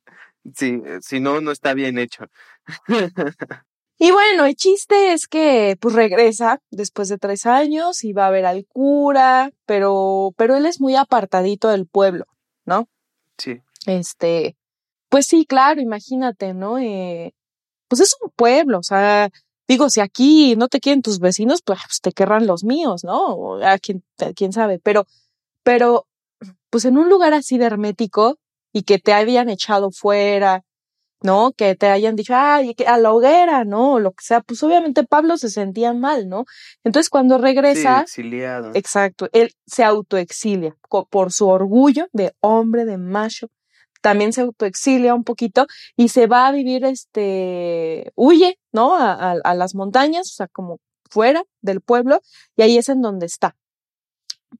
Sí, 0.54 0.80
eh, 0.84 0.98
si 1.02 1.20
no, 1.20 1.40
no 1.40 1.52
está 1.52 1.74
bien 1.74 1.98
hecho. 1.98 2.24
Y 4.02 4.12
bueno, 4.12 4.46
el 4.46 4.56
chiste 4.56 5.12
es 5.12 5.28
que 5.28 5.76
pues 5.78 5.94
regresa 5.94 6.62
después 6.70 7.08
de 7.08 7.18
tres 7.18 7.44
años 7.44 8.02
y 8.02 8.14
va 8.14 8.28
a 8.28 8.30
ver 8.30 8.46
al 8.46 8.64
cura, 8.66 9.50
pero, 9.66 10.32
pero 10.38 10.56
él 10.56 10.64
es 10.64 10.80
muy 10.80 10.96
apartadito 10.96 11.68
del 11.68 11.86
pueblo, 11.86 12.24
¿no? 12.64 12.88
Sí. 13.36 13.60
Este, 13.84 14.56
pues 15.10 15.26
sí, 15.26 15.44
claro, 15.44 15.82
imagínate, 15.82 16.54
¿no? 16.54 16.78
Eh, 16.78 17.34
pues 17.88 18.00
es 18.00 18.16
un 18.22 18.30
pueblo, 18.30 18.78
o 18.78 18.82
sea, 18.82 19.28
digo, 19.68 19.90
si 19.90 20.00
aquí 20.00 20.56
no 20.56 20.68
te 20.68 20.80
quieren 20.80 21.02
tus 21.02 21.18
vecinos, 21.18 21.60
pues, 21.60 21.78
te 22.00 22.12
querrán 22.12 22.46
los 22.46 22.64
míos, 22.64 23.04
¿no? 23.04 23.62
A 23.62 23.78
quién, 23.78 24.02
quién 24.34 24.54
sabe, 24.54 24.78
pero, 24.78 25.06
pero, 25.62 26.06
pues 26.70 26.86
en 26.86 26.96
un 26.96 27.10
lugar 27.10 27.34
así 27.34 27.58
de 27.58 27.66
hermético 27.66 28.38
y 28.72 28.84
que 28.84 28.98
te 28.98 29.12
habían 29.12 29.50
echado 29.50 29.90
fuera 29.90 30.64
¿no? 31.22 31.52
Que 31.52 31.74
te 31.74 31.88
hayan 31.88 32.16
dicho, 32.16 32.34
ay, 32.36 32.74
a 32.86 32.98
la 32.98 33.12
hoguera, 33.12 33.64
¿no? 33.64 33.94
O 33.94 34.00
lo 34.00 34.12
que 34.12 34.24
sea, 34.24 34.40
pues 34.40 34.62
obviamente 34.62 35.04
Pablo 35.04 35.36
se 35.36 35.50
sentía 35.50 35.92
mal, 35.92 36.28
¿no? 36.28 36.44
Entonces 36.84 37.10
cuando 37.10 37.38
regresa, 37.38 37.98
sí, 37.98 38.22
exiliado. 38.22 38.70
exacto, 38.74 39.28
él 39.32 39.52
se 39.66 39.84
autoexilia 39.84 40.76
por 41.10 41.32
su 41.32 41.48
orgullo 41.48 42.08
de 42.12 42.34
hombre, 42.40 42.84
de 42.84 42.98
macho, 42.98 43.48
también 44.00 44.32
se 44.32 44.40
autoexilia 44.40 45.14
un 45.14 45.24
poquito 45.24 45.66
y 45.96 46.08
se 46.08 46.26
va 46.26 46.46
a 46.46 46.52
vivir, 46.52 46.84
este, 46.84 48.12
huye, 48.14 48.58
¿no? 48.72 48.96
A, 48.96 49.32
a, 49.32 49.54
las 49.54 49.74
montañas, 49.74 50.28
o 50.30 50.34
sea, 50.34 50.48
como 50.48 50.78
fuera 51.10 51.44
del 51.60 51.80
pueblo, 51.80 52.20
y 52.56 52.62
ahí 52.62 52.78
es 52.78 52.88
en 52.88 53.02
donde 53.02 53.26
está. 53.26 53.56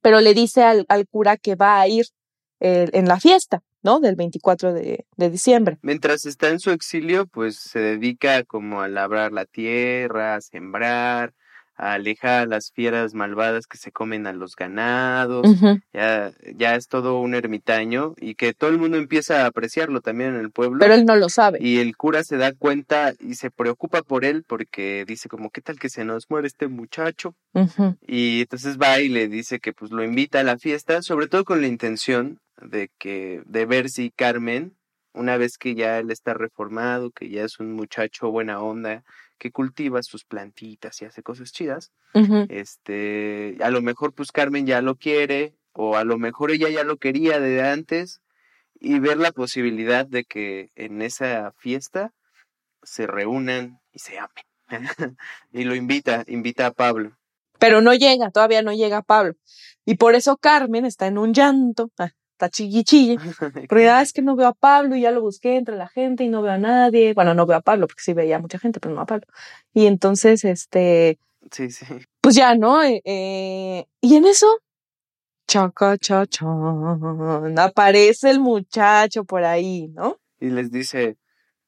Pero 0.01 0.21
le 0.21 0.33
dice 0.33 0.63
al, 0.63 0.85
al 0.89 1.07
cura 1.07 1.37
que 1.37 1.55
va 1.55 1.81
a 1.81 1.87
ir 1.87 2.05
eh, 2.59 2.89
en 2.93 3.07
la 3.07 3.19
fiesta, 3.19 3.63
¿no? 3.83 3.99
Del 3.99 4.15
24 4.15 4.73
de, 4.73 5.05
de, 5.17 5.29
diciembre. 5.29 5.77
Mientras 5.81 6.25
está 6.25 6.49
en 6.49 6.59
su 6.59 6.71
exilio, 6.71 7.27
pues 7.27 7.57
se 7.57 7.79
dedica 7.79 8.43
como 8.43 8.81
a 8.81 8.87
labrar 8.87 9.31
la 9.31 9.45
tierra, 9.45 10.35
a 10.35 10.41
sembrar, 10.41 11.33
aleja 11.81 12.41
a 12.41 12.45
las 12.45 12.71
fieras 12.71 13.15
malvadas 13.15 13.65
que 13.65 13.77
se 13.77 13.91
comen 13.91 14.27
a 14.27 14.33
los 14.33 14.55
ganados, 14.55 15.47
ya, 15.91 16.31
ya 16.55 16.75
es 16.75 16.87
todo 16.87 17.19
un 17.19 17.33
ermitaño 17.33 18.13
y 18.17 18.35
que 18.35 18.53
todo 18.53 18.69
el 18.69 18.77
mundo 18.77 18.97
empieza 18.97 19.43
a 19.43 19.47
apreciarlo 19.47 19.99
también 20.01 20.35
en 20.35 20.41
el 20.41 20.51
pueblo. 20.51 20.77
Pero 20.79 20.93
él 20.93 21.05
no 21.05 21.15
lo 21.15 21.27
sabe. 21.27 21.57
Y 21.59 21.79
el 21.79 21.97
cura 21.97 22.23
se 22.23 22.37
da 22.37 22.53
cuenta 22.53 23.13
y 23.19 23.33
se 23.33 23.49
preocupa 23.49 24.03
por 24.03 24.25
él 24.25 24.43
porque 24.47 25.05
dice 25.07 25.27
como, 25.27 25.49
¿qué 25.49 25.61
tal 25.61 25.79
que 25.79 25.89
se 25.89 26.05
nos 26.05 26.29
muere 26.29 26.47
este 26.47 26.67
muchacho? 26.67 27.33
Y 28.07 28.41
entonces 28.41 28.77
va 28.77 28.99
y 28.99 29.09
le 29.09 29.27
dice 29.27 29.59
que 29.59 29.73
pues 29.73 29.91
lo 29.91 30.03
invita 30.03 30.39
a 30.39 30.43
la 30.43 30.59
fiesta, 30.59 31.01
sobre 31.01 31.27
todo 31.27 31.43
con 31.45 31.61
la 31.61 31.67
intención 31.67 32.39
de 32.61 32.91
que, 32.99 33.41
de 33.45 33.65
ver 33.65 33.89
si 33.89 34.11
Carmen, 34.11 34.75
una 35.13 35.35
vez 35.37 35.57
que 35.57 35.73
ya 35.73 35.97
él 35.97 36.11
está 36.11 36.35
reformado, 36.35 37.09
que 37.09 37.29
ya 37.29 37.43
es 37.43 37.59
un 37.59 37.73
muchacho 37.73 38.29
buena 38.29 38.61
onda, 38.61 39.03
que 39.41 39.51
cultiva 39.51 40.03
sus 40.03 40.23
plantitas 40.23 41.01
y 41.01 41.05
hace 41.05 41.23
cosas 41.23 41.51
chidas, 41.51 41.91
este, 42.49 43.57
a 43.59 43.71
lo 43.71 43.81
mejor 43.81 44.13
pues 44.13 44.31
Carmen 44.31 44.67
ya 44.67 44.83
lo 44.83 44.97
quiere, 44.97 45.55
o 45.73 45.97
a 45.97 46.03
lo 46.03 46.19
mejor 46.19 46.51
ella 46.51 46.69
ya 46.69 46.83
lo 46.83 46.97
quería 46.97 47.39
de 47.39 47.67
antes, 47.67 48.21
y 48.79 48.99
ver 48.99 49.17
la 49.17 49.31
posibilidad 49.31 50.05
de 50.05 50.25
que 50.25 50.69
en 50.75 51.01
esa 51.01 51.53
fiesta 51.57 52.13
se 52.83 53.07
reúnan 53.07 53.81
y 53.91 53.97
se 53.97 54.19
amen. 54.19 54.45
y 55.51 55.63
lo 55.63 55.73
invita, 55.73 56.23
invita 56.27 56.67
a 56.67 56.71
Pablo. 56.71 57.17
Pero 57.57 57.81
no 57.81 57.95
llega, 57.95 58.29
todavía 58.29 58.61
no 58.61 58.73
llega 58.73 59.01
Pablo. 59.01 59.33
Y 59.85 59.95
por 59.95 60.13
eso 60.13 60.37
Carmen 60.37 60.85
está 60.85 61.07
en 61.07 61.17
un 61.17 61.33
llanto. 61.33 61.89
Ah, 61.97 62.11
está 62.45 62.49
chille 62.49 63.17
Pero 63.69 63.81
ya 63.81 64.01
es 64.01 64.13
que 64.13 64.21
no 64.21 64.35
veo 64.35 64.47
a 64.47 64.53
Pablo 64.53 64.95
y 64.95 65.01
ya 65.01 65.11
lo 65.11 65.21
busqué 65.21 65.57
entre 65.57 65.75
la 65.75 65.87
gente 65.87 66.23
y 66.23 66.29
no 66.29 66.41
veo 66.41 66.53
a 66.53 66.57
nadie. 66.57 67.13
Bueno, 67.13 67.33
no 67.33 67.45
veo 67.45 67.57
a 67.57 67.61
Pablo 67.61 67.87
porque 67.87 68.01
sí 68.01 68.13
veía 68.13 68.37
a 68.37 68.39
mucha 68.39 68.57
gente, 68.57 68.79
pero 68.79 68.95
no 68.95 69.01
a 69.01 69.05
Pablo. 69.05 69.27
Y 69.73 69.85
entonces, 69.85 70.43
este. 70.43 71.19
Sí, 71.51 71.69
sí. 71.69 71.85
Pues 72.21 72.35
ya, 72.35 72.55
¿no? 72.55 72.83
Eh, 72.83 73.01
eh 73.05 73.85
y 74.01 74.15
en 74.15 74.25
eso, 74.25 74.47
chaca, 75.47 75.97
cha, 75.97 76.25
aparece 77.57 78.29
el 78.29 78.39
muchacho 78.39 79.23
por 79.23 79.43
ahí, 79.43 79.87
¿no? 79.89 80.17
Y 80.39 80.49
les 80.49 80.71
dice, 80.71 81.17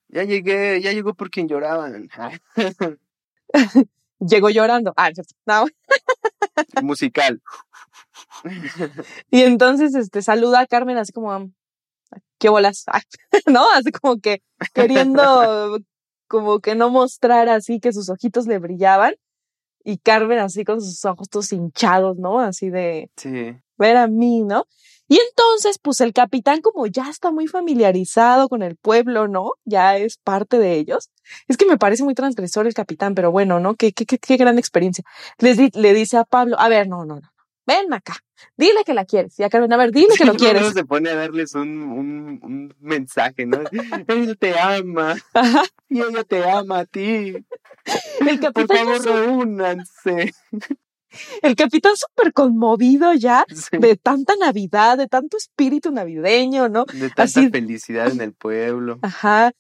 ya 0.08 0.24
llegué, 0.24 0.82
ya 0.82 0.92
llegó 0.92 1.14
por 1.14 1.30
quien 1.30 1.48
lloraban. 1.48 2.10
Llegó 4.20 4.50
llorando. 4.50 4.94
Ah, 4.96 5.12
no. 5.46 5.66
Musical. 6.82 7.42
y 9.32 9.42
entonces 9.42 9.96
este 9.96 10.22
saluda 10.22 10.62
a 10.62 10.68
Carmen 10.68 10.98
así 10.98 11.12
como 11.12 11.52
qué 12.40 12.50
bolas, 12.50 12.86
¿no? 13.48 13.66
Así 13.74 13.92
como 13.92 14.20
que 14.20 14.42
queriendo 14.74 15.80
como 16.28 16.60
que 16.60 16.76
no 16.76 16.90
mostrar 16.90 17.50
así 17.50 17.80
que 17.80 17.94
sus 17.94 18.10
ojitos 18.10 18.48
le 18.48 18.60
brillaban 18.60 19.16
y 19.84 19.98
Carmen 19.98 20.40
así 20.40 20.64
con 20.64 20.82
sus 20.82 21.04
ojos 21.06 21.30
todos 21.30 21.52
hinchados, 21.52 22.18
¿no? 22.18 22.40
Así 22.40 22.70
de 22.70 23.12
sí. 23.18 23.56
ver 23.78 23.98
a 23.98 24.08
mí, 24.08 24.44
¿no? 24.44 24.66
Y 25.10 25.20
entonces, 25.20 25.78
pues 25.80 26.00
el 26.00 26.14
capitán 26.14 26.62
como 26.62 26.88
ya 26.88 27.10
está 27.10 27.30
muy 27.30 27.48
familiarizado 27.48 28.48
con 28.48 28.64
el 28.64 28.78
pueblo, 28.78 29.28
¿no? 29.28 29.52
Ya 29.66 29.98
es 29.98 30.18
parte 30.18 30.58
de 30.58 30.76
ellos. 30.76 31.12
Es 31.48 31.58
que 31.58 31.66
me 31.66 31.78
parece 31.78 32.04
muy 32.04 32.16
transgresor 32.16 32.68
el 32.68 32.74
capitán, 32.74 33.14
pero 33.14 33.30
bueno, 33.32 33.60
¿no? 33.60 33.76
Qué, 33.76 33.92
qué, 33.92 34.06
qué, 34.06 34.18
qué 34.18 34.38
gran 34.38 34.58
experiencia. 34.58 35.04
le 35.40 35.94
dice 35.94 36.18
a 36.18 36.24
Pablo, 36.24 36.58
a 36.58 36.70
ver, 36.70 36.88
no, 36.88 37.06
no, 37.06 37.20
no 37.20 37.33
ven 37.66 37.94
acá, 37.94 38.16
dile 38.58 38.84
que 38.86 38.94
la 38.94 39.06
quieres. 39.06 39.40
Y 39.40 39.44
a 39.44 39.50
Carmen, 39.50 39.72
a 39.74 39.78
ver, 39.78 39.92
dile 39.92 40.16
que 40.18 40.26
lo 40.26 40.34
quieres. 40.36 40.74
se 40.74 40.86
pone 40.86 41.10
a 41.10 41.16
darles 41.16 41.56
un, 41.56 41.82
un, 41.84 42.40
un 42.44 42.76
mensaje, 42.80 43.46
¿no? 43.46 43.60
Ella 44.08 44.36
te 44.36 44.60
ama. 44.60 45.16
Ajá. 45.34 45.64
Y 45.90 46.02
ella 46.02 46.24
te 46.24 46.44
ama 46.44 46.80
a 46.80 46.86
ti. 46.86 47.34
El 48.20 48.40
capitán. 48.40 48.86
Por 48.86 49.02
favor, 49.02 49.06
reúnanse. 49.06 50.34
El 51.42 51.56
capitán 51.56 51.94
súper 51.96 52.34
conmovido 52.34 53.14
ya 53.14 53.46
de 53.72 53.96
tanta 53.98 54.34
Navidad, 54.40 54.98
de 54.98 55.08
tanto 55.08 55.38
espíritu 55.38 55.92
navideño, 55.92 56.70
¿no? 56.70 56.86
De 56.86 57.10
tanta 57.10 57.50
felicidad 57.52 58.12
en 58.12 58.22
el 58.22 58.34
pueblo. 58.34 59.00
Ajá. 59.02 59.52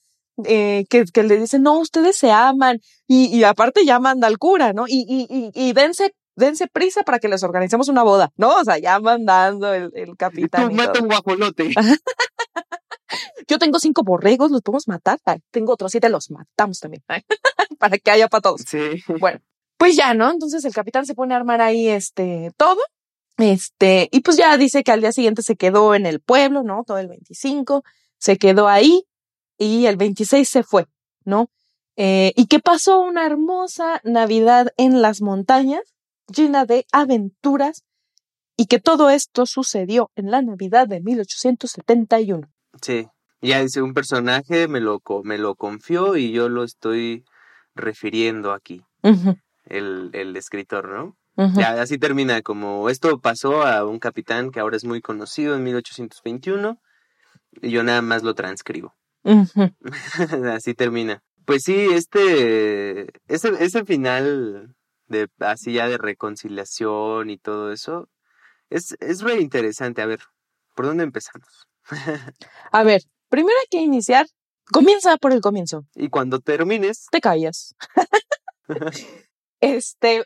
Eh, 0.45 0.85
que, 0.89 1.05
que, 1.05 1.21
le 1.21 1.37
dicen, 1.37 1.61
no, 1.61 1.77
ustedes 1.79 2.17
se 2.17 2.31
aman, 2.31 2.79
y, 3.07 3.25
y 3.25 3.43
aparte 3.43 3.85
ya 3.85 3.99
manda 3.99 4.25
al 4.25 4.39
cura, 4.39 4.73
¿no? 4.73 4.85
Y, 4.87 5.05
y, 5.07 5.27
y, 5.29 5.51
y 5.53 5.73
dense 5.73 6.15
dense 6.35 6.67
prisa 6.67 7.03
para 7.03 7.19
que 7.19 7.27
les 7.27 7.43
organicemos 7.43 7.89
una 7.89 8.03
boda, 8.03 8.31
¿no? 8.37 8.55
O 8.57 8.63
sea, 8.63 8.77
ya 8.77 8.99
mandando 8.99 9.73
el, 9.73 9.91
el 9.93 10.15
capitán. 10.17 10.69
Tú 10.69 10.75
mata 10.75 11.01
un 11.01 11.07
guajolote. 11.07 11.73
Yo 13.47 13.59
tengo 13.59 13.79
cinco 13.79 14.03
borregos, 14.03 14.51
los 14.51 14.61
podemos 14.61 14.87
matar. 14.87 15.19
tengo 15.51 15.73
otros 15.73 15.91
siete, 15.91 16.09
los 16.09 16.31
matamos 16.31 16.79
también. 16.79 17.03
para 17.79 17.97
que 17.97 18.11
haya 18.11 18.27
para 18.27 18.41
todos. 18.41 18.61
Sí. 18.67 19.03
Bueno, 19.19 19.39
pues 19.77 19.95
ya, 19.95 20.13
¿no? 20.13 20.31
Entonces 20.31 20.63
el 20.65 20.73
capitán 20.73 21.05
se 21.05 21.15
pone 21.15 21.33
a 21.33 21.37
armar 21.37 21.61
ahí 21.61 21.87
este 21.87 22.51
todo. 22.57 22.79
Este, 23.37 24.09
y 24.11 24.21
pues 24.21 24.37
ya 24.37 24.55
dice 24.57 24.83
que 24.83 24.91
al 24.91 25.01
día 25.01 25.11
siguiente 25.11 25.41
se 25.41 25.55
quedó 25.55 25.95
en 25.95 26.05
el 26.05 26.19
pueblo, 26.19 26.63
¿no? 26.63 26.83
Todo 26.85 26.99
el 26.99 27.07
25, 27.07 27.83
se 28.17 28.37
quedó 28.37 28.67
ahí 28.67 29.05
y 29.57 29.87
el 29.87 29.97
26 29.97 30.47
se 30.47 30.63
fue, 30.63 30.85
¿no? 31.25 31.49
Eh, 31.95 32.31
y 32.35 32.47
que 32.47 32.59
pasó 32.59 33.01
una 33.01 33.25
hermosa 33.25 34.01
Navidad 34.03 34.71
en 34.77 35.01
las 35.01 35.21
montañas 35.21 35.81
llena 36.27 36.65
de 36.65 36.85
aventuras 36.91 37.83
y 38.55 38.67
que 38.67 38.79
todo 38.79 39.09
esto 39.09 39.45
sucedió 39.45 40.11
en 40.15 40.31
la 40.31 40.41
Navidad 40.41 40.87
de 40.87 41.01
1871. 41.01 42.47
Sí, 42.81 43.07
ya 43.41 43.61
dice 43.61 43.81
un 43.81 43.93
personaje 43.93 44.67
me 44.67 44.79
lo, 44.79 45.01
me 45.23 45.37
lo 45.37 45.55
confió 45.55 46.15
y 46.15 46.31
yo 46.31 46.49
lo 46.49 46.63
estoy 46.63 47.25
refiriendo 47.75 48.53
aquí, 48.53 48.83
el, 49.65 50.11
el, 50.13 50.35
escritor, 50.35 50.89
¿no? 50.89 51.17
Ya 51.55 51.81
así 51.81 51.97
termina, 51.97 52.43
como 52.43 52.89
esto 52.89 53.19
pasó 53.19 53.63
a 53.63 53.85
un 53.85 53.97
capitán 53.97 54.51
que 54.51 54.59
ahora 54.59 54.77
es 54.77 54.85
muy 54.85 55.01
conocido 55.01 55.55
en 55.55 55.63
1821 55.63 56.79
y 57.61 57.71
yo 57.71 57.83
nada 57.83 58.03
más 58.03 58.21
lo 58.21 58.35
transcribo. 58.35 58.93
así 60.53 60.75
termina. 60.75 61.23
Pues 61.45 61.63
sí, 61.63 61.87
este, 61.91 63.07
ese, 63.27 63.51
ese 63.59 63.83
final 63.83 64.75
de 65.13 65.29
así 65.39 65.73
ya 65.73 65.87
de 65.87 65.97
reconciliación 65.97 67.29
y 67.29 67.37
todo 67.37 67.71
eso, 67.71 68.09
es, 68.69 68.97
es 68.99 69.21
re 69.21 69.39
interesante. 69.39 70.01
A 70.01 70.05
ver, 70.05 70.19
¿por 70.75 70.87
dónde 70.87 71.03
empezamos? 71.05 71.67
A 72.71 72.83
ver, 72.83 73.03
primero 73.29 73.57
hay 73.61 73.67
que 73.69 73.81
iniciar. 73.81 74.27
Comienza 74.71 75.17
por 75.17 75.33
el 75.33 75.41
comienzo. 75.41 75.85
Y 75.95 76.09
cuando 76.09 76.39
termines. 76.39 77.07
Te 77.11 77.21
callas. 77.21 77.75
este, 79.61 80.23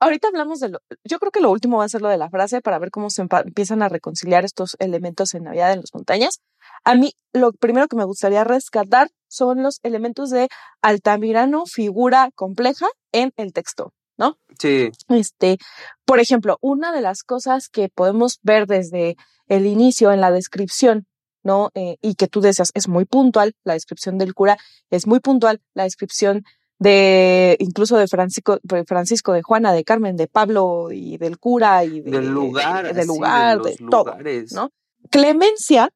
ahorita 0.00 0.28
hablamos 0.28 0.60
de 0.60 0.70
lo. 0.70 0.78
Yo 1.04 1.18
creo 1.18 1.30
que 1.30 1.40
lo 1.40 1.50
último 1.50 1.78
va 1.78 1.84
a 1.84 1.88
ser 1.88 2.02
lo 2.02 2.08
de 2.08 2.18
la 2.18 2.30
frase 2.30 2.60
para 2.60 2.78
ver 2.78 2.90
cómo 2.90 3.10
se 3.10 3.22
empiezan 3.22 3.82
a 3.82 3.88
reconciliar 3.88 4.44
estos 4.44 4.76
elementos 4.78 5.34
en 5.34 5.44
Navidad 5.44 5.72
en 5.72 5.80
las 5.80 5.94
montañas. 5.94 6.40
A 6.82 6.94
mí, 6.94 7.12
lo 7.32 7.52
primero 7.52 7.88
que 7.88 7.96
me 7.96 8.04
gustaría 8.04 8.44
rescatar 8.44 9.10
son 9.28 9.62
los 9.62 9.80
elementos 9.82 10.30
de 10.30 10.48
Altamirano, 10.82 11.66
figura 11.66 12.30
compleja 12.34 12.86
en 13.12 13.32
el 13.36 13.52
texto. 13.52 13.92
¿No? 14.16 14.38
Sí. 14.58 14.90
Este, 15.08 15.58
por 16.04 16.20
ejemplo, 16.20 16.58
una 16.60 16.92
de 16.92 17.00
las 17.00 17.22
cosas 17.22 17.68
que 17.68 17.88
podemos 17.88 18.38
ver 18.42 18.66
desde 18.66 19.16
el 19.48 19.66
inicio 19.66 20.12
en 20.12 20.20
la 20.20 20.30
descripción, 20.30 21.06
¿no? 21.42 21.70
Eh, 21.74 21.96
y 22.00 22.14
que 22.14 22.28
tú 22.28 22.40
deseas 22.40 22.70
es 22.74 22.88
muy 22.88 23.04
puntual, 23.04 23.54
la 23.64 23.74
descripción 23.74 24.18
del 24.18 24.34
cura 24.34 24.56
es 24.90 25.06
muy 25.06 25.20
puntual, 25.20 25.60
la 25.74 25.84
descripción 25.84 26.44
de 26.78 27.56
incluso 27.60 27.96
de 27.96 28.08
Francisco, 28.08 28.58
Francisco 28.86 29.32
de 29.32 29.42
Juana, 29.42 29.72
de 29.72 29.84
Carmen, 29.84 30.16
de 30.16 30.26
Pablo 30.26 30.88
y 30.90 31.18
del 31.18 31.38
cura 31.38 31.84
y 31.84 32.00
del 32.00 32.28
lugar, 32.28 32.92
del 32.92 33.06
lugar, 33.06 33.62
de, 33.62 33.76
todo, 33.90 34.16
¿no? 34.52 34.70
Clemencia, 35.10 35.90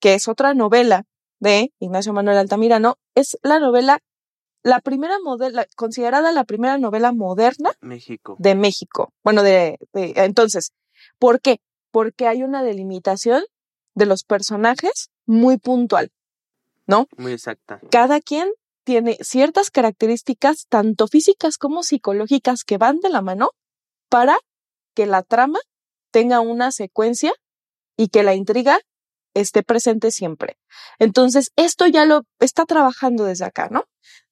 que 0.00 0.14
es 0.14 0.28
otra 0.28 0.54
novela 0.54 1.04
de 1.40 1.72
Ignacio 1.78 2.12
Manuel 2.12 2.38
Altamirano, 2.38 2.96
es 3.14 3.36
la 3.42 3.58
novela 3.58 4.00
la 4.64 4.80
primera 4.80 5.18
modela, 5.22 5.66
considerada 5.76 6.32
la 6.32 6.44
primera 6.44 6.78
novela 6.78 7.12
moderna 7.12 7.70
México. 7.80 8.34
de 8.38 8.54
México. 8.54 9.12
Bueno, 9.22 9.42
de, 9.42 9.78
entonces, 9.92 10.72
¿por 11.18 11.40
qué? 11.40 11.60
Porque 11.92 12.26
hay 12.26 12.42
una 12.42 12.64
delimitación 12.64 13.44
de 13.94 14.06
los 14.06 14.24
personajes 14.24 15.10
muy 15.26 15.58
puntual, 15.58 16.10
¿no? 16.86 17.06
Muy 17.16 17.32
exacta. 17.32 17.78
Cada 17.90 18.20
quien 18.20 18.50
tiene 18.84 19.18
ciertas 19.20 19.70
características, 19.70 20.66
tanto 20.68 21.08
físicas 21.08 21.58
como 21.58 21.82
psicológicas, 21.82 22.64
que 22.64 22.78
van 22.78 23.00
de 23.00 23.10
la 23.10 23.20
mano 23.20 23.50
para 24.08 24.36
que 24.94 25.06
la 25.06 25.22
trama 25.22 25.58
tenga 26.10 26.40
una 26.40 26.72
secuencia 26.72 27.34
y 27.96 28.08
que 28.08 28.22
la 28.22 28.34
intriga 28.34 28.78
esté 29.34 29.62
presente 29.62 30.10
siempre. 30.10 30.56
Entonces, 30.98 31.50
esto 31.56 31.86
ya 31.86 32.04
lo 32.04 32.22
está 32.40 32.64
trabajando 32.64 33.24
desde 33.24 33.44
acá, 33.44 33.68
¿no? 33.70 33.84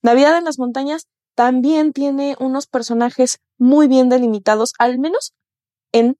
Navidad 0.02 0.38
en 0.38 0.44
las 0.44 0.58
montañas 0.58 1.06
también 1.34 1.92
tiene 1.92 2.36
unos 2.38 2.66
personajes 2.66 3.38
muy 3.58 3.88
bien 3.88 4.08
delimitados, 4.08 4.72
al 4.78 4.98
menos 4.98 5.32
en 5.92 6.16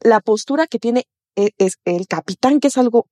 la 0.00 0.20
postura 0.20 0.66
que 0.66 0.78
tiene 0.78 1.04
e, 1.36 1.50
es 1.58 1.78
el 1.84 2.06
capitán, 2.06 2.60
que 2.60 2.68
es 2.68 2.78
algo, 2.78 3.06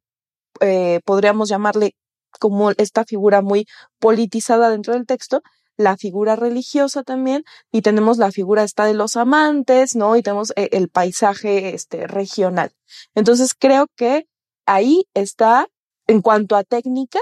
eh, 0.60 1.00
podríamos 1.04 1.48
llamarle 1.48 1.94
como 2.40 2.70
esta 2.72 3.04
figura 3.04 3.42
muy 3.42 3.66
politizada 3.98 4.70
dentro 4.70 4.94
del 4.94 5.06
texto. 5.06 5.42
la 5.80 5.96
figura 5.96 6.34
religiosa 6.34 7.04
también, 7.04 7.44
y 7.70 7.82
tenemos 7.82 8.18
la 8.18 8.32
figura 8.32 8.64
esta 8.64 8.84
de 8.84 8.94
los 8.94 9.16
amantes, 9.16 9.94
¿no? 9.94 10.16
Y 10.16 10.22
tenemos 10.22 10.52
eh, 10.56 10.70
el 10.72 10.88
paisaje 10.88 11.72
este, 11.72 12.08
regional. 12.08 12.72
Entonces 13.14 13.54
creo 13.54 13.86
que 13.94 14.26
ahí 14.68 15.04
está, 15.14 15.66
en 16.06 16.20
cuanto 16.22 16.54
a 16.54 16.62
técnica 16.62 17.18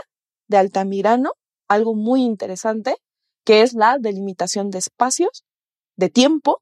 de 0.49 0.59
Altamirano, 0.59 1.33
algo 1.69 1.95
muy 1.95 2.23
interesante, 2.23 2.97
que 3.45 3.63
es 3.63 3.73
la 3.73 3.99
delimitación 3.99 4.71
de 4.71 4.79
espacios, 4.79 5.45
de 5.97 6.11
tiempo 6.11 6.61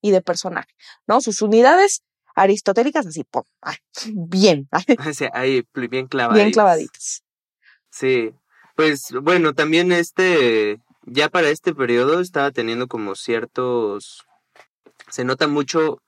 y 0.00 0.12
de 0.12 0.22
personaje, 0.22 0.72
¿no? 1.06 1.20
Sus 1.20 1.42
unidades 1.42 2.02
aristotélicas 2.34 3.06
así, 3.06 3.24
¡pum! 3.24 3.42
bien. 4.14 4.68
ahí, 5.34 5.62
bien 5.74 6.06
clavaditas. 6.06 6.42
Bien 6.42 6.52
clavaditas. 6.52 7.22
Sí, 7.90 8.30
pues 8.76 9.12
bueno, 9.20 9.52
también 9.52 9.90
este, 9.90 10.80
ya 11.06 11.28
para 11.28 11.50
este 11.50 11.74
periodo 11.74 12.20
estaba 12.20 12.52
teniendo 12.52 12.86
como 12.86 13.16
ciertos, 13.16 14.24
se 15.08 15.24
nota 15.24 15.48
mucho 15.48 16.00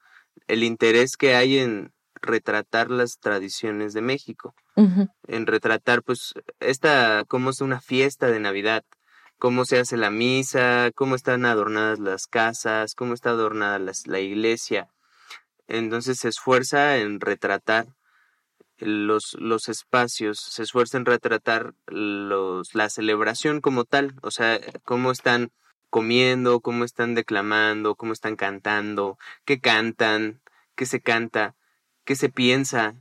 el 0.46 0.62
interés 0.62 1.16
que 1.16 1.34
hay 1.34 1.58
en 1.58 1.92
retratar 2.22 2.90
las 2.90 3.18
tradiciones 3.18 3.92
de 3.92 4.00
México, 4.00 4.54
en 4.76 5.46
retratar 5.46 6.02
pues 6.02 6.32
esta, 6.60 7.24
cómo 7.28 7.50
es 7.50 7.60
una 7.60 7.80
fiesta 7.80 8.28
de 8.28 8.40
Navidad, 8.40 8.84
cómo 9.38 9.64
se 9.64 9.80
hace 9.80 9.96
la 9.96 10.10
misa, 10.10 10.90
cómo 10.94 11.14
están 11.14 11.44
adornadas 11.44 11.98
las 11.98 12.26
casas, 12.26 12.94
cómo 12.94 13.12
está 13.12 13.30
adornada 13.30 13.78
la 14.06 14.20
iglesia. 14.20 14.88
Entonces 15.66 16.18
se 16.18 16.28
esfuerza 16.28 16.98
en 16.98 17.20
retratar 17.20 17.86
los, 18.78 19.34
los 19.38 19.68
espacios, 19.68 20.38
se 20.40 20.62
esfuerza 20.62 20.96
en 20.96 21.06
retratar 21.06 21.74
los, 21.86 22.74
la 22.74 22.88
celebración 22.88 23.60
como 23.60 23.84
tal, 23.84 24.14
o 24.22 24.30
sea, 24.30 24.60
cómo 24.84 25.10
están 25.10 25.50
comiendo, 25.90 26.60
cómo 26.60 26.84
están 26.84 27.14
declamando, 27.14 27.96
cómo 27.96 28.12
están 28.12 28.36
cantando, 28.36 29.18
qué 29.44 29.60
cantan, 29.60 30.40
qué 30.74 30.86
se 30.86 31.00
canta, 31.00 31.54
qué 32.05 32.16
se 32.16 32.28
piensa. 32.28 32.94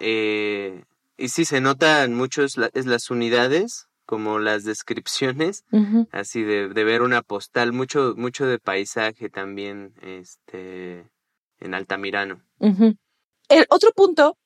Eh, 0.00 0.84
y 1.16 1.28
sí, 1.28 1.44
se 1.44 1.60
notan 1.60 2.14
muchos 2.14 2.58
es 2.74 2.86
las 2.86 3.10
unidades, 3.10 3.88
como 4.04 4.38
las 4.38 4.64
descripciones, 4.64 5.64
así 6.12 6.42
de, 6.42 6.68
de, 6.68 6.84
ver 6.84 7.02
una 7.02 7.22
postal, 7.22 7.72
mucho, 7.72 8.14
mucho 8.16 8.46
de 8.46 8.58
paisaje 8.58 9.28
también, 9.28 9.94
este, 10.02 11.10
en 11.58 11.74
Altamirano. 11.74 12.42
El 12.60 13.66
otro 13.68 13.90
punto 13.94 14.36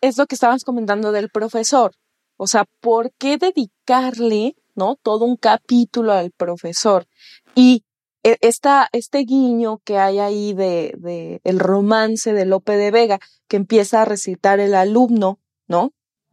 es 0.00 0.16
lo 0.16 0.26
que 0.26 0.34
estabas 0.34 0.64
comentando 0.64 1.12
del 1.12 1.28
profesor. 1.28 1.92
O 2.36 2.46
sea, 2.46 2.64
¿por 2.80 3.12
qué 3.18 3.36
dedicarle, 3.36 4.56
no, 4.74 4.96
todo 5.02 5.26
un 5.26 5.36
capítulo 5.36 6.12
al 6.12 6.30
profesor? 6.30 7.06
Y 7.54 7.84
esta, 8.22 8.88
este 8.92 9.18
guiño 9.20 9.78
que 9.84 9.98
hay 9.98 10.18
ahí 10.18 10.52
de, 10.52 10.94
de 10.98 11.40
el 11.44 11.58
romance 11.58 12.32
de 12.32 12.44
Lope 12.44 12.76
de 12.76 12.90
Vega, 12.90 13.18
que 13.48 13.56
empieza 13.56 14.02
a 14.02 14.04
recitar 14.04 14.60
el 14.60 14.74
alumno, 14.74 15.38
¿no? 15.66 15.92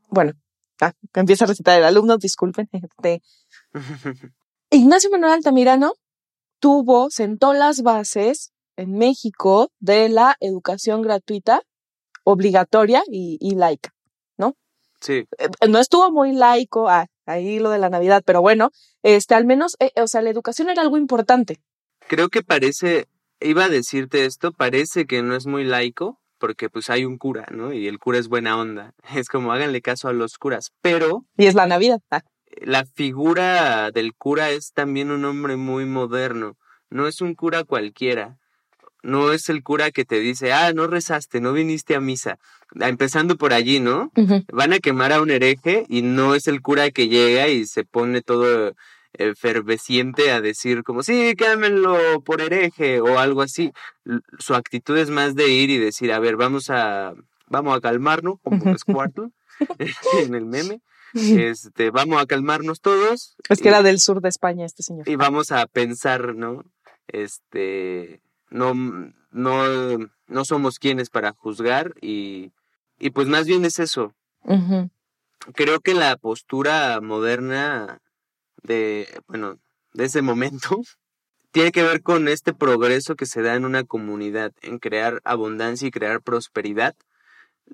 Bueno, 0.10 0.34
ah, 0.82 0.94
que 1.14 1.20
empieza 1.20 1.46
a 1.46 1.48
recitar 1.48 1.78
el 1.78 1.86
alumno, 1.86 2.18
disculpen. 2.18 2.70
Este. 2.72 3.22
Ignacio 4.70 5.10
Manuel 5.10 5.34
Altamirano 5.34 5.94
tuvo, 6.60 7.10
sentó 7.10 7.54
las 7.54 7.82
bases 7.82 8.52
en 8.76 8.98
México 8.98 9.72
de 9.80 10.10
la 10.10 10.36
educación 10.40 11.02
gratuita, 11.02 11.62
obligatoria 12.24 13.02
y, 13.10 13.56
laica, 13.56 13.94
¿no? 14.38 14.56
Sí. 15.00 15.26
Eh, 15.38 15.68
no 15.70 15.80
estuvo 15.80 16.12
muy 16.12 16.34
laico, 16.34 16.90
ah, 16.90 17.08
ahí 17.26 17.60
lo 17.60 17.70
de 17.70 17.80
la 17.80 17.90
Navidad, 17.90 18.24
pero 18.26 18.42
bueno, 18.42 18.72
este, 19.04 19.36
al 19.36 19.46
menos, 19.46 19.78
eh, 19.80 19.92
o 20.02 20.08
sea, 20.08 20.22
la 20.22 20.30
educación 20.30 20.70
era 20.70 20.82
algo 20.82 20.98
importante. 20.98 21.62
Creo 22.08 22.30
que 22.30 22.42
parece, 22.42 23.08
iba 23.40 23.66
a 23.66 23.70
decirte 23.70 24.26
esto, 24.26 24.52
parece 24.52 25.06
que 25.06 25.22
no 25.22 25.36
es 25.36 25.46
muy 25.46 25.64
laico, 25.64 26.20
porque 26.38 26.70
pues 26.70 26.90
hay 26.90 27.06
un 27.06 27.18
cura, 27.18 27.48
¿no? 27.52 27.74
Y 27.74 27.88
el 27.88 28.00
cura 28.00 28.20
es 28.20 28.28
buena 28.28 28.58
onda. 28.58 28.94
Es 29.16 29.30
como 29.30 29.52
háganle 29.52 29.82
caso 29.82 30.08
a 30.08 30.14
los 30.14 30.38
curas, 30.38 30.72
pero... 30.82 31.26
Y 31.38 31.48
es 31.48 31.56
la 31.56 31.68
Navidad. 31.68 32.02
Ah. 32.12 32.24
La 32.62 32.86
figura 32.86 33.92
del 33.92 34.14
cura 34.16 34.52
es 34.52 34.72
también 34.74 35.12
un 35.12 35.26
hombre 35.26 35.58
muy 35.58 35.86
moderno. 35.86 36.58
No 36.90 37.08
es 37.08 37.22
un 37.22 37.36
cura 37.36 37.64
cualquiera 37.64 38.38
no 39.08 39.32
es 39.32 39.50
el 39.50 39.64
cura 39.64 39.92
que 39.92 40.06
te 40.06 40.20
dice, 40.20 40.52
ah, 40.52 40.74
no 40.74 40.88
rezaste, 40.88 41.40
no 41.40 41.54
viniste 41.54 41.96
a 41.96 42.02
misa. 42.02 42.40
Empezando 42.76 43.38
por 43.38 43.54
allí, 43.54 43.80
¿no? 43.80 44.12
Van 44.52 44.74
a 44.74 44.80
quemar 44.80 45.14
a 45.14 45.22
un 45.22 45.32
hereje 45.32 45.86
y 45.88 46.02
no 46.02 46.36
es 46.36 46.48
el 46.48 46.62
cura 46.62 46.92
que 46.92 47.08
llega 47.08 47.48
y 47.48 47.66
se 47.66 47.86
pone 47.86 48.22
todo 48.22 48.76
efervesciente 49.18 50.32
a 50.32 50.42
decir 50.42 50.84
como, 50.84 51.04
sí, 51.04 51.34
quédamenlo 51.36 52.22
por 52.22 52.42
hereje 52.42 53.02
o 53.02 53.20
algo 53.20 53.42
así. 53.42 53.72
Su 54.40 54.56
actitud 54.56 54.98
es 54.98 55.10
más 55.10 55.36
de 55.36 55.50
ir 55.50 55.70
y 55.70 55.78
decir, 55.78 56.12
a 56.12 56.20
ver, 56.20 56.36
vamos 56.36 56.70
a, 56.70 57.14
vamos 57.48 57.78
a 57.78 57.82
calmarnos, 57.82 58.40
como 58.44 58.72
uh 58.72 58.78
Squirtle 58.78 59.30
en 60.24 60.36
el 60.36 60.46
meme. 60.46 60.82
Este, 61.14 61.90
vamos 61.90 62.22
a 62.22 62.26
calmarnos 62.26 62.82
todos. 62.82 63.36
Es 63.50 63.62
que 63.62 63.70
era 63.70 63.82
del 63.82 64.00
sur 64.00 64.22
de 64.22 64.30
España 64.30 64.66
este 64.66 64.84
señor. 64.84 65.08
Y 65.08 65.16
vamos 65.16 65.52
a 65.52 65.66
pensar, 65.66 66.36
¿no? 66.36 66.64
Este, 67.08 68.22
no, 68.50 68.74
no, 69.32 70.10
no 70.28 70.46
somos 70.46 70.80
quienes 70.80 71.10
para 71.10 71.34
juzgar 71.34 71.94
y, 72.02 72.52
y 73.00 73.12
pues 73.12 73.28
más 73.28 73.48
bien 73.48 73.66
es 73.66 73.80
eso. 73.80 74.14
Creo 75.56 75.80
que 75.82 75.94
la 75.94 76.16
postura 76.18 77.00
moderna 77.02 78.02
de, 78.64 79.22
bueno, 79.28 79.60
de 79.94 80.06
ese 80.06 80.22
momento 80.22 80.82
tiene 81.52 81.72
que 81.72 81.84
ver 81.84 82.02
con 82.02 82.28
este 82.28 82.54
progreso 82.54 83.16
que 83.16 83.26
se 83.26 83.42
da 83.42 83.56
en 83.56 83.66
una 83.66 83.84
comunidad, 83.84 84.54
en 84.62 84.80
crear 84.80 85.22
abundancia 85.24 85.88
y 85.88 85.92
crear 85.92 86.22
prosperidad, 86.22 86.96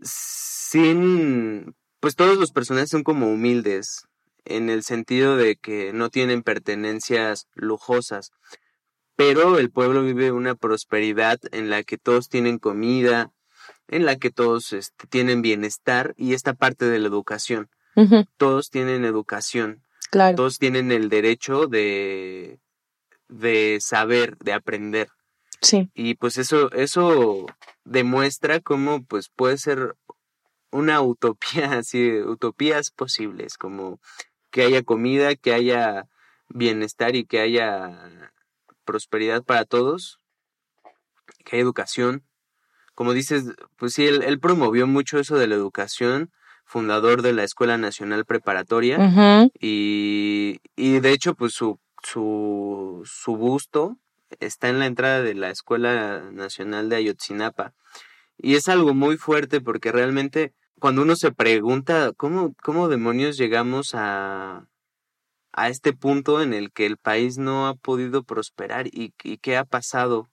sin, 0.02 1.76
pues 2.00 2.16
todos 2.16 2.38
los 2.38 2.52
personajes 2.52 2.90
son 2.90 3.04
como 3.04 3.28
humildes, 3.28 4.08
en 4.46 4.70
el 4.70 4.84
sentido 4.84 5.38
de 5.38 5.56
que 5.56 5.94
no 5.94 6.10
tienen 6.10 6.44
pertenencias 6.44 7.48
lujosas, 7.54 8.32
pero 9.16 9.60
el 9.60 9.72
pueblo 9.72 10.04
vive 10.04 10.32
una 10.32 10.56
prosperidad 10.56 11.40
en 11.52 11.70
la 11.70 11.84
que 11.84 11.98
todos 11.98 12.30
tienen 12.30 12.58
comida, 12.58 13.32
en 13.88 14.06
la 14.06 14.18
que 14.18 14.32
todos 14.32 14.74
este, 14.74 15.08
tienen 15.08 15.42
bienestar 15.42 16.14
y 16.18 16.34
esta 16.34 16.54
parte 16.54 16.86
de 16.86 17.00
la 17.00 17.08
educación. 17.08 17.70
Todos 18.38 18.72
tienen 18.72 19.06
educación. 19.06 19.84
Claro. 20.14 20.36
Todos 20.36 20.60
tienen 20.60 20.92
el 20.92 21.10
derecho 21.10 21.66
de, 21.66 22.60
de 23.30 23.80
saber, 23.82 24.38
de 24.38 24.54
aprender. 24.54 25.10
Sí. 25.60 25.90
Y 25.96 26.14
pues 26.14 26.38
eso, 26.38 26.72
eso 26.72 27.48
demuestra 27.84 28.60
cómo 28.60 29.04
pues 29.04 29.30
puede 29.30 29.58
ser 29.58 29.96
una 30.70 31.02
utopía, 31.02 31.72
así, 31.80 32.12
utopías 32.22 32.92
posibles, 32.92 33.58
como 33.58 34.00
que 34.52 34.62
haya 34.62 34.84
comida, 34.84 35.34
que 35.34 35.52
haya 35.52 36.08
bienestar 36.48 37.16
y 37.16 37.26
que 37.26 37.40
haya 37.40 38.32
prosperidad 38.86 39.42
para 39.42 39.66
todos, 39.66 40.20
que 41.44 41.56
hay 41.56 41.62
educación. 41.64 42.24
Como 42.94 43.14
dices, 43.14 43.46
pues 43.78 43.96
sí, 43.96 44.06
él, 44.06 44.40
promovió 44.40 44.86
mucho 44.86 45.18
eso 45.18 45.40
de 45.40 45.48
la 45.48 45.56
educación, 45.56 46.32
fundador 46.74 47.22
de 47.22 47.34
la 47.34 47.44
Escuela 47.44 47.78
Nacional 47.78 48.26
Preparatoria, 48.26 48.98
y, 49.60 50.60
y, 50.76 51.00
de 51.02 51.12
hecho, 51.12 51.36
pues 51.36 51.54
su, 51.54 51.80
su, 52.02 53.04
su 53.06 53.38
busto 53.38 54.00
está 54.40 54.70
en 54.70 54.80
la 54.80 54.88
entrada 54.88 55.22
de 55.22 55.36
la 55.36 55.52
Escuela 55.52 56.32
Nacional 56.32 56.90
de 56.90 56.96
Ayotzinapa. 56.96 57.76
Y 58.40 58.56
es 58.56 58.70
algo 58.70 58.96
muy 58.96 59.18
fuerte 59.18 59.62
porque 59.62 59.92
realmente 59.92 60.52
cuando 60.80 61.04
uno 61.04 61.16
se 61.16 61.32
pregunta 61.32 62.12
cómo, 62.18 62.56
cómo 62.64 62.88
demonios 62.88 63.38
llegamos 63.38 63.94
a, 63.94 64.66
a 65.52 65.70
este 65.70 65.94
punto 65.94 66.42
en 66.42 66.56
el 66.56 66.72
que 66.72 66.88
el 66.88 66.98
país 66.98 67.38
no 67.38 67.68
ha 67.68 67.76
podido 67.76 68.24
prosperar 68.24 68.88
y, 68.88 69.12
qué 69.12 69.58
ha 69.58 69.64
pasado. 69.64 70.28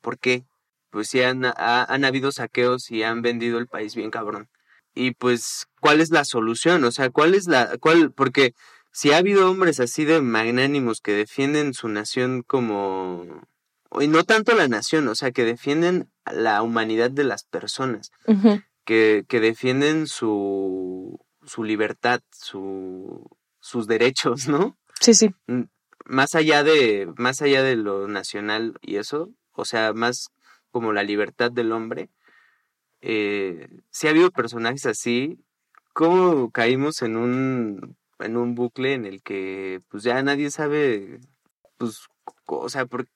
¿Por 0.00 0.18
qué? 0.18 0.46
Pues 0.88 1.08
sí 1.08 1.20
han, 1.20 1.44
han 1.44 2.04
habido 2.06 2.32
saqueos 2.32 2.90
y 2.90 3.02
han 3.02 3.20
vendido 3.20 3.58
el 3.58 3.66
país 3.66 3.94
bien 3.94 4.10
cabrón. 4.10 4.48
Y 4.96 5.12
pues, 5.12 5.68
¿cuál 5.80 6.00
es 6.00 6.10
la 6.10 6.24
solución? 6.24 6.82
O 6.84 6.90
sea, 6.90 7.10
¿cuál 7.10 7.34
es 7.34 7.46
la, 7.46 7.76
cuál, 7.78 8.12
porque 8.12 8.54
si 8.92 9.12
ha 9.12 9.18
habido 9.18 9.50
hombres 9.50 9.78
así 9.78 10.06
de 10.06 10.22
magnánimos 10.22 11.02
que 11.02 11.12
defienden 11.12 11.74
su 11.74 11.88
nación 11.88 12.42
como, 12.42 13.42
y 14.00 14.08
no 14.08 14.24
tanto 14.24 14.54
la 14.54 14.68
nación, 14.68 15.06
o 15.08 15.14
sea, 15.14 15.32
que 15.32 15.44
defienden 15.44 16.10
la 16.24 16.62
humanidad 16.62 17.10
de 17.10 17.24
las 17.24 17.44
personas, 17.44 18.10
que, 18.86 19.26
que 19.28 19.40
defienden 19.40 20.06
su, 20.06 21.20
su 21.44 21.62
libertad, 21.62 22.22
su, 22.32 23.28
sus 23.60 23.86
derechos, 23.86 24.48
¿no? 24.48 24.78
Sí, 24.98 25.12
sí. 25.12 25.28
Mm, 25.46 25.64
más 26.06 26.34
allá 26.34 26.64
de, 26.64 27.12
más 27.18 27.42
allá 27.42 27.62
de 27.62 27.76
lo 27.76 28.08
nacional 28.08 28.78
y 28.80 28.96
eso, 28.96 29.30
o 29.52 29.66
sea, 29.66 29.92
más 29.92 30.30
como 30.70 30.94
la 30.94 31.02
libertad 31.02 31.52
del 31.52 31.72
hombre, 31.72 32.08
eh, 33.08 33.68
si 33.90 34.06
ha 34.06 34.10
habido 34.10 34.30
personajes 34.32 34.86
así, 34.86 35.38
¿cómo 35.92 36.50
caímos 36.50 37.02
en 37.02 37.16
un, 37.16 37.96
en 38.18 38.36
un 38.36 38.54
bucle 38.54 38.94
en 38.94 39.06
el 39.06 39.22
que 39.22 39.80
pues 39.88 40.02
ya 40.02 40.20
nadie 40.22 40.50
sabe 40.50 41.20
pues, 41.78 42.08
o 42.46 42.68
sea, 42.68 42.86
¿por, 42.86 43.06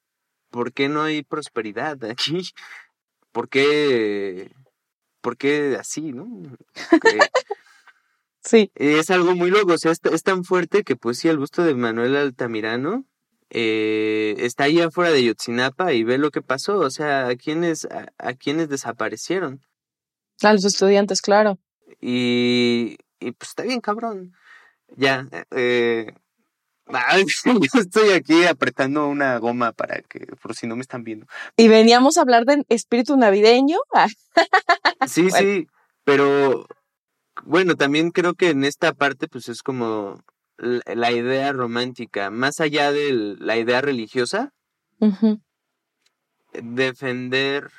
¿por 0.50 0.72
qué 0.72 0.88
no 0.88 1.02
hay 1.02 1.22
prosperidad 1.22 2.04
aquí? 2.04 2.42
¿Por 3.32 3.48
qué, 3.48 4.52
por 5.20 5.36
qué 5.36 5.76
así, 5.78 6.12
no? 6.12 6.26
sí. 8.44 8.70
Es 8.74 9.10
algo 9.10 9.34
muy 9.36 9.50
loco, 9.50 9.74
o 9.74 9.78
sea, 9.78 9.92
es, 9.92 10.00
es, 10.04 10.22
tan 10.22 10.44
fuerte 10.44 10.84
que 10.84 10.96
pues 10.96 11.18
sí, 11.18 11.28
el 11.28 11.38
gusto 11.38 11.62
de 11.64 11.74
Manuel 11.74 12.16
Altamirano 12.16 13.04
eh, 13.50 14.36
está 14.38 14.64
ahí 14.64 14.80
afuera 14.80 15.10
de 15.10 15.24
Yotzinapa 15.24 15.92
y 15.92 16.04
ve 16.04 16.18
lo 16.18 16.30
que 16.30 16.42
pasó, 16.42 16.78
o 16.78 16.90
sea, 16.90 17.28
a 17.28 17.36
quienes, 17.36 17.86
a, 18.18 18.32
quienes 18.34 18.68
desaparecieron. 18.68 19.60
A 20.42 20.52
los 20.52 20.64
estudiantes, 20.64 21.20
claro. 21.20 21.58
Y, 22.00 22.96
y 23.18 23.32
pues 23.32 23.50
está 23.50 23.62
bien 23.62 23.80
cabrón. 23.80 24.32
Ya, 24.96 25.28
eh, 25.50 26.12
yo 27.44 27.80
estoy 27.80 28.10
aquí 28.10 28.44
apretando 28.44 29.08
una 29.08 29.38
goma 29.38 29.72
para 29.72 30.00
que, 30.02 30.26
por 30.42 30.54
si 30.54 30.66
no 30.66 30.76
me 30.76 30.82
están 30.82 31.04
viendo. 31.04 31.26
Y 31.56 31.68
veníamos 31.68 32.18
a 32.18 32.22
hablar 32.22 32.44
de 32.44 32.64
espíritu 32.68 33.16
navideño. 33.16 33.78
sí, 35.06 35.30
sí, 35.30 35.68
pero 36.04 36.66
bueno, 37.44 37.76
también 37.76 38.10
creo 38.10 38.34
que 38.34 38.50
en 38.50 38.64
esta 38.64 38.92
parte 38.92 39.28
pues 39.28 39.48
es 39.48 39.62
como 39.62 40.22
la 40.58 41.12
idea 41.12 41.52
romántica, 41.52 42.30
más 42.30 42.60
allá 42.60 42.92
de 42.92 43.36
la 43.38 43.56
idea 43.56 43.80
religiosa, 43.80 44.52
defender 46.52 47.70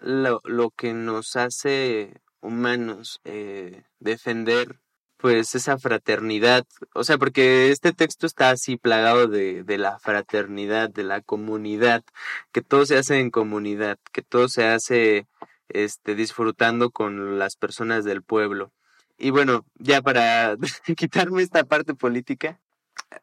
lo, 0.00 0.40
lo, 0.44 0.70
que 0.70 0.92
nos 0.94 1.36
hace 1.36 2.20
humanos, 2.40 3.20
eh, 3.24 3.84
defender 3.98 4.80
pues 5.16 5.54
esa 5.54 5.78
fraternidad, 5.78 6.66
o 6.94 7.04
sea, 7.04 7.18
porque 7.18 7.70
este 7.70 7.92
texto 7.92 8.26
está 8.26 8.50
así 8.50 8.78
plagado 8.78 9.28
de, 9.28 9.64
de 9.64 9.76
la 9.76 9.98
fraternidad, 9.98 10.88
de 10.88 11.04
la 11.04 11.20
comunidad, 11.20 12.04
que 12.52 12.62
todo 12.62 12.86
se 12.86 12.96
hace 12.96 13.20
en 13.20 13.30
comunidad, 13.30 13.98
que 14.12 14.22
todo 14.22 14.48
se 14.48 14.66
hace 14.66 15.26
este 15.68 16.14
disfrutando 16.14 16.90
con 16.90 17.38
las 17.38 17.56
personas 17.56 18.04
del 18.04 18.22
pueblo. 18.22 18.72
Y 19.18 19.30
bueno, 19.30 19.66
ya 19.74 20.00
para 20.02 20.56
quitarme 20.96 21.42
esta 21.42 21.64
parte 21.64 21.94
política, 21.94 22.58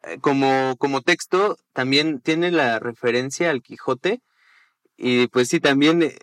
eh, 0.04 0.18
como, 0.20 0.76
como 0.78 1.02
texto 1.02 1.58
también 1.72 2.20
tiene 2.20 2.50
la 2.52 2.78
referencia 2.78 3.50
al 3.50 3.62
Quijote 3.62 4.22
y 4.96 5.28
pues 5.28 5.48
sí, 5.48 5.60
también 5.60 6.02
eh, 6.02 6.18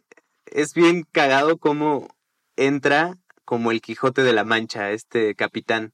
es 0.55 0.73
bien 0.73 1.05
cagado 1.11 1.57
cómo 1.57 2.07
entra 2.55 3.17
como 3.43 3.71
el 3.71 3.81
Quijote 3.81 4.23
de 4.23 4.33
la 4.33 4.43
Mancha, 4.43 4.91
este 4.91 5.35
capitán. 5.35 5.93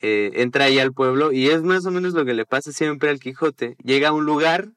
Eh, 0.00 0.32
entra 0.34 0.64
ahí 0.64 0.80
al 0.80 0.92
pueblo 0.92 1.30
y 1.30 1.48
es 1.48 1.62
más 1.62 1.86
o 1.86 1.92
menos 1.92 2.14
lo 2.14 2.24
que 2.24 2.34
le 2.34 2.44
pasa 2.44 2.72
siempre 2.72 3.10
al 3.10 3.20
Quijote. 3.20 3.76
Llega 3.84 4.08
a 4.08 4.12
un 4.12 4.24
lugar, 4.24 4.72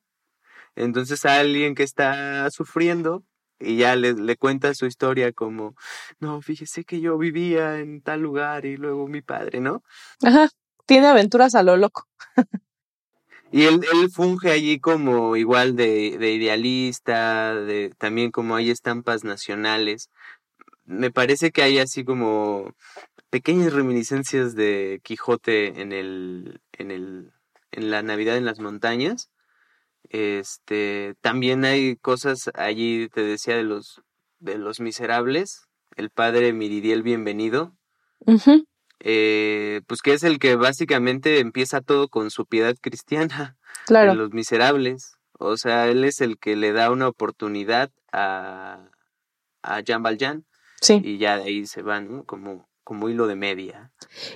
entonces 0.75 1.25
a 1.25 1.39
alguien 1.39 1.73
que 1.73 1.81
está 1.81 2.49
sufriendo 2.51 3.23
y 3.59 3.77
ya 3.77 3.95
le, 3.95 4.13
le 4.13 4.37
cuenta 4.37 4.75
su 4.75 4.85
historia 4.85 5.31
como, 5.31 5.75
no, 6.19 6.41
fíjese 6.41 6.83
que 6.83 7.01
yo 7.01 7.17
vivía 7.17 7.79
en 7.79 8.01
tal 8.01 8.21
lugar 8.21 8.65
y 8.65 8.77
luego 8.77 9.07
mi 9.07 9.23
padre, 9.23 9.59
¿no? 9.59 9.83
Ajá, 10.23 10.49
tiene 10.85 11.07
aventuras 11.07 11.55
a 11.55 11.63
lo 11.63 11.77
loco. 11.77 12.07
y 13.55 13.63
él, 13.67 13.79
él 13.93 14.09
funge 14.11 14.51
allí 14.51 14.81
como 14.81 15.37
igual 15.37 15.77
de, 15.77 16.17
de 16.17 16.33
idealista, 16.33 17.55
de 17.55 17.89
también 17.97 18.29
como 18.29 18.57
hay 18.57 18.69
estampas 18.69 19.23
nacionales. 19.23 20.09
Me 20.83 21.09
parece 21.09 21.51
que 21.51 21.61
hay 21.61 21.79
así 21.79 22.03
como 22.03 22.75
pequeñas 23.29 23.71
reminiscencias 23.71 24.55
de 24.55 24.99
Quijote 25.03 25.81
en 25.81 25.93
el, 25.93 26.59
en 26.73 26.91
el, 26.91 27.31
en 27.71 27.91
la 27.91 28.01
Navidad 28.01 28.35
en 28.35 28.43
las 28.43 28.59
montañas. 28.59 29.29
Este, 30.09 31.15
también 31.21 31.63
hay 31.63 31.95
cosas 31.95 32.51
allí, 32.55 33.07
te 33.07 33.21
decía, 33.23 33.55
de 33.55 33.63
los, 33.63 34.01
de 34.39 34.57
los 34.57 34.81
miserables, 34.81 35.69
el 35.95 36.09
padre 36.09 36.51
Miridiel 36.51 37.03
Bienvenido, 37.03 37.73
eh, 38.99 39.81
pues 39.87 40.01
que 40.01 40.13
es 40.13 40.23
el 40.23 40.39
que 40.39 40.55
básicamente 40.55 41.39
empieza 41.39 41.81
todo 41.81 42.07
con 42.07 42.31
su 42.31 42.45
piedad 42.45 42.75
cristiana, 42.79 43.57
claro. 43.85 44.11
de 44.11 44.17
los 44.17 44.31
miserables. 44.31 45.17
O 45.37 45.57
sea, 45.57 45.87
él 45.87 46.03
es 46.05 46.21
el 46.21 46.37
que 46.37 46.55
le 46.55 46.71
da 46.71 46.91
una 46.91 47.07
oportunidad 47.07 47.91
a, 48.11 48.89
a 49.61 49.79
Jean 49.81 50.03
Valjean. 50.03 50.45
Sí. 50.81 51.01
Y 51.03 51.17
ya 51.17 51.37
de 51.37 51.43
ahí 51.43 51.65
se 51.65 51.81
van, 51.81 52.23
Como, 52.23 52.69
como 52.83 53.09
hilo 53.09 53.27
de 53.27 53.35
media. 53.35 53.91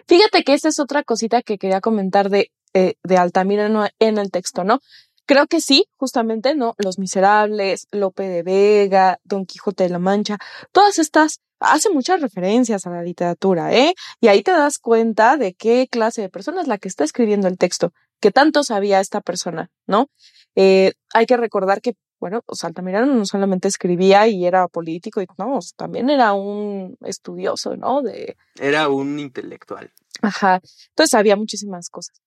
Fíjate 0.07 0.43
que 0.43 0.53
esta 0.53 0.69
es 0.69 0.79
otra 0.79 1.03
cosita 1.03 1.41
que 1.41 1.57
quería 1.57 1.79
comentar 1.79 2.29
de, 2.29 2.51
eh, 2.73 2.95
de 3.03 3.17
Altamira 3.17 3.69
en 3.99 4.17
el 4.17 4.31
texto, 4.31 4.63
¿no? 4.63 4.79
Creo 5.25 5.45
que 5.45 5.61
sí, 5.61 5.85
justamente, 5.95 6.55
¿no? 6.55 6.73
Los 6.79 6.97
Miserables, 6.97 7.87
Lope 7.91 8.23
de 8.23 8.41
Vega, 8.41 9.19
Don 9.23 9.45
Quijote 9.45 9.83
de 9.83 9.89
la 9.89 9.99
Mancha, 9.99 10.39
todas 10.71 10.97
estas 10.97 11.39
hacen 11.59 11.93
muchas 11.93 12.21
referencias 12.21 12.85
a 12.85 12.89
la 12.89 13.03
literatura, 13.03 13.73
¿eh? 13.73 13.93
Y 14.19 14.27
ahí 14.27 14.43
te 14.43 14.51
das 14.51 14.79
cuenta 14.79 15.37
de 15.37 15.53
qué 15.53 15.87
clase 15.89 16.21
de 16.21 16.29
persona 16.29 16.61
es 16.61 16.67
la 16.67 16.77
que 16.77 16.87
está 16.87 17.03
escribiendo 17.03 17.47
el 17.47 17.57
texto, 17.57 17.93
que 18.19 18.31
tanto 18.31 18.63
sabía 18.63 18.99
esta 18.99 19.21
persona, 19.21 19.69
¿no? 19.87 20.09
Eh, 20.55 20.93
hay 21.13 21.25
que 21.25 21.37
recordar 21.37 21.81
que, 21.81 21.95
bueno, 22.19 22.41
pues 22.45 22.63
Altamirano 22.63 23.13
no 23.13 23.25
solamente 23.25 23.67
escribía 23.67 24.27
y 24.27 24.45
era 24.45 24.67
político, 24.67 25.21
y, 25.21 25.27
no, 25.37 25.59
también 25.75 26.09
era 26.09 26.33
un 26.33 26.97
estudioso, 27.01 27.75
¿no? 27.77 28.01
De... 28.01 28.35
Era 28.59 28.89
un 28.89 29.19
intelectual. 29.19 29.91
Ajá, 30.21 30.61
entonces 30.89 31.13
había 31.13 31.35
muchísimas 31.35 31.89
cosas. 31.89 32.21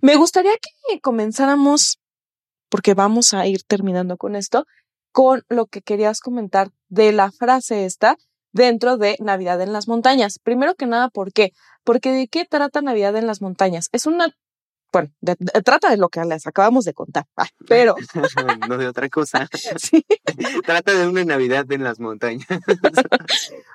Me 0.00 0.16
gustaría 0.16 0.52
que 0.52 1.00
comenzáramos 1.00 1.98
porque 2.68 2.94
vamos 2.94 3.32
a 3.32 3.46
ir 3.46 3.62
terminando 3.62 4.16
con 4.16 4.36
esto, 4.36 4.66
con 5.12 5.44
lo 5.48 5.66
que 5.66 5.80
querías 5.80 6.20
comentar 6.20 6.70
de 6.88 7.12
la 7.12 7.30
frase 7.32 7.86
esta 7.86 8.16
dentro 8.56 8.96
de 8.96 9.16
Navidad 9.20 9.60
en 9.60 9.72
las 9.72 9.86
montañas. 9.86 10.38
Primero 10.42 10.74
que 10.74 10.86
nada, 10.86 11.08
¿por 11.08 11.32
qué? 11.32 11.52
Porque 11.84 12.10
de 12.10 12.26
qué 12.26 12.44
trata 12.44 12.80
Navidad 12.80 13.14
en 13.16 13.26
las 13.26 13.40
montañas? 13.40 13.88
Es 13.92 14.06
una, 14.06 14.34
bueno, 14.92 15.10
trata 15.64 15.90
de 15.90 15.98
lo 15.98 16.08
que 16.08 16.24
les 16.24 16.46
acabamos 16.46 16.84
de 16.84 16.94
contar, 16.94 17.26
pero... 17.68 17.94
no 18.68 18.78
de 18.78 18.88
otra 18.88 19.08
cosa. 19.08 19.46
sí. 19.76 20.04
trata 20.64 20.94
de 20.94 21.06
una 21.06 21.24
Navidad 21.24 21.70
en 21.70 21.84
las 21.84 22.00
montañas. 22.00 22.48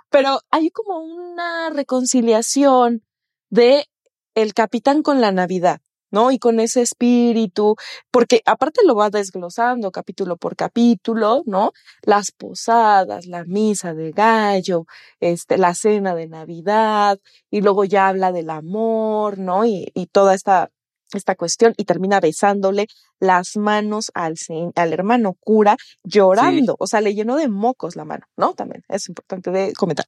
pero 0.10 0.40
hay 0.50 0.72
como 0.72 1.00
una 1.00 1.70
reconciliación 1.70 3.04
de 3.50 3.86
el 4.34 4.54
capitán 4.54 5.04
con 5.04 5.22
la 5.22 5.32
Navidad. 5.32 5.82
¿No? 6.12 6.32
Y 6.32 6.40
con 6.40 6.60
ese 6.60 6.82
espíritu, 6.82 7.76
porque 8.12 8.42
aparte 8.46 8.82
lo 8.86 8.96
va 8.96 9.10
desglosando 9.10 9.92
capítulo 9.92 10.38
por 10.38 10.56
capítulo, 10.56 11.44
¿no? 11.46 11.72
Las 12.04 12.32
posadas, 12.32 13.26
la 13.28 13.44
misa 13.46 13.94
de 13.94 14.12
gallo, 14.12 14.86
este, 15.20 15.58
la 15.58 15.74
cena 15.74 16.16
de 16.16 16.28
Navidad, 16.28 17.20
y 17.50 17.62
luego 17.62 17.86
ya 17.86 18.08
habla 18.10 18.32
del 18.32 18.50
amor, 18.50 19.40
¿no? 19.40 19.66
Y, 19.66 19.92
y 19.94 20.08
toda 20.08 20.34
esta, 20.36 20.70
esta 21.14 21.36
cuestión, 21.36 21.74
y 21.78 21.86
termina 21.86 22.20
besándole 22.20 22.88
las 23.20 23.56
manos 23.58 24.12
al, 24.14 24.36
al 24.76 24.94
hermano 24.94 25.36
cura, 25.40 25.78
llorando, 26.04 26.76
o 26.80 26.88
sea, 26.88 27.02
le 27.02 27.14
llenó 27.14 27.36
de 27.36 27.48
mocos 27.48 27.96
la 27.96 28.06
mano, 28.06 28.26
¿no? 28.38 28.54
También 28.54 28.84
es 28.90 29.08
importante 29.10 29.52
de 29.52 29.74
comentar. 29.74 30.06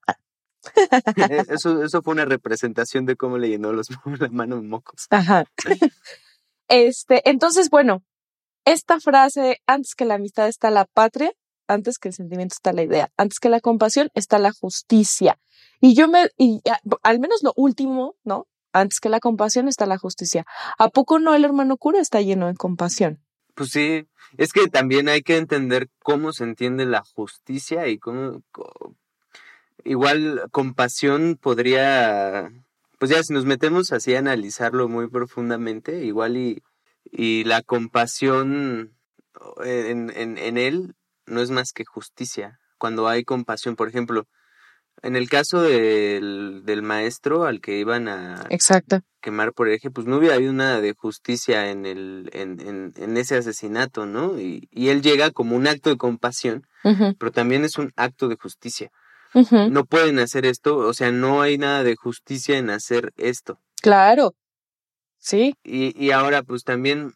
Ah. 0.75 1.43
eso, 1.49 1.83
eso 1.83 2.01
fue 2.01 2.13
una 2.13 2.25
representación 2.25 3.05
de 3.05 3.15
cómo 3.15 3.37
le 3.37 3.49
llenó 3.49 3.73
los, 3.73 3.87
las 4.19 4.31
manos 4.31 4.63
mocos. 4.63 5.07
Ajá. 5.09 5.45
Este, 6.69 7.29
entonces, 7.29 7.69
bueno, 7.69 8.03
esta 8.65 8.99
frase, 8.99 9.57
antes 9.67 9.95
que 9.95 10.05
la 10.05 10.15
amistad 10.15 10.47
está 10.47 10.71
la 10.71 10.85
patria, 10.85 11.31
antes 11.67 11.97
que 11.97 12.07
el 12.07 12.13
sentimiento 12.13 12.53
está 12.53 12.73
la 12.73 12.83
idea, 12.83 13.11
antes 13.17 13.39
que 13.39 13.49
la 13.49 13.59
compasión 13.59 14.09
está 14.15 14.39
la 14.39 14.51
justicia. 14.51 15.37
Y 15.81 15.93
yo 15.93 16.07
me, 16.07 16.29
y 16.37 16.61
al 17.03 17.19
menos 17.19 17.43
lo 17.43 17.53
último, 17.55 18.15
¿no? 18.23 18.47
Antes 18.71 18.99
que 18.99 19.09
la 19.09 19.19
compasión 19.19 19.67
está 19.67 19.85
la 19.85 19.97
justicia. 19.97 20.45
¿A 20.79 20.89
poco 20.89 21.19
no 21.19 21.35
el 21.35 21.45
hermano 21.45 21.77
cura 21.77 21.99
está 21.99 22.21
lleno 22.21 22.47
de 22.47 22.55
compasión? 22.55 23.21
Pues 23.53 23.69
sí, 23.69 24.07
es 24.37 24.51
que 24.51 24.67
también 24.67 25.09
hay 25.09 25.21
que 25.21 25.37
entender 25.37 25.89
cómo 25.99 26.33
se 26.33 26.43
entiende 26.43 26.85
la 26.85 27.03
justicia 27.03 27.87
y 27.87 27.99
cómo, 27.99 28.41
igual 29.83 30.43
compasión 30.51 31.37
podría, 31.39 32.51
pues 32.99 33.11
ya 33.11 33.23
si 33.23 33.33
nos 33.33 33.45
metemos 33.45 33.91
así 33.91 34.15
a 34.15 34.19
analizarlo 34.19 34.87
muy 34.87 35.09
profundamente, 35.09 36.03
igual 36.03 36.37
y, 36.37 36.63
y 37.05 37.43
la 37.43 37.61
compasión 37.61 38.95
en, 39.63 40.11
en, 40.15 40.37
en 40.37 40.57
él 40.57 40.95
no 41.25 41.41
es 41.41 41.51
más 41.51 41.71
que 41.73 41.85
justicia. 41.85 42.59
Cuando 42.77 43.07
hay 43.07 43.23
compasión, 43.23 43.75
por 43.75 43.87
ejemplo, 43.87 44.27
en 45.01 45.15
el 45.15 45.29
caso 45.29 45.61
del, 45.61 46.61
del 46.65 46.81
maestro 46.81 47.45
al 47.45 47.61
que 47.61 47.79
iban 47.79 48.07
a 48.07 48.45
Exacto. 48.49 49.01
quemar 49.21 49.53
por 49.53 49.69
eje, 49.69 49.89
pues 49.89 50.07
no 50.07 50.17
hubiera 50.17 50.35
habido 50.35 50.53
nada 50.53 50.81
de 50.81 50.93
justicia 50.93 51.69
en, 51.71 51.85
el, 51.85 52.29
en, 52.33 52.59
en, 52.61 52.93
en 52.97 53.17
ese 53.17 53.35
asesinato, 53.35 54.05
¿no? 54.05 54.39
Y, 54.39 54.67
y, 54.71 54.89
él 54.89 55.01
llega 55.01 55.31
como 55.31 55.55
un 55.55 55.67
acto 55.67 55.89
de 55.89 55.97
compasión, 55.97 56.67
pero 57.17 57.31
también 57.31 57.63
es 57.63 57.77
un 57.77 57.91
acto 57.95 58.27
de 58.27 58.35
justicia. 58.35 58.91
No 59.33 59.85
pueden 59.85 60.19
hacer 60.19 60.45
esto, 60.45 60.77
o 60.77 60.93
sea, 60.93 61.11
no 61.11 61.41
hay 61.41 61.57
nada 61.57 61.83
de 61.83 61.95
justicia 61.95 62.57
en 62.57 62.69
hacer 62.69 63.13
esto. 63.17 63.59
Claro. 63.81 64.35
Sí. 65.17 65.55
Y, 65.63 65.97
y 66.01 66.11
ahora, 66.11 66.43
pues 66.43 66.63
también 66.63 67.13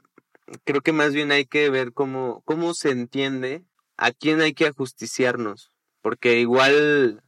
creo 0.64 0.82
que 0.82 0.94
más 0.94 1.14
bien 1.14 1.32
hay 1.32 1.46
que 1.46 1.70
ver 1.70 1.94
cómo, 1.94 2.42
cómo 2.46 2.74
se 2.74 2.92
entiende 2.92 3.64
a 3.98 4.12
quién 4.12 4.42
hay 4.42 4.54
que 4.54 4.68
ajusticiarnos, 4.68 5.72
porque 6.02 6.40
igual 6.40 7.22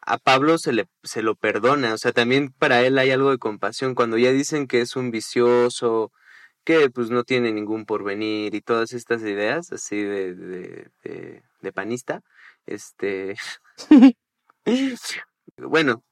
a 0.00 0.18
Pablo 0.18 0.58
se 0.58 0.72
le 0.72 0.88
se 1.02 1.22
lo 1.22 1.34
perdona, 1.34 1.94
o 1.94 1.98
sea, 1.98 2.12
también 2.12 2.50
para 2.50 2.82
él 2.82 2.98
hay 2.98 3.10
algo 3.10 3.30
de 3.30 3.38
compasión 3.38 3.94
cuando 3.94 4.16
ya 4.16 4.32
dicen 4.32 4.66
que 4.66 4.80
es 4.80 4.96
un 4.96 5.10
vicioso, 5.10 6.12
que 6.64 6.90
pues 6.90 7.10
no 7.10 7.24
tiene 7.24 7.52
ningún 7.52 7.84
porvenir 7.84 8.54
y 8.54 8.60
todas 8.60 8.92
estas 8.92 9.22
ideas 9.22 9.72
así 9.72 10.02
de, 10.02 10.34
de, 10.34 11.42
de, 11.62 11.72
panista, 11.72 12.22
este 12.74 13.36
bueno, 15.56 16.02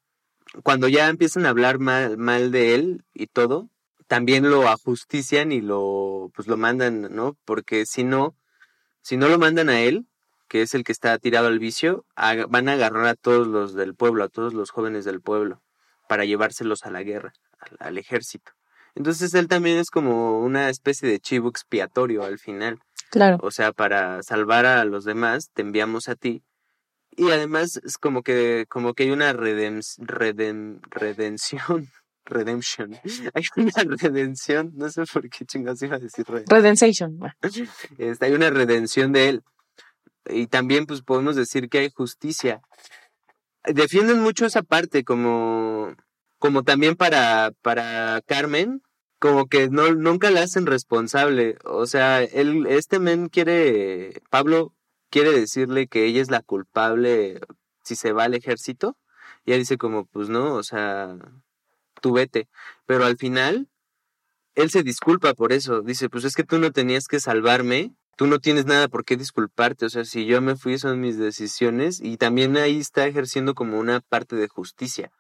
cuando 0.63 0.89
ya 0.89 1.09
empiezan 1.09 1.47
a 1.47 1.51
hablar 1.51 1.79
mal, 1.79 2.17
mal 2.17 2.51
de 2.51 2.75
él 2.75 3.05
y 3.15 3.27
todo, 3.27 3.71
también 4.07 4.49
lo 4.49 4.69
ajustician 4.69 5.53
y 5.53 5.61
lo 5.61 6.31
pues 6.35 6.49
lo 6.49 6.57
mandan, 6.57 7.15
¿no? 7.15 7.37
Porque 7.45 7.87
si 7.87 8.05
no, 8.05 8.37
si 9.03 9.17
no 9.17 9.29
lo 9.29 9.39
mandan 9.39 9.69
a 9.69 9.81
él, 9.81 10.07
que 10.49 10.63
es 10.63 10.75
el 10.75 10.85
que 10.85 10.93
está 10.93 11.19
tirado 11.19 11.49
al 11.49 11.59
vicio, 11.59 12.07
van 12.17 12.69
a 12.69 12.73
agarrar 12.73 13.07
a 13.07 13.15
todos 13.15 13.47
los 13.47 13.75
del 13.75 13.95
pueblo, 13.95 14.25
a 14.25 14.29
todos 14.29 14.55
los 14.55 14.71
jóvenes 14.71 15.05
del 15.05 15.21
pueblo, 15.21 15.63
para 16.09 16.25
llevárselos 16.25 16.85
a 16.85 16.91
la 16.91 17.03
guerra, 17.03 17.33
al, 17.79 17.99
ejército. 17.99 18.53
Entonces 18.95 19.35
él 19.35 19.49
también 19.49 19.79
es 19.79 19.91
como 19.91 20.41
una 20.41 20.71
especie 20.71 21.09
de 21.09 21.21
chivo 21.21 21.49
expiatorio 21.49 22.25
al 22.25 22.39
final. 22.39 22.79
Claro. 23.11 23.39
O 23.43 23.51
sea, 23.51 23.73
para 23.73 24.23
salvar 24.23 24.67
a 24.67 24.85
los 24.85 25.05
demás, 25.05 25.51
te 25.53 25.63
enviamos 25.63 26.09
a 26.09 26.15
ti. 26.15 26.43
Y 27.17 27.31
además 27.31 27.81
es 27.85 27.97
como 27.99 28.23
que, 28.23 28.67
como 28.69 28.95
que 28.95 29.05
hay 29.05 29.11
una 29.11 29.33
redem, 29.33 29.81
redención. 30.91 31.91
Redemption. 32.29 32.93
Hay 33.35 33.45
una 33.55 33.97
redención. 33.97 34.73
No 34.75 34.91
sé 34.91 35.05
por 35.13 35.31
qué 35.31 35.45
chingados 35.45 35.81
iba 35.83 35.95
a 35.95 36.01
decir 36.01 36.27
redención. 36.27 37.21
Este, 37.99 38.27
hay 38.27 38.33
una 38.33 38.51
redención 38.51 39.13
de 39.13 39.29
él 39.29 39.45
y 40.29 40.47
también 40.47 40.87
pues 40.87 41.03
podemos 41.03 41.37
decir 41.37 41.69
que 41.69 41.79
hay 41.79 41.91
justicia. 41.91 42.63
Defienden 43.65 44.21
mucho 44.21 44.47
esa 44.47 44.63
parte 44.63 45.05
como, 45.05 45.95
como 46.39 46.63
también 46.63 46.95
para, 46.97 47.53
para 47.63 48.21
Carmen, 48.27 48.83
como 49.19 49.47
que 49.47 49.69
no, 49.69 49.95
nunca 49.95 50.31
la 50.31 50.43
hacen 50.43 50.67
responsable. 50.67 51.57
O 51.65 51.87
sea, 51.87 52.23
él, 52.23 52.67
este 52.69 52.99
men 52.99 53.29
quiere, 53.29 54.23
Pablo 54.31 54.73
quiere 55.17 55.33
decirle 55.33 55.87
que 55.87 56.05
ella 56.05 56.21
es 56.21 56.31
la 56.31 56.43
culpable 56.43 57.41
si 57.83 57.97
se 57.97 58.13
va 58.13 58.25
al 58.25 58.35
ejército. 58.35 58.99
Y 59.47 59.53
ella 59.53 59.61
dice 59.61 59.79
como, 59.79 60.05
pues 60.05 60.29
no, 60.29 60.55
o 60.55 60.63
sea, 60.63 61.17
tú 62.03 62.13
vete. 62.13 62.49
Pero 62.85 63.07
al 63.07 63.17
final, 63.17 63.67
él 64.55 64.71
se 64.71 64.83
disculpa 64.83 65.33
por 65.33 65.55
eso. 65.55 65.81
Dice, 65.81 66.11
pues 66.11 66.25
es 66.25 66.35
que 66.35 66.45
tú 66.45 66.59
no 66.59 66.71
tenías 66.71 67.09
que 67.09 67.19
salvarme 67.19 67.95
tú 68.17 68.27
no 68.27 68.41
tienes 68.41 68.65
nada 68.65 68.89
por 68.89 69.05
qué 69.05 69.17
disculparte, 69.17 69.85
o 69.85 69.89
sea, 69.91 70.07
si 70.07 70.25
yo 70.25 70.41
me 70.41 70.57
fui 70.57 70.79
son 70.79 71.01
mis 71.01 71.19
decisiones 71.19 72.01
y 72.03 72.17
también 72.17 72.57
ahí 72.57 72.79
está 72.79 73.07
ejerciendo 73.07 73.55
como 73.55 73.79
una 73.79 74.01
parte 74.01 74.37
de 74.37 74.49
justicia. 74.49 75.13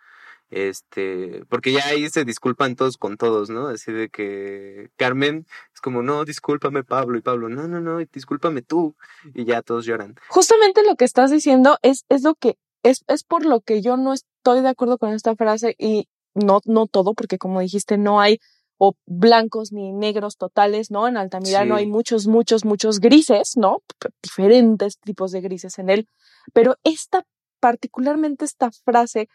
Este, 0.50 1.44
porque 1.48 1.72
ya 1.72 1.86
ahí 1.86 2.08
se 2.08 2.24
disculpan 2.24 2.76
todos 2.76 2.96
con 2.96 3.16
todos, 3.16 3.50
¿no? 3.50 3.66
Así 3.66 3.92
de 3.92 4.08
que 4.08 4.90
Carmen 4.96 5.46
es 5.74 5.80
como, 5.80 6.02
no, 6.02 6.24
discúlpame 6.24 6.84
Pablo 6.84 7.18
y 7.18 7.22
Pablo, 7.22 7.48
no, 7.48 7.66
no, 7.66 7.80
no, 7.80 7.98
discúlpame 7.98 8.62
tú 8.62 8.94
y 9.34 9.44
ya 9.44 9.62
todos 9.62 9.86
lloran. 9.86 10.14
Justamente 10.28 10.84
lo 10.84 10.94
que 10.94 11.04
estás 11.04 11.30
diciendo 11.30 11.78
es, 11.82 12.04
es 12.08 12.22
lo 12.22 12.34
que, 12.34 12.56
es, 12.84 13.04
es 13.08 13.24
por 13.24 13.44
lo 13.44 13.60
que 13.60 13.82
yo 13.82 13.96
no 13.96 14.12
estoy 14.12 14.60
de 14.60 14.68
acuerdo 14.68 14.98
con 14.98 15.12
esta 15.12 15.34
frase 15.34 15.74
y 15.78 16.08
no, 16.34 16.60
no 16.64 16.86
todo, 16.86 17.14
porque 17.14 17.38
como 17.38 17.60
dijiste, 17.60 17.98
no 17.98 18.20
hay 18.20 18.38
o 18.78 18.94
blancos 19.06 19.72
ni 19.72 19.92
negros 19.92 20.36
totales, 20.36 20.90
¿no? 20.90 21.08
En 21.08 21.16
Altamirano 21.16 21.76
hay 21.76 21.86
muchos, 21.86 22.26
muchos, 22.26 22.64
muchos 22.64 23.00
grises, 23.00 23.54
¿no? 23.56 23.78
Diferentes 24.22 24.98
tipos 24.98 25.32
de 25.32 25.40
grises 25.40 25.78
en 25.78 25.88
él. 25.88 26.08
Pero 26.52 26.76
esta, 26.84 27.24
particularmente 27.58 28.44
esta 28.44 28.70
frase, 28.84 29.28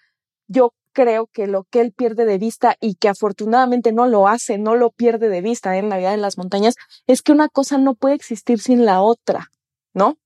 yo 0.48 0.74
creo 0.94 1.28
que 1.28 1.48
lo 1.48 1.64
que 1.64 1.82
él 1.82 1.92
pierde 1.92 2.26
de 2.26 2.38
vista 2.38 2.76
y 2.80 2.96
que 2.96 3.10
afortunadamente 3.10 3.92
no 3.92 4.08
lo 4.08 4.28
hace, 4.28 4.58
no 4.58 4.76
lo 4.76 4.92
pierde 4.92 5.30
de 5.30 5.42
vista 5.42 5.78
en 5.78 5.90
la 5.90 5.98
vida 5.98 6.14
en 6.14 6.22
las 6.22 6.38
montañas, 6.38 6.76
es 7.08 7.22
que 7.22 7.32
una 7.32 7.50
cosa 7.50 7.78
no 7.78 7.96
puede 7.96 8.16
existir 8.16 8.60
sin 8.60 8.86
la 8.86 9.02
otra, 9.02 9.52
¿no? 9.94 10.18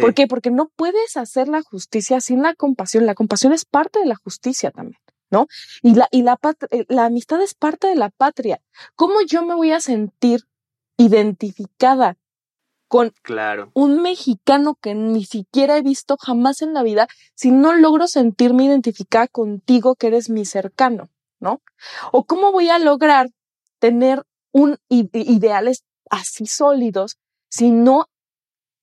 ¿Por 0.00 0.12
qué? 0.14 0.26
Porque 0.26 0.50
no 0.50 0.70
puedes 0.76 1.16
hacer 1.16 1.48
la 1.48 1.62
justicia 1.62 2.20
sin 2.20 2.42
la 2.42 2.54
compasión. 2.54 3.06
La 3.06 3.14
compasión 3.14 3.54
es 3.54 3.64
parte 3.64 4.00
de 4.00 4.06
la 4.06 4.16
justicia 4.16 4.70
también. 4.70 5.00
¿no? 5.30 5.46
Y 5.80 5.94
la, 5.94 6.08
y 6.10 6.22
la, 6.22 6.38
eh, 6.70 6.84
la 6.88 7.06
amistad 7.06 7.40
es 7.40 7.54
parte 7.54 7.86
de 7.86 7.96
la 7.96 8.10
patria. 8.10 8.60
¿Cómo 8.94 9.22
yo 9.26 9.42
me 9.44 9.54
voy 9.54 9.72
a 9.72 9.80
sentir 9.80 10.42
identificada 10.98 12.18
con 12.92 13.14
claro. 13.22 13.70
un 13.72 14.02
mexicano 14.02 14.74
que 14.74 14.94
ni 14.94 15.24
siquiera 15.24 15.78
he 15.78 15.82
visto 15.82 16.18
jamás 16.20 16.60
en 16.60 16.74
la 16.74 16.82
vida 16.82 17.08
si 17.34 17.50
no 17.50 17.72
logro 17.72 18.06
sentirme 18.06 18.66
identificada 18.66 19.28
contigo 19.28 19.94
que 19.94 20.08
eres 20.08 20.28
mi 20.28 20.44
cercano, 20.44 21.08
¿no? 21.40 21.62
O 22.12 22.24
cómo 22.24 22.52
voy 22.52 22.68
a 22.68 22.78
lograr 22.78 23.30
tener 23.78 24.24
un 24.52 24.76
ideales 24.90 25.84
así 26.10 26.44
sólidos 26.44 27.16
si 27.48 27.70
no 27.70 28.10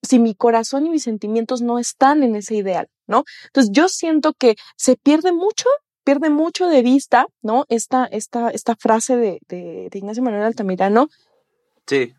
si 0.02 0.18
mi 0.18 0.34
corazón 0.34 0.88
y 0.88 0.90
mis 0.90 1.04
sentimientos 1.04 1.62
no 1.62 1.78
están 1.78 2.24
en 2.24 2.36
ese 2.36 2.56
ideal, 2.56 2.90
¿no? 3.06 3.26
Entonces 3.46 3.72
yo 3.72 3.90
siento 3.90 4.34
que 4.34 4.56
se 4.76 4.96
pierde 4.96 5.34
mucho 5.34 5.70
pierde 6.04 6.32
mucho 6.32 6.66
de 6.66 6.82
vista, 6.82 7.28
¿no? 7.44 7.66
Esta, 7.70 8.06
esta, 8.06 8.50
esta 8.50 8.76
frase 8.76 9.18
de, 9.18 9.40
de, 9.48 9.90
Ignacio 9.94 10.24
Manuel 10.24 10.46
Altamirano. 10.46 11.10
Sí. 11.86 12.16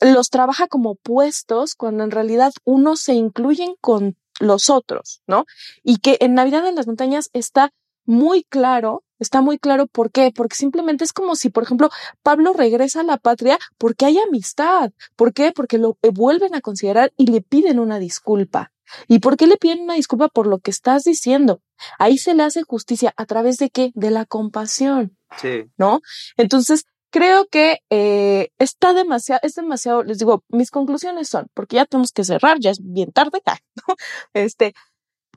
Eh, 0.00 0.12
los 0.12 0.30
trabaja 0.30 0.68
como 0.68 0.94
puestos 0.96 1.74
cuando 1.74 2.04
en 2.04 2.10
realidad 2.10 2.52
unos 2.64 3.00
se 3.00 3.14
incluyen 3.14 3.74
con 3.80 4.16
los 4.40 4.70
otros, 4.70 5.22
¿no? 5.26 5.44
Y 5.82 5.98
que 5.98 6.16
en 6.20 6.34
Navidad 6.34 6.66
en 6.66 6.76
las 6.76 6.86
montañas 6.86 7.30
está 7.32 7.72
muy 8.04 8.44
claro, 8.44 9.04
está 9.18 9.42
muy 9.42 9.58
claro 9.58 9.86
por 9.86 10.10
qué, 10.10 10.32
porque 10.34 10.56
simplemente 10.56 11.04
es 11.04 11.12
como 11.12 11.36
si, 11.36 11.50
por 11.50 11.64
ejemplo, 11.64 11.90
Pablo 12.22 12.52
regresa 12.52 13.00
a 13.00 13.04
la 13.04 13.18
patria 13.18 13.58
porque 13.76 14.06
hay 14.06 14.18
amistad, 14.18 14.92
¿por 15.16 15.34
qué? 15.34 15.52
Porque 15.52 15.78
lo 15.78 15.98
vuelven 16.14 16.54
a 16.54 16.60
considerar 16.60 17.12
y 17.16 17.26
le 17.26 17.42
piden 17.42 17.78
una 17.78 17.98
disculpa. 17.98 18.72
¿Y 19.06 19.18
por 19.18 19.36
qué 19.36 19.46
le 19.46 19.58
piden 19.58 19.80
una 19.80 19.94
disculpa 19.94 20.28
por 20.28 20.46
lo 20.46 20.58
que 20.58 20.70
estás 20.70 21.04
diciendo? 21.04 21.60
Ahí 21.98 22.16
se 22.18 22.34
le 22.34 22.42
hace 22.42 22.62
justicia 22.62 23.12
a 23.16 23.26
través 23.26 23.58
de 23.58 23.70
qué? 23.70 23.92
De 23.94 24.10
la 24.10 24.24
compasión. 24.24 25.16
Sí. 25.36 25.70
¿No? 25.76 26.00
Entonces, 26.36 26.86
creo 27.10 27.46
que 27.46 27.78
eh, 27.90 28.50
está 28.58 28.92
demasiado, 28.92 29.40
es 29.42 29.54
demasiado, 29.54 30.02
les 30.02 30.18
digo, 30.18 30.44
mis 30.48 30.70
conclusiones 30.70 31.28
son, 31.28 31.46
porque 31.54 31.76
ya 31.76 31.86
tenemos 31.86 32.12
que 32.12 32.24
cerrar, 32.24 32.58
ya 32.60 32.70
es 32.70 32.78
bien 32.82 33.12
tarde, 33.12 33.40
¿no? 33.88 33.94
Este, 34.34 34.74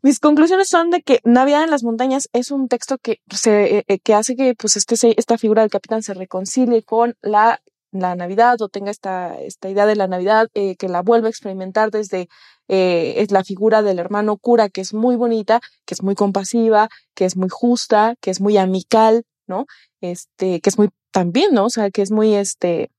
mis 0.03 0.19
conclusiones 0.19 0.67
son 0.69 0.89
de 0.89 1.01
que 1.01 1.19
Navidad 1.23 1.63
en 1.63 1.71
las 1.71 1.83
montañas 1.83 2.29
es 2.33 2.51
un 2.51 2.67
texto 2.67 2.97
que 2.97 3.21
se, 3.31 3.85
eh, 3.87 3.99
que 3.99 4.13
hace 4.13 4.35
que, 4.35 4.55
pues, 4.55 4.75
este, 4.75 4.95
esta 5.19 5.37
figura 5.37 5.61
del 5.61 5.71
capitán 5.71 6.03
se 6.03 6.13
reconcilie 6.13 6.83
con 6.83 7.15
la 7.21 7.61
la 7.91 8.15
Navidad 8.15 8.61
o 8.61 8.69
tenga 8.69 8.91
esta, 8.91 9.39
esta 9.41 9.69
idea 9.69 9.85
de 9.85 9.95
la 9.95 10.07
Navidad, 10.07 10.47
eh, 10.53 10.75
que 10.77 10.87
la 10.87 11.01
vuelva 11.01 11.27
a 11.27 11.29
experimentar 11.29 11.91
desde 11.91 12.29
eh, 12.67 13.15
es 13.17 13.31
la 13.31 13.43
figura 13.43 13.81
del 13.81 13.99
hermano 13.99 14.37
cura, 14.37 14.69
que 14.69 14.81
es 14.81 14.93
muy 14.93 15.15
bonita, 15.15 15.59
que 15.85 15.93
es 15.93 16.03
muy 16.03 16.15
compasiva, 16.15 16.89
que 17.15 17.25
es 17.25 17.35
muy 17.35 17.49
justa, 17.49 18.15
que 18.21 18.31
es 18.31 18.39
muy 18.39 18.57
amical, 18.57 19.23
¿no? 19.45 19.65
Este, 20.01 20.61
que 20.61 20.69
es 20.69 20.77
muy 20.77 20.89
también, 21.11 21.53
¿no? 21.53 21.65
O 21.65 21.69
sea, 21.69 21.91
que 21.91 22.01
es 22.01 22.11
muy, 22.11 22.33
este, 22.35 22.89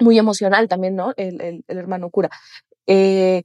muy 0.00 0.18
emocional 0.18 0.68
también, 0.68 0.96
¿no? 0.96 1.12
El, 1.16 1.40
el, 1.40 1.64
el 1.66 1.78
hermano 1.78 2.10
cura. 2.10 2.30
Eh, 2.86 3.42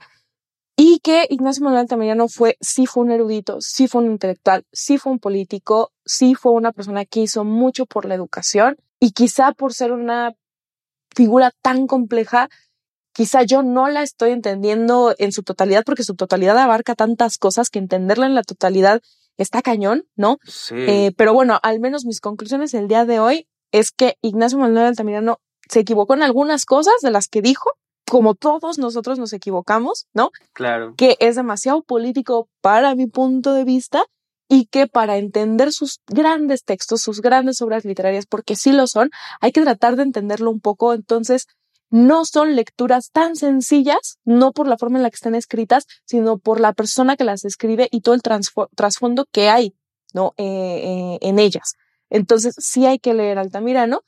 y 0.76 1.00
que 1.00 1.28
Ignacio 1.30 1.64
Manuel 1.64 1.82
Altamirano 1.82 2.28
fue, 2.28 2.58
sí 2.60 2.88
fue 2.88 3.04
un 3.04 3.12
erudito, 3.12 3.58
sí 3.62 3.88
fue 3.88 4.02
un 4.02 4.12
intelectual, 4.12 4.66
sí 4.72 4.98
fue 4.98 5.12
un 5.12 5.20
político, 5.20 5.92
sí 6.04 6.34
fue 6.34 6.52
una 6.52 6.72
persona 6.72 7.06
que 7.06 7.22
hizo 7.22 7.44
mucho 7.44 7.86
por 7.86 8.06
la 8.06 8.16
educación 8.16 8.78
y 9.00 9.12
quizá 9.12 9.52
por 9.52 9.74
ser 9.74 9.92
una 9.92 10.34
figura 11.16 11.52
tan 11.62 11.86
compleja, 11.86 12.50
quizá 13.14 13.44
yo 13.44 13.62
no 13.62 13.88
la 13.88 14.02
estoy 14.02 14.32
entendiendo 14.32 15.14
en 15.20 15.32
su 15.32 15.44
totalidad 15.44 15.84
porque 15.86 16.04
su 16.04 16.16
totalidad 16.16 16.58
abarca 16.58 16.96
tantas 16.96 17.38
cosas 17.38 17.70
que 17.70 17.78
entenderla 17.78 18.26
en 18.26 18.34
la 18.34 18.44
totalidad 18.44 19.02
está 19.38 19.62
cañón, 19.62 20.06
¿no? 20.16 20.38
Sí. 20.46 20.76
Eh, 20.78 21.12
pero 21.18 21.34
bueno, 21.34 21.60
al 21.64 21.80
menos 21.80 22.06
mis 22.06 22.22
conclusiones 22.22 22.74
el 22.74 22.88
día 22.88 23.06
de 23.06 23.20
hoy 23.20 23.48
es 23.72 23.92
que 23.92 24.18
Ignacio 24.22 24.58
Manuel 24.58 24.86
Altamirano 24.86 25.40
se 25.70 25.80
equivocó 25.80 26.14
en 26.14 26.24
algunas 26.24 26.66
cosas 26.66 26.96
de 27.02 27.12
las 27.12 27.28
que 27.28 27.42
dijo, 27.42 27.72
como 28.10 28.36
todos 28.36 28.78
nosotros 28.78 29.18
nos 29.18 29.34
equivocamos, 29.34 30.08
¿no? 30.14 30.32
Claro. 30.54 30.94
Que 30.98 31.18
es 31.20 31.36
demasiado 31.36 31.82
político 31.82 32.50
para 32.62 32.96
mi 32.96 33.08
punto 33.08 33.54
de 33.54 33.64
vista 33.64 34.06
y 34.50 34.66
que 34.66 34.88
para 34.88 35.18
entender 35.18 35.72
sus 35.72 36.02
grandes 36.08 36.64
textos, 36.64 37.02
sus 37.02 37.22
grandes 37.22 37.62
obras 37.62 37.86
literarias, 37.86 38.26
porque 38.28 38.56
sí 38.56 38.72
lo 38.72 38.88
son, 38.88 39.10
hay 39.42 39.52
que 39.52 39.62
tratar 39.62 39.96
de 39.96 40.04
entenderlo 40.04 40.52
un 40.52 40.60
poco. 40.60 40.94
Entonces, 40.94 41.48
no 41.94 42.26
son 42.26 42.56
lecturas 42.56 43.12
tan 43.12 43.36
sencillas, 43.36 44.18
no 44.26 44.52
por 44.52 44.68
la 44.68 44.80
forma 44.80 44.98
en 44.98 45.04
la 45.04 45.12
que 45.12 45.16
están 45.16 45.36
escritas, 45.36 45.86
sino 46.06 46.40
por 46.40 46.60
la 46.60 46.74
persona 46.74 47.16
que 47.16 47.24
las 47.24 47.46
escribe 47.46 47.88
y 47.92 48.02
todo 48.02 48.16
el 48.16 48.24
trasfondo 48.76 49.28
que 49.32 49.50
hay, 49.50 49.76
¿no? 50.12 50.34
Eh, 50.38 50.44
eh, 50.44 51.20
en 51.22 51.38
ellas. 51.38 51.76
Entonces, 52.10 52.56
sí 52.58 52.88
hay 52.88 52.98
que 52.98 53.14
leer 53.14 53.38
Altamirano 53.38 54.02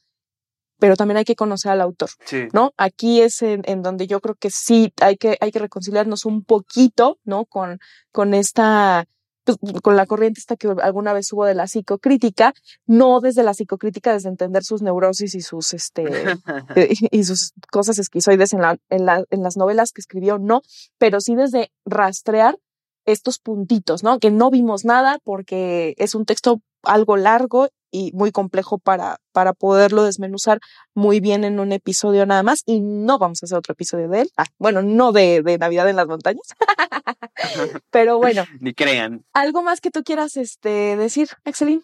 pero 0.77 0.97
también 0.97 1.17
hay 1.17 1.25
que 1.25 1.35
conocer 1.35 1.71
al 1.71 1.79
autor, 1.79 2.09
Sí. 2.25 2.47
¿no? 2.51 2.73
Aquí 2.75 3.21
es 3.21 3.41
en, 3.41 3.61
en 3.65 3.81
donde 3.81 4.07
yo 4.07 4.19
creo 4.19 4.35
que 4.35 4.49
sí 4.49 4.91
hay 4.99 5.15
que, 5.15 5.37
hay 5.39 5.51
que 5.51 5.59
reconciliarnos 5.59 6.25
un 6.25 6.43
poquito, 6.43 7.17
¿no? 7.23 7.45
Con, 7.45 7.79
con 8.11 8.33
esta, 8.33 9.05
pues, 9.45 9.57
con 9.81 9.95
la 9.95 10.05
corriente 10.05 10.39
esta 10.39 10.55
que 10.55 10.67
alguna 10.81 11.13
vez 11.13 11.31
hubo 11.31 11.45
de 11.45 11.55
la 11.55 11.67
psicocrítica, 11.67 12.53
no 12.87 13.21
desde 13.21 13.43
la 13.43 13.53
psicocrítica, 13.53 14.11
desde 14.11 14.29
entender 14.29 14.63
sus 14.63 14.81
neurosis 14.81 15.35
y 15.35 15.41
sus, 15.41 15.73
este, 15.73 16.03
eh, 16.75 16.93
y 17.11 17.23
sus 17.23 17.53
cosas 17.71 17.99
esquizoides 17.99 18.53
en, 18.53 18.61
la, 18.61 18.77
en, 18.89 19.05
la, 19.05 19.23
en 19.29 19.43
las 19.43 19.55
novelas 19.55 19.91
que 19.91 20.01
escribió, 20.01 20.39
no, 20.39 20.61
pero 20.97 21.21
sí 21.21 21.35
desde 21.35 21.71
rastrear 21.85 22.57
estos 23.05 23.39
puntitos, 23.39 24.03
¿no? 24.03 24.19
Que 24.19 24.31
no 24.31 24.49
vimos 24.49 24.83
nada 24.83 25.19
porque 25.23 25.93
es 25.97 26.15
un 26.15 26.25
texto 26.25 26.61
algo 26.81 27.17
largo 27.17 27.69
y 27.95 28.11
muy 28.13 28.31
complejo 28.31 28.77
para, 28.77 29.17
para 29.31 29.53
poderlo 29.53 30.03
desmenuzar 30.03 30.59
muy 30.93 31.19
bien 31.21 31.43
en 31.45 31.59
un 31.59 31.71
episodio 31.71 32.25
nada 32.25 32.43
más. 32.43 32.61
Y 32.65 32.81
no 32.81 33.17
vamos 33.17 33.41
a 33.41 33.45
hacer 33.45 33.57
otro 33.57 33.71
episodio 33.73 34.09
de 34.09 34.21
él. 34.21 34.29
Ah, 34.37 34.45
bueno, 34.57 34.81
no 34.81 35.11
de, 35.13 35.41
de 35.41 35.57
Navidad 35.57 35.87
en 35.89 35.95
las 35.95 36.07
montañas. 36.07 36.47
Pero 37.91 38.17
bueno, 38.17 38.43
Ni 38.59 38.73
crean. 38.73 39.23
algo 39.33 39.63
más 39.63 39.81
que 39.81 39.91
tú 39.91 40.03
quieras 40.03 40.37
este, 40.37 40.95
decir, 40.97 41.29
Excelín. 41.45 41.83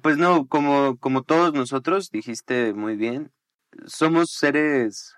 Pues 0.00 0.16
no, 0.16 0.46
como, 0.46 0.96
como 0.98 1.22
todos 1.22 1.52
nosotros, 1.52 2.10
dijiste 2.10 2.72
muy 2.72 2.96
bien, 2.96 3.32
somos 3.86 4.30
seres 4.30 5.16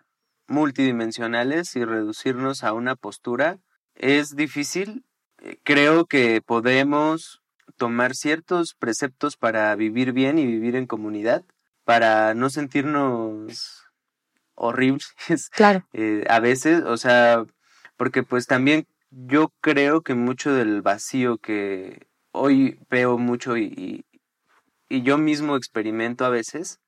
multidimensionales 0.49 1.77
y 1.77 1.85
reducirnos 1.85 2.65
a 2.65 2.73
una 2.73 2.97
postura 2.97 3.59
es 3.95 4.35
difícil. 4.37 5.05
Eh, 5.43 5.59
Creo 5.63 6.07
que 6.07 6.43
podemos 6.43 7.43
tomar 7.77 8.15
ciertos 8.15 8.75
preceptos 8.75 9.37
para 9.37 9.75
vivir 9.77 10.13
bien 10.13 10.39
y 10.39 10.47
vivir 10.47 10.77
en 10.77 10.87
comunidad, 10.87 11.45
para 11.85 12.35
no 12.35 12.51
sentirnos 12.51 13.85
horribles 14.55 15.15
Claro. 15.53 15.87
eh, 15.93 16.25
a 16.29 16.41
veces, 16.41 16.83
o 16.83 16.97
sea, 16.97 17.45
porque 17.97 18.23
pues 18.23 18.47
también 18.47 18.87
yo 19.11 19.53
creo 19.61 20.03
que 20.03 20.15
mucho 20.15 20.53
del 20.53 20.83
vacío 20.83 21.39
que 21.39 22.07
hoy 22.33 22.79
veo 22.91 23.19
mucho 23.19 23.57
y, 23.57 23.65
y, 23.77 24.05
y 24.89 25.03
yo 25.03 25.19
mismo 25.19 25.57
experimento 25.57 26.25
a 26.25 26.31
veces, 26.31 26.81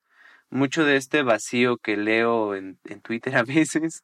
mucho 0.49 0.85
de 0.85 0.97
este 0.97 1.23
vacío 1.23 1.77
que 1.77 1.97
leo 1.97 2.55
en, 2.55 2.79
en 2.85 3.01
Twitter 3.01 3.35
a 3.37 3.43
veces, 3.43 4.03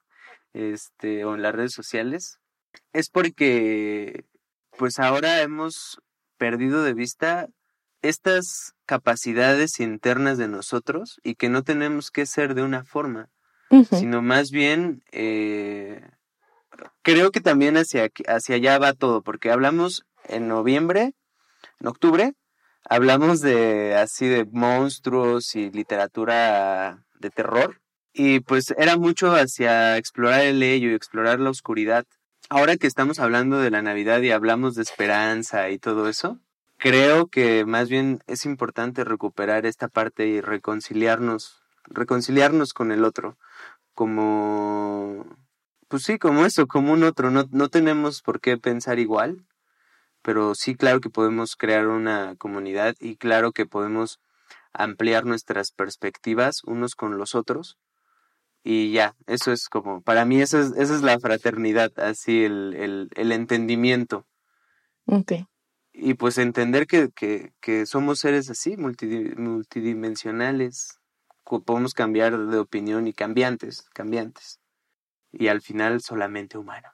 este, 0.54 1.26
o 1.26 1.36
en 1.36 1.42
las 1.42 1.56
redes 1.56 1.74
sociales, 1.74 2.40
es 2.92 3.10
porque 3.10 4.26
pues 4.78 5.00
ahora 5.00 5.42
hemos 5.42 6.02
perdido 6.44 6.84
de 6.84 6.94
vista 6.94 7.48
estas 8.02 8.74
capacidades 8.86 9.80
internas 9.80 10.38
de 10.38 10.50
nosotros 10.50 11.22
y 11.24 11.36
que 11.36 11.48
no 11.48 11.64
tenemos 11.64 12.12
que 12.12 12.26
ser 12.26 12.54
de 12.54 12.64
una 12.64 12.84
forma 12.84 13.30
sino 13.82 14.22
más 14.22 14.52
bien 14.52 15.04
eh, 15.12 16.02
creo 17.02 17.32
que 17.32 17.42
también 17.42 17.78
hacia, 17.78 18.10
hacia 18.28 18.56
allá 18.56 18.78
va 18.78 18.94
todo, 18.94 19.22
porque 19.22 19.52
hablamos 19.52 20.06
en 20.26 20.48
noviembre, 20.48 21.14
en 21.80 21.88
octubre, 21.88 22.34
hablamos 22.88 23.42
de 23.42 23.96
así 23.96 24.28
de 24.28 24.46
monstruos 24.46 25.56
y 25.56 25.72
literatura 25.72 27.04
de 27.20 27.30
terror, 27.30 27.82
y 28.14 28.42
pues 28.42 28.74
era 28.78 28.98
mucho 28.98 29.32
hacia 29.32 29.98
explorar 29.98 30.42
el 30.42 30.62
ello 30.62 30.92
y 30.92 30.94
explorar 30.94 31.40
la 31.40 31.50
oscuridad. 31.50 32.06
Ahora 32.50 32.78
que 32.78 32.88
estamos 32.88 33.20
hablando 33.20 33.58
de 33.60 33.72
la 33.72 33.82
Navidad 33.82 34.22
y 34.22 34.32
hablamos 34.32 34.76
de 34.76 34.84
esperanza 34.84 35.70
y 35.70 35.80
todo 35.80 36.08
eso, 36.08 36.40
creo 36.78 37.28
que 37.28 37.66
más 37.66 37.90
bien 37.90 38.20
es 38.28 38.46
importante 38.46 39.04
recuperar 39.04 39.66
esta 39.66 39.88
parte 39.88 40.28
y 40.28 40.42
reconciliarnos, 40.42 41.64
reconciliarnos 41.86 42.74
con 42.74 42.92
el 42.92 43.06
otro 43.06 43.38
como, 43.94 45.26
pues 45.88 46.04
sí, 46.04 46.18
como 46.20 46.46
eso, 46.46 46.68
como 46.68 46.94
un 46.94 47.04
otro. 47.04 47.32
No, 47.32 47.46
no 47.52 47.70
tenemos 47.70 48.22
por 48.22 48.42
qué 48.42 48.58
pensar 48.58 49.00
igual, 49.00 49.46
pero 50.22 50.56
sí, 50.56 50.76
claro 50.76 51.02
que 51.02 51.10
podemos 51.10 51.56
crear 51.56 51.88
una 51.88 52.36
comunidad 52.38 52.96
y 53.00 53.18
claro 53.18 53.52
que 53.52 53.66
podemos 53.66 54.20
ampliar 54.74 55.26
nuestras 55.26 55.72
perspectivas 55.72 56.64
unos 56.66 56.96
con 56.96 57.18
los 57.18 57.36
otros. 57.36 57.78
Y 58.64 58.92
ya, 58.94 59.16
eso 59.28 59.52
es 59.52 59.68
como, 59.68 60.02
para 60.02 60.24
mí 60.24 60.42
eso 60.42 60.60
es, 60.60 60.72
esa 60.78 60.96
es 60.96 61.02
la 61.02 61.20
fraternidad, 61.20 61.92
así 62.00 62.46
el, 62.46 62.74
el, 62.76 63.10
el 63.16 63.32
entendimiento. 63.34 64.26
Ok. 65.06 65.34
Y 65.92 66.14
pues 66.14 66.38
entender 66.38 66.88
que, 66.88 67.10
que, 67.14 67.52
que 67.60 67.86
somos 67.86 68.20
seres 68.20 68.50
así, 68.50 68.78
multidi- 68.78 69.36
multidimensionales, 69.38 70.98
podemos 71.44 71.94
cambiar 71.94 72.38
de 72.48 72.58
opinión 72.58 73.06
y 73.08 73.14
cambiantes, 73.14 73.82
cambiantes. 73.94 74.60
Y 75.32 75.48
al 75.50 75.62
final 75.62 76.02
solamente 76.02 76.58
humanos. 76.58 76.94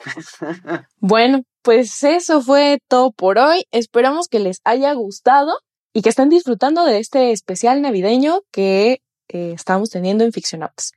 Bueno, 0.98 1.42
pues 1.62 2.02
eso 2.02 2.42
fue 2.42 2.78
todo 2.88 3.12
por 3.12 3.38
hoy. 3.38 3.64
Esperamos 3.70 4.26
que 4.28 4.40
les 4.40 4.60
haya 4.64 4.92
gustado 4.94 5.52
y 5.92 6.02
que 6.02 6.08
estén 6.08 6.28
disfrutando 6.28 6.84
de 6.84 6.98
este 6.98 7.30
especial 7.30 7.80
navideño 7.82 8.40
que 8.50 9.00
eh, 9.28 9.52
estamos 9.54 9.90
teniendo 9.90 10.24
en 10.24 10.32
Ficcionautas. 10.32 10.92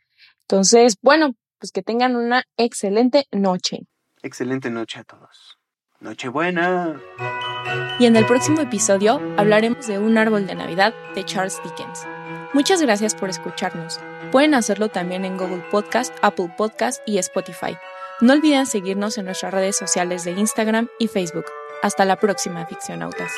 Entonces, 0.49 0.95
bueno, 1.01 1.35
pues 1.59 1.71
que 1.71 1.83
tengan 1.83 2.15
una 2.15 2.43
excelente 2.55 3.25
noche. 3.31 3.79
Excelente 4.21 4.69
noche 4.69 4.99
a 4.99 5.03
todos. 5.03 5.57
Nochebuena. 5.99 7.01
Y 7.99 8.05
en 8.05 8.15
el 8.15 8.25
próximo 8.25 8.61
episodio 8.61 9.19
hablaremos 9.37 9.87
de 9.87 9.99
Un 9.99 10.17
árbol 10.17 10.47
de 10.47 10.55
Navidad 10.55 10.93
de 11.15 11.25
Charles 11.25 11.59
Dickens. 11.63 12.05
Muchas 12.53 12.81
gracias 12.81 13.13
por 13.13 13.29
escucharnos. 13.29 13.99
Pueden 14.31 14.53
hacerlo 14.53 14.87
también 14.87 15.25
en 15.25 15.37
Google 15.37 15.63
Podcast, 15.69 16.15
Apple 16.21 16.53
Podcast 16.55 17.01
y 17.05 17.17
Spotify. 17.17 17.75
No 18.21 18.33
olviden 18.33 18.65
seguirnos 18.65 19.17
en 19.17 19.25
nuestras 19.25 19.53
redes 19.53 19.75
sociales 19.75 20.23
de 20.23 20.31
Instagram 20.31 20.87
y 20.97 21.07
Facebook. 21.07 21.45
Hasta 21.81 22.05
la 22.05 22.15
próxima, 22.15 22.65
ficcionautas. 22.65 23.31